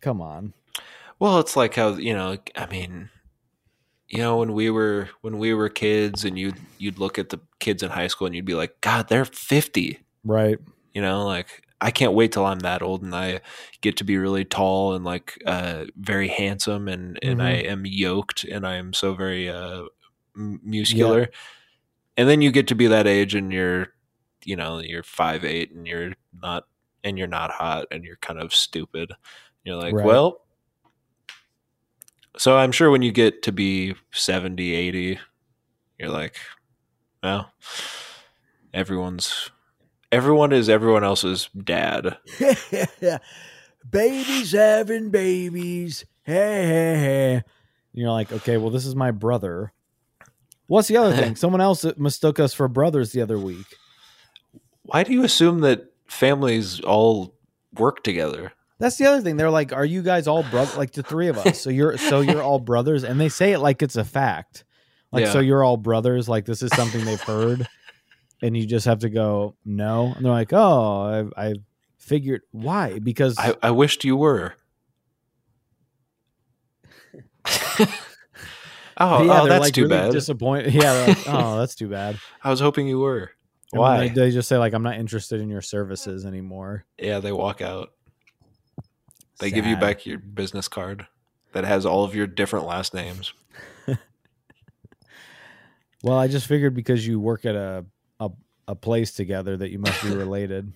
come 0.00 0.20
on. 0.20 0.52
Well, 1.18 1.40
it's 1.40 1.56
like 1.56 1.74
how 1.74 1.94
you 1.94 2.14
know. 2.14 2.36
I 2.54 2.66
mean, 2.66 3.10
you 4.08 4.18
know, 4.18 4.36
when 4.36 4.52
we 4.52 4.70
were 4.70 5.08
when 5.22 5.38
we 5.38 5.54
were 5.54 5.68
kids, 5.68 6.24
and 6.24 6.38
you'd, 6.38 6.58
you'd 6.78 6.98
look 6.98 7.18
at 7.18 7.30
the 7.30 7.40
kids 7.58 7.82
in 7.82 7.90
high 7.90 8.08
school, 8.08 8.26
and 8.26 8.36
you'd 8.36 8.44
be 8.44 8.54
like, 8.54 8.80
God, 8.80 9.08
they're 9.08 9.24
fifty. 9.24 10.00
Right. 10.24 10.58
You 10.92 11.02
know, 11.02 11.24
like 11.26 11.62
I 11.80 11.90
can't 11.90 12.12
wait 12.12 12.32
till 12.32 12.44
I'm 12.44 12.58
that 12.60 12.82
old 12.82 13.02
and 13.02 13.14
I 13.14 13.40
get 13.80 13.96
to 13.98 14.04
be 14.04 14.18
really 14.18 14.44
tall 14.44 14.94
and 14.94 15.04
like 15.04 15.42
uh, 15.46 15.86
very 15.96 16.28
handsome, 16.28 16.88
and 16.88 17.18
and 17.22 17.42
I 17.42 17.52
am 17.52 17.86
yoked, 17.86 18.44
and 18.44 18.66
I 18.66 18.76
am 18.76 18.92
so 18.92 19.14
very 19.14 19.48
uh, 19.48 19.84
muscular. 20.34 21.30
And 22.20 22.28
then 22.28 22.42
you 22.42 22.52
get 22.52 22.68
to 22.68 22.74
be 22.74 22.86
that 22.88 23.06
age, 23.06 23.34
and 23.34 23.50
you're, 23.50 23.94
you 24.44 24.54
know, 24.54 24.78
you're 24.80 25.02
five 25.02 25.42
eight, 25.42 25.72
and 25.72 25.86
you're 25.86 26.12
not, 26.42 26.64
and 27.02 27.16
you're 27.16 27.26
not 27.26 27.50
hot, 27.50 27.86
and 27.90 28.04
you're 28.04 28.16
kind 28.16 28.38
of 28.38 28.54
stupid. 28.54 29.10
You're 29.64 29.76
like, 29.76 29.94
Right. 29.94 30.04
well, 30.04 30.42
so 32.36 32.58
I'm 32.58 32.72
sure 32.72 32.90
when 32.90 33.00
you 33.00 33.10
get 33.10 33.42
to 33.44 33.52
be 33.52 33.94
70, 34.12 34.74
80, 34.74 35.18
you're 35.98 36.10
like, 36.10 36.36
well, 37.22 37.50
everyone's 38.74 39.48
everyone 40.12 40.52
is 40.52 40.68
everyone 40.68 41.04
else's 41.04 41.48
dad. 41.56 42.18
babies 43.90 44.52
having 44.52 45.08
babies. 45.08 46.04
Hey, 46.24 46.66
hey, 46.66 46.96
hey. 46.98 47.32
And 47.34 47.44
you're 47.94 48.10
like, 48.10 48.30
okay, 48.30 48.58
well, 48.58 48.70
this 48.70 48.84
is 48.84 48.94
my 48.94 49.10
brother. 49.10 49.72
What's 50.70 50.86
the 50.86 50.98
other 50.98 51.16
thing? 51.16 51.34
Someone 51.44 51.60
else 51.60 51.84
mistook 51.96 52.38
us 52.38 52.54
for 52.54 52.68
brothers 52.68 53.10
the 53.10 53.22
other 53.22 53.36
week. 53.36 53.66
Why 54.82 55.02
do 55.02 55.12
you 55.12 55.24
assume 55.24 55.62
that 55.62 55.86
families 56.06 56.78
all 56.78 57.34
work 57.76 58.04
together? 58.04 58.52
That's 58.78 58.96
the 58.96 59.06
other 59.06 59.20
thing. 59.20 59.36
They're 59.36 59.50
like, 59.50 59.72
"Are 59.72 59.84
you 59.84 60.00
guys 60.00 60.28
all 60.28 60.44
brother?" 60.44 60.78
Like 60.78 60.92
the 60.92 61.02
three 61.02 61.26
of 61.26 61.38
us. 61.38 61.60
So 61.60 61.70
you're 61.70 61.98
so 61.98 62.20
you're 62.20 62.40
all 62.40 62.60
brothers, 62.60 63.02
and 63.02 63.20
they 63.20 63.28
say 63.28 63.50
it 63.52 63.58
like 63.58 63.82
it's 63.82 63.96
a 63.96 64.04
fact. 64.04 64.62
Like 65.10 65.24
Yeah. 65.24 65.32
so 65.32 65.40
you're 65.40 65.64
all 65.64 65.76
brothers. 65.76 66.28
Like 66.28 66.44
this 66.44 66.62
is 66.62 66.70
something 66.76 67.04
they've 67.04 67.20
heard, 67.20 67.66
and 68.40 68.56
you 68.56 68.64
just 68.64 68.86
have 68.86 69.00
to 69.00 69.10
go 69.10 69.56
no. 69.64 70.12
And 70.14 70.24
they're 70.24 70.30
like, 70.30 70.52
"Oh, 70.52 71.30
I, 71.36 71.48
I 71.48 71.54
figured 71.98 72.42
why 72.52 73.00
because 73.00 73.36
I, 73.40 73.56
I 73.60 73.72
wished 73.72 74.04
you 74.04 74.16
were. 74.16 74.54
oh, 79.00 79.22
yeah, 79.24 79.42
oh, 79.42 79.48
that's 79.48 79.64
like 79.64 79.74
too 79.74 79.82
really 79.82 79.96
bad. 79.96 80.12
disappointed. 80.12 80.74
Yeah, 80.74 80.92
like, 81.06 81.18
oh, 81.26 81.58
that's 81.58 81.74
too 81.74 81.88
bad. 81.88 82.18
I 82.42 82.50
was 82.50 82.60
hoping 82.60 82.86
you 82.86 83.00
were. 83.00 83.30
And 83.72 83.80
Why? 83.80 84.08
They, 84.08 84.14
they 84.14 84.30
just 84.30 84.48
say 84.48 84.58
like, 84.58 84.72
"I'm 84.72 84.82
not 84.82 84.96
interested 84.96 85.40
in 85.40 85.48
your 85.48 85.62
services 85.62 86.26
anymore." 86.26 86.84
Yeah, 86.98 87.20
they 87.20 87.32
walk 87.32 87.60
out. 87.60 87.92
They 89.38 89.50
give 89.50 89.66
you 89.66 89.76
back 89.76 90.04
your 90.04 90.18
business 90.18 90.68
card 90.68 91.06
that 91.52 91.64
has 91.64 91.86
all 91.86 92.04
of 92.04 92.14
your 92.14 92.26
different 92.26 92.66
last 92.66 92.92
names. 92.92 93.32
Well, 96.02 96.18
I 96.18 96.28
just 96.28 96.46
figured 96.46 96.74
because 96.74 97.06
you 97.06 97.20
work 97.20 97.44
at 97.44 97.54
a 97.54 97.84
a, 98.18 98.30
a 98.68 98.74
place 98.74 99.12
together 99.12 99.56
that 99.56 99.70
you 99.70 99.78
must 99.78 100.02
be 100.02 100.10
related. 100.14 100.72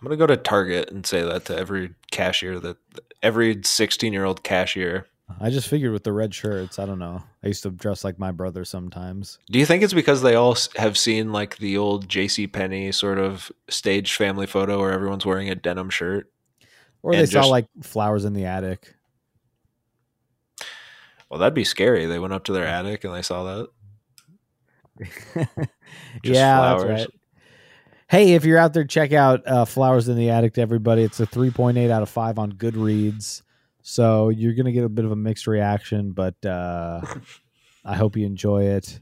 I'm 0.00 0.04
gonna 0.04 0.16
go 0.16 0.26
to 0.26 0.36
Target 0.36 0.90
and 0.90 1.04
say 1.04 1.22
that 1.22 1.44
to 1.46 1.56
every 1.56 1.94
cashier 2.10 2.58
that 2.60 2.78
every 3.22 3.60
16 3.62 4.12
year 4.12 4.24
old 4.24 4.42
cashier. 4.42 5.06
I 5.40 5.50
just 5.50 5.68
figured 5.68 5.92
with 5.92 6.04
the 6.04 6.12
red 6.12 6.34
shirts. 6.34 6.78
I 6.78 6.86
don't 6.86 6.98
know. 6.98 7.22
I 7.44 7.46
used 7.48 7.62
to 7.64 7.70
dress 7.70 8.04
like 8.04 8.18
my 8.18 8.30
brother 8.30 8.64
sometimes. 8.64 9.38
Do 9.50 9.58
you 9.58 9.66
think 9.66 9.82
it's 9.82 9.92
because 9.94 10.22
they 10.22 10.34
all 10.34 10.56
have 10.76 10.96
seen 10.98 11.32
like 11.32 11.58
the 11.58 11.76
old 11.76 12.08
J.C. 12.08 12.46
Penney 12.46 12.90
sort 12.92 13.18
of 13.18 13.52
staged 13.68 14.16
family 14.16 14.46
photo 14.46 14.78
where 14.80 14.92
everyone's 14.92 15.26
wearing 15.26 15.50
a 15.50 15.54
denim 15.54 15.90
shirt? 15.90 16.30
Or 17.02 17.12
they 17.12 17.26
saw 17.26 17.40
just- 17.40 17.50
like 17.50 17.66
flowers 17.82 18.24
in 18.24 18.32
the 18.32 18.46
attic. 18.46 18.94
Well, 21.30 21.38
that'd 21.38 21.54
be 21.54 21.64
scary. 21.64 22.06
They 22.06 22.18
went 22.18 22.32
up 22.32 22.44
to 22.44 22.52
their 22.52 22.66
attic 22.66 23.04
and 23.04 23.14
they 23.14 23.22
saw 23.22 23.44
that. 23.44 23.68
Just 26.24 26.34
yeah, 26.36 26.58
flowers. 26.58 26.82
that's 26.82 27.00
right. 27.02 27.08
Hey, 28.08 28.32
if 28.34 28.44
you're 28.44 28.58
out 28.58 28.74
there, 28.74 28.84
check 28.84 29.12
out 29.12 29.46
uh, 29.46 29.64
Flowers 29.64 30.08
in 30.08 30.16
the 30.16 30.30
Attic 30.30 30.54
to 30.54 30.60
everybody. 30.60 31.02
It's 31.04 31.20
a 31.20 31.26
3.8 31.26 31.88
out 31.90 32.02
of 32.02 32.08
5 32.08 32.40
on 32.40 32.52
Goodreads. 32.52 33.42
So 33.82 34.28
you're 34.28 34.54
going 34.54 34.66
to 34.66 34.72
get 34.72 34.84
a 34.84 34.88
bit 34.88 35.04
of 35.04 35.10
a 35.12 35.16
mixed 35.16 35.46
reaction, 35.46 36.12
but 36.12 36.34
uh, 36.44 37.00
I 37.84 37.96
hope 37.96 38.16
you 38.16 38.26
enjoy 38.26 38.64
it. 38.64 39.00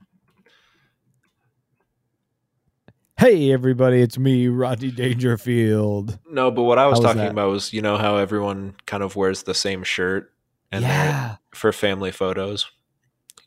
Hey, 3.19 3.51
everybody, 3.53 4.01
it's 4.01 4.17
me, 4.17 4.47
Rodney 4.47 4.93
Dangerfield. 4.93 6.19
No, 6.31 6.53
but 6.53 6.63
what 6.63 6.79
I 6.79 6.87
was 6.87 6.99
was 7.01 7.07
talking 7.07 7.23
that? 7.23 7.33
about 7.33 7.51
was 7.51 7.73
you 7.73 7.83
know 7.83 7.97
how 7.97 8.17
everyone 8.17 8.77
kind 8.87 9.03
of 9.03 9.17
wears 9.17 9.43
the 9.43 9.55
same 9.55 9.83
shirt 9.83 10.33
and 10.71 10.83
yeah. 10.85 11.37
for 11.53 11.73
family 11.73 12.13
photos. 12.13 12.71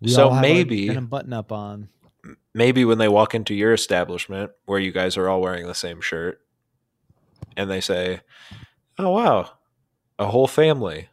We 0.01 0.09
So 0.09 0.25
all 0.25 0.29
have 0.33 0.35
our 0.37 0.41
maybe- 0.41 0.87
denim 0.87 1.07
button 1.07 1.31
up 1.31 1.53
on. 1.53 1.87
maybe 2.53 2.83
when 2.83 2.97
they 2.97 3.07
walk 3.07 3.33
into 3.33 3.55
your 3.55 3.71
establishment 3.71 4.51
where 4.65 4.79
you 4.79 4.91
guys 4.91 5.15
are 5.15 5.29
all 5.29 5.39
wearing 5.39 5.65
the 5.67 5.73
same 5.75 6.01
shirt 6.01 6.41
and 7.55 7.69
they 7.71 7.79
say, 7.79 8.19
"Oh 8.99 9.11
wow, 9.11 9.51
a 10.19 10.25
whole 10.27 10.47
family." 10.47 11.07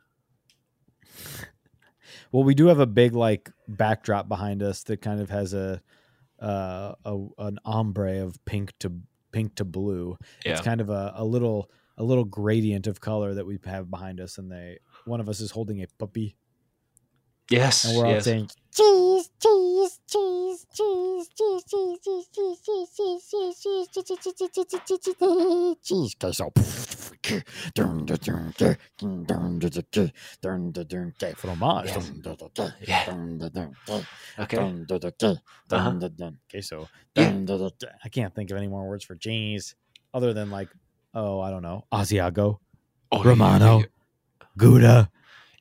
Well, 2.33 2.45
we 2.45 2.55
do 2.55 2.67
have 2.67 2.79
a 2.79 2.87
big 2.87 3.15
like 3.15 3.51
backdrop 3.67 4.29
behind 4.29 4.63
us 4.63 4.83
that 4.85 5.01
kind 5.01 5.21
of 5.21 5.31
has 5.31 5.55
a 5.55 5.81
uh, 6.41 6.95
a 7.05 7.27
an 7.39 7.59
ombre 7.65 8.23
of 8.23 8.43
pink 8.45 8.73
to 8.81 8.93
pink 9.33 9.55
to 9.57 9.65
blue. 9.65 10.17
It's 10.45 10.61
kind 10.61 10.81
of 10.81 10.91
a, 10.91 11.13
a 11.17 11.25
little 11.25 11.71
a 11.97 12.05
little 12.05 12.25
gradient 12.25 12.87
of 12.87 13.01
color 13.01 13.35
that 13.35 13.47
we 13.47 13.59
have 13.65 13.91
behind 13.91 14.21
us, 14.21 14.39
and 14.39 14.51
they 14.51 14.79
one 15.05 15.21
of 15.21 15.29
us 15.29 15.41
is 15.41 15.51
holding 15.51 15.83
a 15.83 15.87
puppy, 15.99 16.37
Yes. 17.51 17.85
and 17.85 17.97
we're 17.97 18.07
all 18.07 18.13
yes. 18.13 18.25
saying 18.25 18.49
cheese, 18.75 19.31
cheese, 19.41 20.01
cheese, 20.07 20.67
cheese, 20.75 21.29
cheese, 21.35 21.65
cheese, 21.67 21.99
cheese, 22.05 22.29
cheese, 22.35 22.59
cheese, 22.65 22.91
cheese, 22.95 23.25
cheese, 23.29 23.57
cheese, 23.59 23.99
cheese, 24.05 24.35
cheese, 24.35 24.55
cheese, 24.55 24.87
cheese, 24.87 25.17
cheese, 25.17 25.77
cheese, 25.83 26.15
queso. 26.21 26.53
Dun, 27.75 28.07
dun, 28.07 28.17
fromage. 31.37 31.91
Okay. 34.39 34.57
Uh-huh. 34.59 36.31
queso. 36.51 36.89
I 38.05 38.09
can't 38.11 38.35
think 38.35 38.51
of 38.51 38.57
any 38.57 38.69
more 38.69 38.87
words 38.89 39.05
for 39.05 39.17
cheese 39.17 39.75
other 40.15 40.33
than 40.33 40.51
like 40.51 40.69
oh 41.15 41.41
I 41.41 41.51
don't 41.51 41.63
know 41.63 41.85
Asiago, 41.93 42.59
Oh, 43.11 43.23
Romano. 43.25 43.79
you- 43.81 43.87
Gouda. 44.57 45.11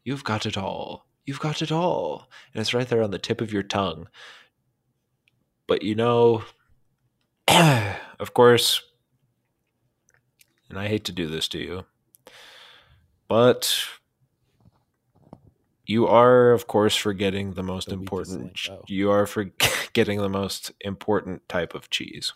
You've 0.03 0.23
got 0.23 0.45
it 0.45 0.57
all. 0.57 1.06
You've 1.28 1.41
got 1.41 1.61
it 1.61 1.71
all. 1.73 2.30
And 2.53 2.61
it's 2.61 2.73
right 2.73 2.88
there 2.88 3.03
on 3.03 3.11
the 3.11 3.19
tip 3.19 3.41
of 3.41 3.51
your 3.53 3.61
tongue. 3.61 4.07
But 5.67 5.84
you 5.84 5.93
know, 5.93 6.43
of 7.49 8.34
course, 8.34 8.82
and 10.69 10.80
I 10.80 10.88
hate 10.88 11.03
to 11.03 11.11
do 11.11 11.28
this 11.28 11.49
to 11.49 11.59
you, 11.59 11.86
but 13.28 13.78
you 15.86 16.07
are, 16.07 16.51
of 16.51 16.67
course, 16.67 16.95
forgetting 16.95 17.53
the 17.53 17.63
most 17.63 17.89
The 17.89 17.97
weakest 17.97 18.32
important. 18.32 18.69
link, 18.69 18.80
oh. 18.82 18.84
You 18.88 19.11
are 19.11 19.25
forgetting 19.25 20.19
the 20.21 20.30
most 20.30 20.71
important 20.82 21.47
type 21.49 21.75
of 21.75 21.89
cheese. 21.89 22.32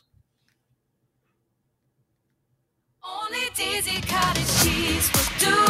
Only 3.04 3.48
Daisy 3.56 4.02
Cottage 4.02 4.64
cheese 4.64 5.10
will 5.14 5.52
do. 5.56 5.61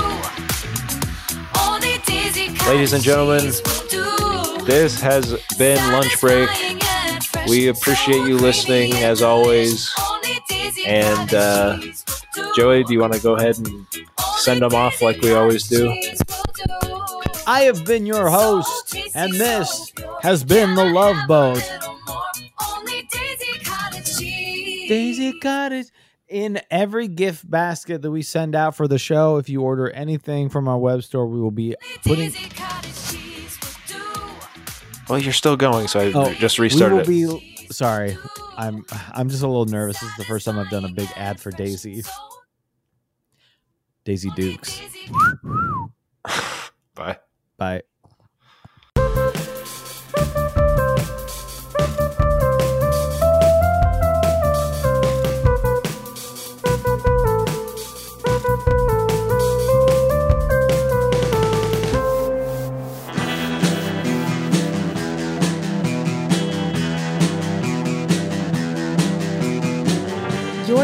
Only 2.72 2.86
Daisy 2.86 2.94
Cottage 2.94 2.94
Ladies 2.94 2.94
and 2.94 3.04
gentlemen, 3.04 3.42
cheese 3.42 3.62
will 3.66 4.60
do. 4.60 4.66
This 4.66 5.02
has 5.02 5.36
been 5.58 5.92
Lunch 5.92 6.22
Break. 6.22 6.48
Satisfying 6.50 6.80
and 6.84 7.26
fresh 7.26 7.50
We 7.50 7.68
appreciate 7.68 8.28
you 8.28 8.38
listening, 8.38 8.94
as 8.94 9.22
always. 9.22 9.94
delicious. 9.94 10.10
Only 10.12 10.40
Daisy 10.48 10.86
And, 10.86 11.34
uh, 11.34 11.80
cheese 11.80 12.06
will 12.36 12.44
do. 12.44 12.54
Joey, 12.56 12.84
do 12.84 12.94
you 12.94 13.00
want 13.00 13.14
to 13.14 13.20
go 13.20 13.36
ahead 13.36 13.58
and 13.58 13.86
send 14.38 14.62
them 14.62 14.74
off 14.74 15.02
like 15.02 15.22
we 15.22 15.34
always 15.34 15.68
do? 15.68 15.94
I 17.46 17.62
have 17.64 17.84
been 17.86 18.06
your 18.06 18.30
host, 18.30 18.96
and 19.16 19.34
this 19.34 19.92
has 20.22 20.44
been 20.44 20.76
the 20.76 20.86
Love 20.86 21.18
Boat. 21.28 21.62
Daisy 24.88 25.40
Cottage. 25.40 25.88
In 26.32 26.62
every 26.72 27.10
gift 27.10 27.50
basket 27.50 28.02
that 28.04 28.10
we 28.10 28.22
send 28.22 28.56
out 28.56 28.74
for 28.74 28.88
the 28.88 28.98
show, 28.98 29.36
if 29.36 29.50
you 29.50 29.62
order 29.62 29.90
anything 29.90 30.48
from 30.48 30.70
our 30.70 30.78
web 30.78 31.04
store, 31.04 31.28
we 31.28 31.42
will 31.42 31.52
be 31.52 31.76
putting. 32.06 32.32
Well, 35.10 35.20
you're 35.20 35.34
still 35.34 35.58
going, 35.58 35.90
so 35.90 36.00
I 36.00 36.12
Oh, 36.16 36.34
just 36.36 36.58
we 36.58 36.68
restarted 36.68 37.00
will 37.00 37.06
be. 37.38 37.68
Sorry, 37.70 38.18
I'm. 38.56 38.86
I'm 39.14 39.28
just 39.28 39.44
a 39.44 39.48
little 39.48 39.66
nervous. 39.66 40.00
This 40.00 40.10
is 40.10 40.16
the 40.16 40.24
first 40.24 40.46
time 40.46 40.58
I've 40.58 40.70
done 40.70 40.86
a 40.86 40.90
big 40.94 41.10
ad 41.18 41.38
for 41.38 41.52
Daisy. 41.52 42.02
Daisy 44.06 44.30
Dukes. 44.34 44.82
Bye. 46.96 47.18
Bye. 47.58 47.82